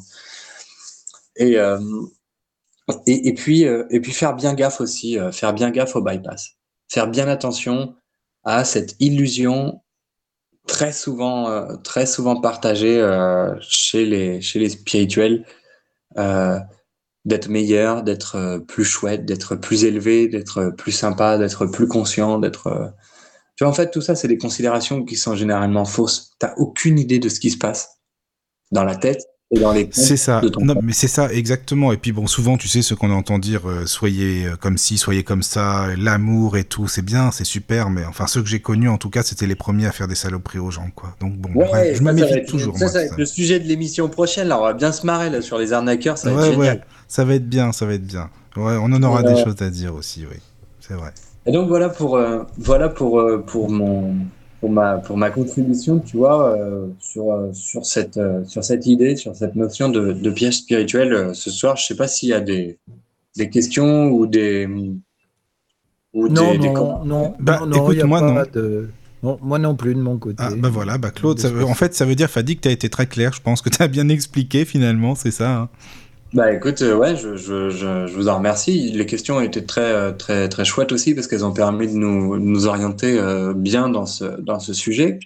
[1.38, 1.80] Et euh,
[3.08, 6.58] et, puis, et puis faire bien gaffe aussi, faire bien gaffe au bypass.
[6.90, 7.96] Faire bien attention
[8.44, 9.82] à cette illusion
[10.68, 15.46] très souvent, euh, très souvent partagée euh, chez, les, chez les spirituels
[16.18, 16.60] euh,
[17.26, 22.94] d'être meilleur, d'être plus chouette, d'être plus élevé, d'être plus sympa, d'être plus conscient, d'être.
[23.56, 26.32] Tu vois, en fait, tout ça, c'est des considérations qui sont généralement fausses.
[26.40, 28.00] Tu n'as aucune idée de ce qui se passe
[28.72, 29.22] dans la tête
[29.92, 30.42] c'est ça.
[30.60, 31.92] Non, mais c'est ça exactement.
[31.92, 34.98] Et puis bon, souvent, tu sais, ce qu'on entend dire, euh, soyez euh, comme ci,
[34.98, 37.90] soyez comme ça, l'amour et tout, c'est bien, c'est super.
[37.90, 40.16] Mais enfin, ceux que j'ai connus, en tout cas, c'était les premiers à faire des
[40.16, 41.16] saloperies aux gens, quoi.
[41.20, 42.78] Donc bon, ouais, bref, je me méfie toujours.
[42.78, 44.48] Ça, moi, ça va être le sujet de l'émission prochaine.
[44.48, 46.18] Là, on va bien se marrer là sur les arnaqueurs.
[46.18, 46.78] Ça va ouais, être génial.
[46.78, 48.30] Ouais, ça va être bien, ça va être bien.
[48.56, 50.38] Ouais, on en aura des choses à dire aussi, oui.
[50.80, 51.12] C'est vrai.
[51.46, 54.14] Et donc voilà pour euh, voilà pour pour mon
[54.62, 58.86] pour ma, pour ma contribution, tu vois, euh, sur, euh, sur, cette, euh, sur cette
[58.86, 61.76] idée, sur cette notion de, de piège spirituel euh, ce soir.
[61.78, 62.78] Je sais pas s'il y a des,
[63.36, 64.70] des questions ou des.
[66.14, 68.44] Ou non, des, des non, non, bah, non, écoute, moi, non.
[68.54, 68.90] De...
[69.24, 70.38] Moi non plus de mon côté.
[70.40, 72.68] Ah, bah voilà, bah Claude, ça veut, en fait, ça veut dire, Fadi, que tu
[72.68, 73.34] as été très clair.
[73.34, 75.58] Je pense que tu as bien expliqué finalement, c'est ça.
[75.58, 75.70] Hein.
[76.34, 78.92] Bah écoute, euh, ouais, je, je, je, je, vous en remercie.
[78.94, 82.44] Les questions été très, très, très chouettes aussi parce qu'elles ont permis de nous, de
[82.44, 85.20] nous orienter euh, bien dans ce, dans ce sujet.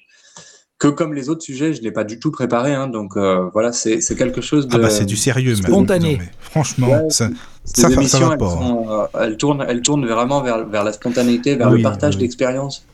[0.78, 2.74] Que comme les autres sujets, je n'ai pas du tout préparé.
[2.74, 4.76] Hein, donc euh, voilà, c'est quelque chose de.
[4.76, 6.18] Ah bah c'est du sérieux, spontané.
[6.20, 7.30] Mais franchement, ouais, ça,
[7.64, 8.50] ça, émissions, ça va elles, pas.
[8.50, 12.16] sont, euh, elles, tournent, elles tournent vraiment vers, vers la spontanéité, vers Oui, le partage
[12.16, 12.22] oui.
[12.22, 12.86] d'expériences.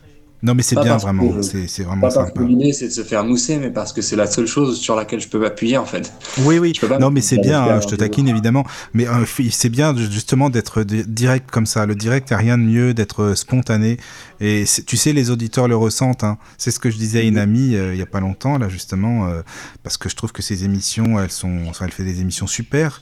[0.44, 1.42] Non, mais c'est bien vraiment.
[1.42, 2.40] C'est vraiment Pas parce sympa.
[2.40, 4.96] que l'idée c'est de se faire mousser, mais parce que c'est la seule chose sur
[4.96, 6.12] laquelle je peux m'appuyer en fait.
[6.40, 6.74] Oui, oui.
[6.76, 7.62] Je peux pas Non, mais c'est bien.
[7.64, 11.86] hein, je te taquine évidemment, mais euh, c'est bien justement d'être di- direct comme ça.
[11.86, 13.98] Le direct, il a rien de mieux d'être euh, spontané.
[14.40, 16.24] Et tu sais, les auditeurs le ressentent.
[16.24, 16.38] hein.
[16.58, 18.68] C'est ce que je disais à une amie euh, il y a pas longtemps là
[18.70, 19.42] justement, euh,
[19.84, 23.02] parce que je trouve que ces émissions, elles sont, enfin, elle fait des émissions super.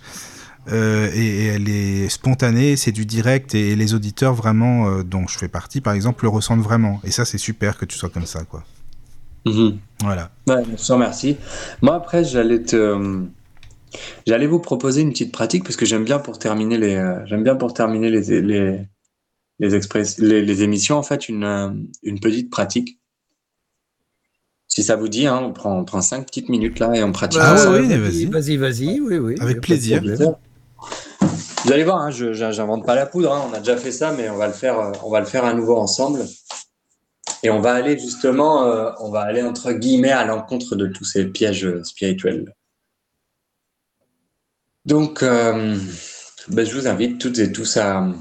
[0.71, 5.27] Euh, et, et elle est spontanée, c'est du direct et, les auditeurs vraiment, euh, dont
[5.27, 6.99] je fais partie par exemple, le ressentent vraiment.
[7.03, 8.63] Et ça, c'est super que tu sois comme ça, quoi.
[9.45, 9.77] Mhm.
[10.01, 10.31] Voilà.
[10.47, 11.37] Ouais, je te remercie.
[11.81, 13.21] Moi, après, j'allais te, euh,
[14.27, 17.55] j'allais vous proposer une petite pratique parce que j'aime bien pour terminer les, j'aime bien
[17.55, 18.79] pour terminer les, les,
[19.59, 22.99] les, express, les, les émissions, en fait, une, une petite pratique.
[24.67, 27.11] Si ça vous dit, hein, on prend, on prend cinq petites minutes là et on
[27.11, 27.41] pratique.
[27.41, 27.71] Ah ça.
[27.71, 28.57] ouais, oui, vas-y, vas-y.
[28.57, 29.35] vas-y, oui, oui.
[29.39, 30.03] Avec de plaisir.
[31.65, 34.14] Vous allez voir, hein, je j'invente pas la poudre, hein, on a déjà fait ça,
[34.14, 36.26] mais on va le faire, euh, on va le faire à nouveau ensemble.
[37.43, 41.03] Et on va aller justement, euh, on va aller entre guillemets à l'encontre de tous
[41.03, 42.56] ces pièges euh, spirituels.
[44.85, 45.77] Donc, ben,
[46.65, 48.11] je vous invite toutes et tous à,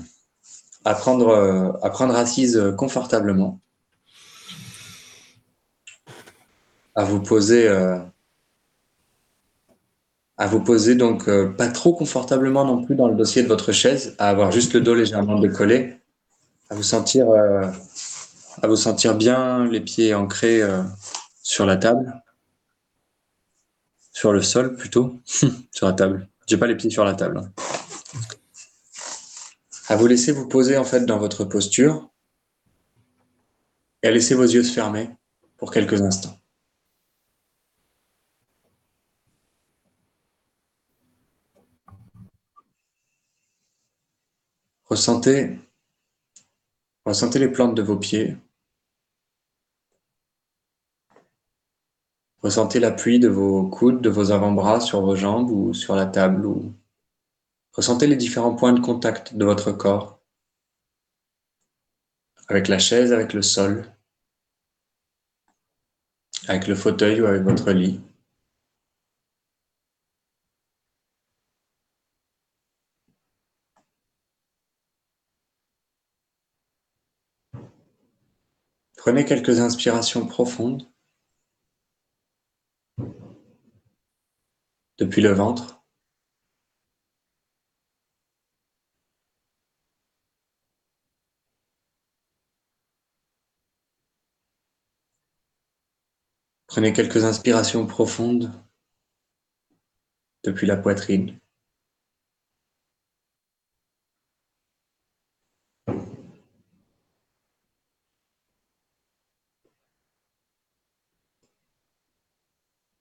[0.84, 3.60] prendre, à prendre assise confortablement,
[6.94, 7.66] à vous poser,
[10.38, 13.72] à vous poser donc euh, pas trop confortablement non plus dans le dossier de votre
[13.72, 15.98] chaise, à avoir juste le dos légèrement décollé,
[16.70, 17.66] à vous sentir, euh,
[18.62, 20.82] à vous sentir bien les pieds ancrés euh,
[21.42, 22.22] sur la table,
[24.12, 25.20] sur le sol plutôt,
[25.72, 26.28] sur la table.
[26.46, 27.38] J'ai pas les pieds sur la table.
[27.38, 27.52] hein.
[29.88, 32.08] À vous laisser vous poser en fait dans votre posture
[34.02, 35.10] et à laisser vos yeux se fermer
[35.56, 36.38] pour quelques instants.
[44.88, 45.58] Ressentez,
[47.34, 48.36] les plantes de vos pieds.
[52.40, 56.46] Ressentez l'appui de vos coudes, de vos avant-bras sur vos jambes ou sur la table.
[56.46, 56.72] Ou...
[57.72, 60.18] Ressentez les différents points de contact de votre corps
[62.48, 63.84] avec la chaise, avec le sol,
[66.46, 68.00] avec le fauteuil ou avec votre lit.
[79.08, 80.86] Prenez quelques inspirations profondes
[84.98, 85.82] depuis le ventre.
[96.66, 98.52] Prenez quelques inspirations profondes
[100.44, 101.40] depuis la poitrine.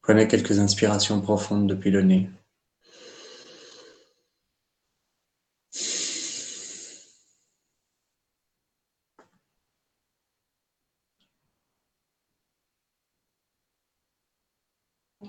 [0.07, 2.29] Prenez quelques inspirations profondes depuis le nez.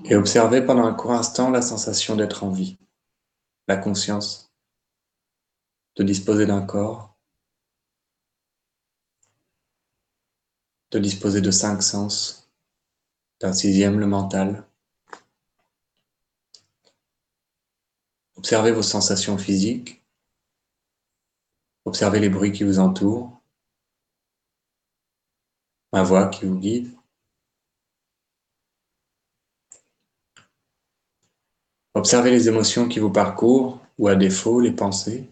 [0.04, 2.78] Et observez pendant un court instant la sensation d'être en vie,
[3.66, 4.54] la conscience
[5.96, 7.18] de disposer d'un corps,
[10.92, 12.48] de disposer de cinq sens,
[13.40, 14.67] d'un sixième le mental.
[18.38, 20.00] Observez vos sensations physiques,
[21.84, 23.42] observez les bruits qui vous entourent,
[25.92, 26.96] ma voix qui vous guide.
[31.94, 35.28] Observez les émotions qui vous parcourent ou à défaut les pensées.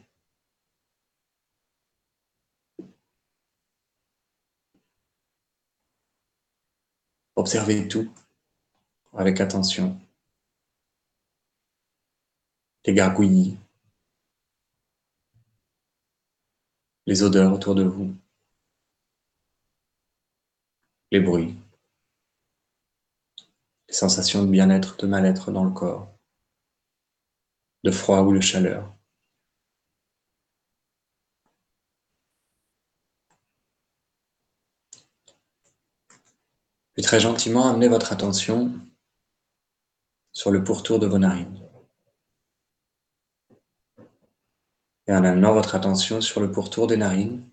[7.36, 8.12] Observez tout
[9.12, 9.96] avec attention.
[12.86, 13.58] Les gargouillis,
[17.06, 18.14] les odeurs autour de vous,
[21.10, 21.56] les bruits,
[23.88, 26.08] les sensations de bien-être, de mal-être dans le corps
[27.82, 28.92] de froid ou de chaleur.
[36.94, 38.72] Puis très gentiment, amenez votre attention
[40.32, 41.65] sur le pourtour de vos narines.
[45.08, 47.48] Et en amenant votre attention sur le pourtour des narines,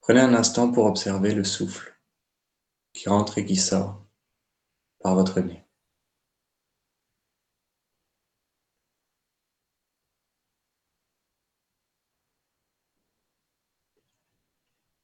[0.00, 1.96] prenez un instant pour observer le souffle
[2.92, 4.04] qui rentre et qui sort
[5.00, 5.62] par votre nez.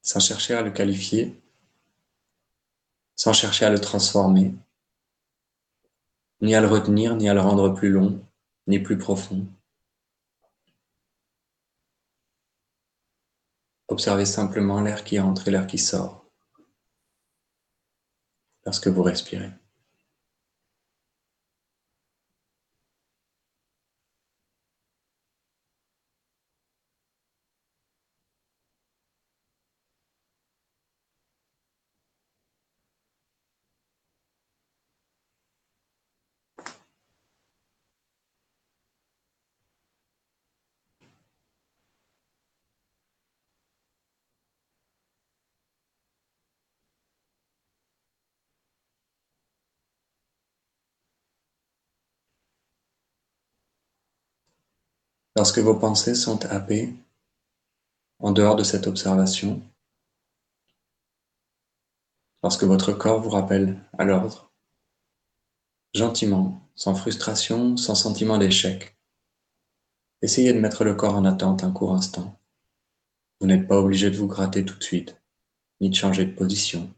[0.08, 1.38] sans chercher à le qualifier,
[3.14, 4.54] sans chercher à le transformer,
[6.40, 8.18] ni à le retenir, ni à le rendre plus long,
[8.68, 9.46] ni plus profond.
[13.98, 16.24] Observez simplement l'air qui entre et l'air qui sort
[18.64, 19.50] lorsque vous respirez.
[55.38, 56.92] Lorsque vos pensées sont happées
[58.18, 59.62] en dehors de cette observation,
[62.42, 64.50] lorsque votre corps vous rappelle à l'ordre,
[65.94, 68.98] gentiment, sans frustration, sans sentiment d'échec,
[70.22, 72.36] essayez de mettre le corps en attente un court instant.
[73.38, 75.22] Vous n'êtes pas obligé de vous gratter tout de suite,
[75.80, 76.92] ni de changer de position.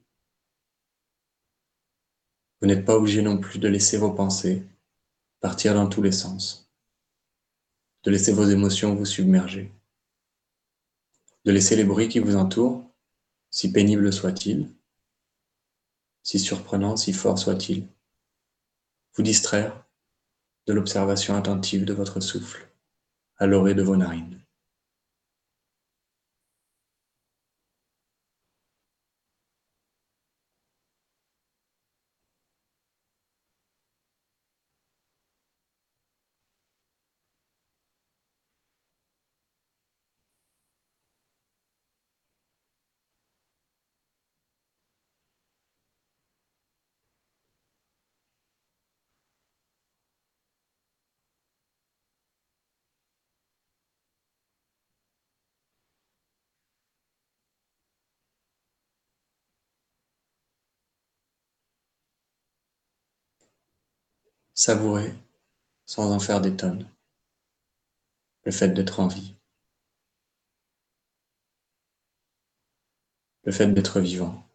[2.62, 4.66] Vous n'êtes pas obligé non plus de laisser vos pensées
[5.40, 6.69] partir dans tous les sens
[8.02, 9.72] de laisser vos émotions vous submerger,
[11.44, 12.90] de laisser les bruits qui vous entourent,
[13.50, 14.70] si pénibles soient-ils,
[16.22, 17.86] si surprenants, si forts soient-ils,
[19.14, 19.84] vous distraire
[20.66, 22.68] de l'observation attentive de votre souffle
[23.36, 24.39] à l'orée de vos narines.
[64.60, 65.14] Savourer
[65.86, 66.86] sans en faire des tonnes
[68.44, 69.34] le fait d'être en vie,
[73.44, 74.46] le fait d'être vivant.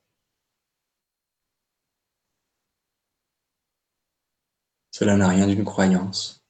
[4.91, 6.45] Cela n'a rien d'une croyance.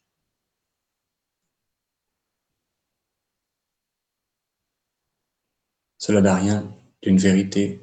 [5.98, 7.82] Cela n'a rien d'une vérité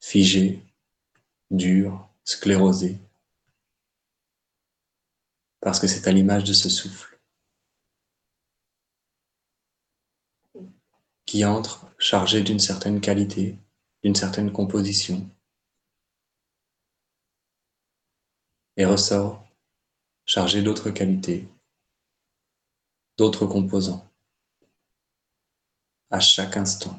[0.00, 0.60] figée,
[1.52, 2.98] dure, sclérosée
[5.62, 7.20] parce que c'est à l'image de ce souffle
[11.24, 13.56] qui entre chargé d'une certaine qualité,
[14.02, 15.26] d'une certaine composition,
[18.76, 19.46] et ressort
[20.26, 21.48] chargé d'autres qualités,
[23.16, 24.06] d'autres composants,
[26.10, 26.98] à chaque instant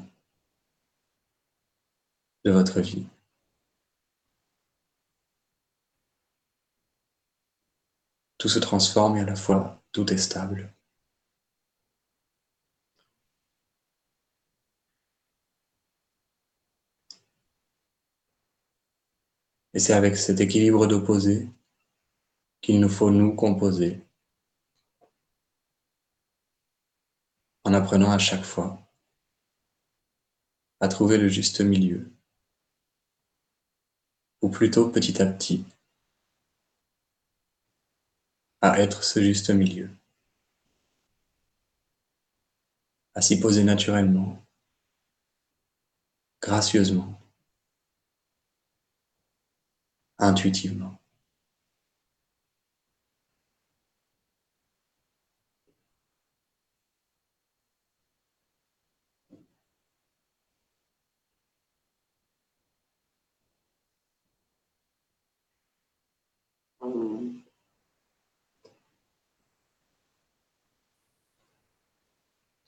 [2.46, 3.06] de votre vie.
[8.44, 10.70] Tout se transforme et à la fois tout est stable.
[19.74, 21.48] Et c'est avec cet équilibre d'opposés
[22.60, 24.02] qu'il nous faut nous composer
[27.64, 28.78] en apprenant à chaque fois
[30.82, 32.12] à trouver le juste milieu,
[34.42, 35.64] ou plutôt petit à petit
[38.64, 39.90] à être ce juste milieu,
[43.14, 44.42] à s'y poser naturellement,
[46.42, 47.20] gracieusement,
[50.18, 50.98] intuitivement.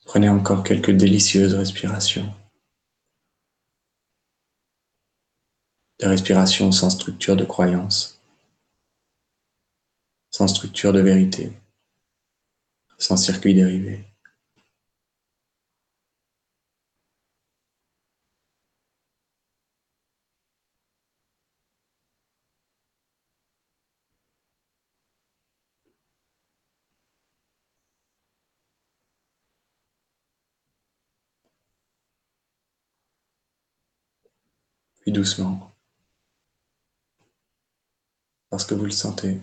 [0.06, 2.32] Prenez encore quelques délicieuses respirations.
[5.98, 8.22] Des respirations sans structure de croyance,
[10.30, 11.52] sans structure de vérité,
[12.98, 14.04] sans circuit dérivé.
[35.06, 35.70] Puis doucement,
[38.50, 39.40] parce que vous le sentez.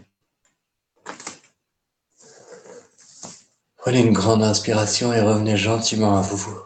[3.78, 6.60] Prenez une grande inspiration et revenez gentiment à vous.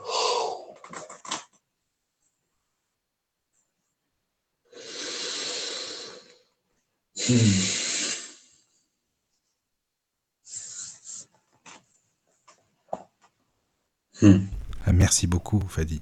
[14.24, 14.48] Hmm.
[14.92, 16.02] Merci beaucoup, Fadi.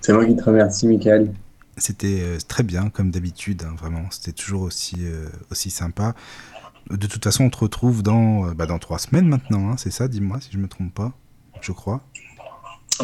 [0.00, 1.32] C'est moi qui te remercie, Michael.
[1.76, 4.04] C'était euh, très bien, comme d'habitude, hein, vraiment.
[4.10, 6.14] C'était toujours aussi, euh, aussi sympa.
[6.90, 9.92] De toute façon, on te retrouve dans, euh, bah, dans trois semaines maintenant, hein, c'est
[9.92, 11.12] ça, dis-moi, si je me trompe pas,
[11.60, 12.00] je crois.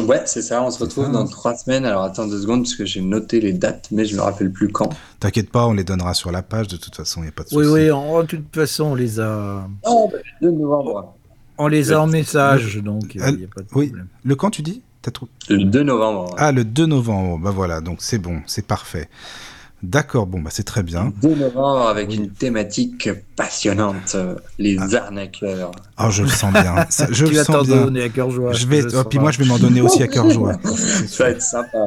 [0.01, 1.29] Ouais, c'est ça, on se retrouve dans hein.
[1.29, 1.85] trois semaines.
[1.85, 4.67] Alors attends deux secondes, parce que j'ai noté les dates, mais je me rappelle plus
[4.67, 4.89] quand.
[5.19, 7.43] T'inquiète pas, on les donnera sur la page, de toute façon, il n'y a pas
[7.43, 7.67] de souci.
[7.67, 9.67] Oui, oui, en, de toute façon, on les a.
[9.83, 9.89] Bah,
[10.41, 11.15] 2 novembre.
[11.57, 13.87] On les a en message, donc il n'y a pas de oui.
[13.87, 14.07] problème.
[14.23, 14.83] Le quand tu dis?
[15.49, 16.35] Le 2 novembre.
[16.37, 17.39] Ah, le 2 novembre.
[17.39, 19.09] Bah voilà, donc c'est bon, c'est parfait.
[19.83, 21.13] D'accord, bon, bah c'est très bien.
[21.21, 24.17] 2 novembre avec une thématique passionnante,
[24.57, 25.03] les ah.
[25.05, 25.71] arnaqueurs.
[25.99, 26.85] Oh, je le sens bien.
[26.89, 27.83] Ça, je tu le vas sens bien.
[27.83, 28.53] donner à cœur joie.
[28.53, 30.57] Je vais, oh, puis moi, je vais m'en donner aussi à cœur joie.
[31.07, 31.77] ça va être sympa.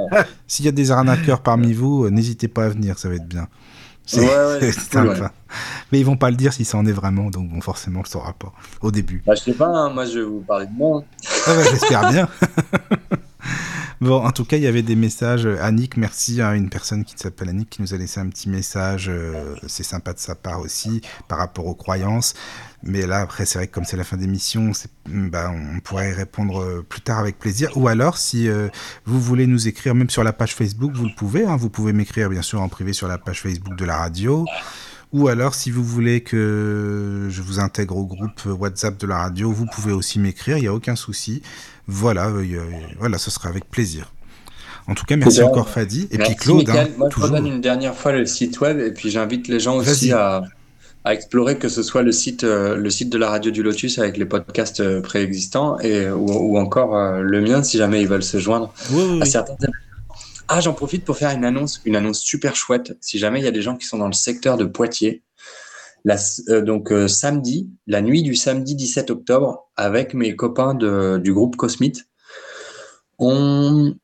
[0.47, 3.26] S'il y a des arnaqueurs parmi vous, euh, n'hésitez pas à venir, ça va être
[3.26, 3.48] bien.
[4.11, 5.32] C'est ouais, sympa.
[5.93, 8.03] Mais ils vont pas le dire si ça en est vraiment, donc bon, forcément, on
[8.03, 9.23] le saura pas au début.
[9.24, 11.05] Bah, je sais pas, hein, moi je vais vous parler de moi.
[11.47, 12.28] Ah ouais, J'espère bien.
[14.01, 15.45] Bon, en tout cas, il y avait des messages.
[15.45, 19.11] Annick, merci à une personne qui s'appelle Annick qui nous a laissé un petit message.
[19.11, 22.32] Euh, c'est sympa de sa part aussi par rapport aux croyances.
[22.82, 24.73] Mais là, après, c'est vrai que comme c'est la fin d'émission,
[25.07, 27.70] bah, on pourrait y répondre euh, plus tard avec plaisir.
[27.77, 28.69] Ou alors, si euh,
[29.05, 31.44] vous voulez nous écrire, même sur la page Facebook, vous le pouvez.
[31.44, 34.47] Hein, vous pouvez m'écrire, bien sûr, en privé sur la page Facebook de la radio.
[35.12, 39.51] Ou alors, si vous voulez que je vous intègre au groupe WhatsApp de la radio,
[39.51, 41.43] vous pouvez aussi m'écrire, il n'y a aucun souci.
[41.89, 42.61] Voilà, euh,
[42.98, 44.12] voilà, ce sera avec plaisir.
[44.86, 46.09] En tout cas, merci encore Fadi.
[46.12, 46.69] Et puis Claude.
[46.70, 49.77] Hein, Moi, je redonne une dernière fois le site web et puis j'invite les gens
[49.77, 50.43] aussi à,
[51.06, 54.16] explorer que ce soit le site, euh, le site de la radio du Lotus avec
[54.16, 58.72] les podcasts euh, préexistants et, ou, encore le mien si jamais ils veulent se joindre
[59.20, 59.56] à certains
[60.52, 62.98] ah, j'en profite pour faire une annonce, une annonce super chouette.
[63.01, 65.22] Si jamais il y a des gens qui sont dans le secteur de Poitiers,
[66.48, 71.55] euh, donc euh, samedi, la nuit du samedi 17 octobre, avec mes copains du groupe
[71.55, 72.09] Cosmite,
[73.20, 73.94] on,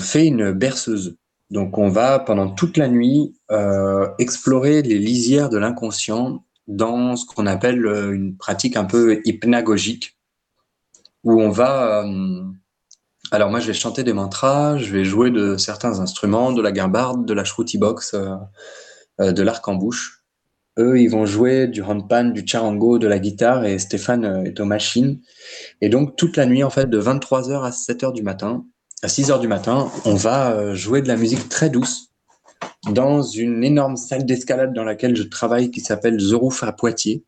[0.00, 1.16] fait une berceuse.
[1.50, 7.26] Donc on va pendant toute la nuit euh, explorer les lisières de l'inconscient dans ce
[7.26, 10.16] qu'on appelle une pratique un peu hypnagogique,
[11.24, 12.04] où on va
[13.32, 16.72] alors moi, je vais chanter des mantras, je vais jouer de certains instruments, de la
[16.72, 18.34] guimbarde, de la shruti box, euh,
[19.20, 20.24] euh, de l'arc en bouche.
[20.78, 24.58] Eux, ils vont jouer du handpan, du charango, de la guitare et Stéphane euh, est
[24.58, 25.20] aux machines.
[25.80, 28.64] Et donc toute la nuit, en fait, de 23h à 7h du matin,
[29.02, 32.10] à 6h du matin, on va jouer de la musique très douce
[32.90, 37.24] dans une énorme salle d'escalade dans laquelle je travaille qui s'appelle The Roof à Poitiers.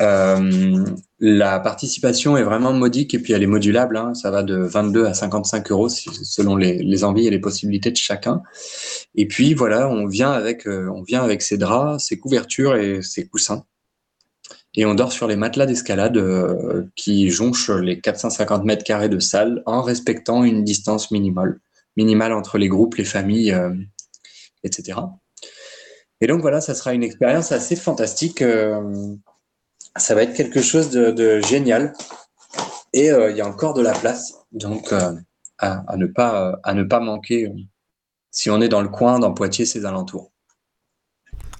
[0.00, 0.84] Euh,
[1.18, 3.96] la participation est vraiment modique et puis elle est modulable.
[3.96, 4.14] Hein.
[4.14, 8.42] ça va de 22 à 55 euros selon les, envies et les possibilités de chacun.
[9.14, 13.02] Et puis voilà, on vient avec, euh, on vient avec ses draps, ses couvertures et
[13.02, 13.64] ses coussins.
[14.78, 19.18] Et on dort sur les matelas d'escalade euh, qui jonchent les 450 mètres carrés de
[19.18, 21.60] salle en respectant une distance minimale,
[21.98, 23.54] minimale entre les groupes, les familles,
[24.64, 25.00] etc.
[26.22, 28.42] Et donc voilà, ça sera une expérience assez fantastique
[29.98, 31.92] ça va être quelque chose de, génial.
[32.92, 35.14] Et euh, il y a encore de la place, donc euh,
[35.58, 37.52] à, ne pas, à ne pas manquer euh,
[38.30, 40.32] si on est dans le coin, dans Poitiers, ses alentours.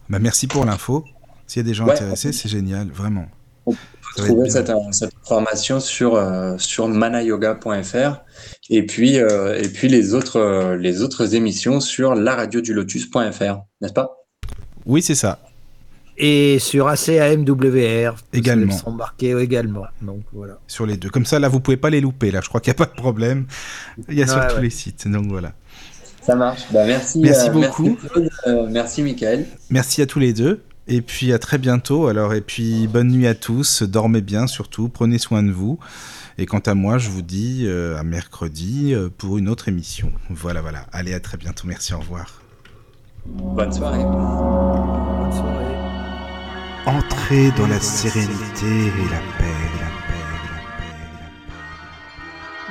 [0.09, 1.05] Bah merci pour l'info.
[1.49, 3.27] S'il y a des gens intéressés, c'est génial, vraiment.
[3.67, 3.79] On peut
[4.17, 6.23] trouver cette, information sur,
[6.59, 8.23] sur manayoga.fr
[8.71, 14.25] et puis, et puis les, autres, les autres émissions sur laradiodulotus.fr, n'est-ce pas?
[14.87, 15.41] Oui, c'est ça
[16.19, 18.75] et sur ACAMWR également.
[18.75, 19.85] Ils sont marqués également.
[20.03, 20.59] Donc voilà.
[20.67, 21.09] Sur les deux.
[21.09, 22.31] Comme ça, là, vous pouvez pas les louper.
[22.31, 23.47] Là, je crois qu'il n'y a pas de problème.
[24.09, 25.07] Il y a sur tous les sites.
[25.09, 25.53] Donc voilà.
[26.23, 26.63] Ça marche.
[26.73, 27.21] Bah, merci.
[27.21, 27.97] Merci euh, beaucoup.
[28.15, 29.47] Merci, euh, merci, Michael.
[29.71, 30.63] Merci à tous les deux.
[30.89, 32.07] Et puis à très bientôt.
[32.09, 33.83] Alors et puis bonne nuit à tous.
[33.83, 34.89] Dormez bien surtout.
[34.89, 35.79] Prenez soin de vous.
[36.39, 40.13] Et quant à moi, je vous dis euh, à mercredi pour une autre émission.
[40.31, 40.87] Voilà, voilà.
[40.93, 41.67] Allez, à très bientôt.
[41.67, 41.95] Merci.
[41.95, 42.43] Au revoir.
[43.27, 44.03] Bonne soirée.
[44.03, 45.69] Bonne soirée.
[46.87, 50.57] Entrez dans la sérénité et la paix, la paix, la paix,
[51.21, 51.69] la paix.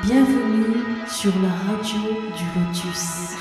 [0.01, 2.01] Bienvenue sur la radio
[2.35, 3.35] du Lotus.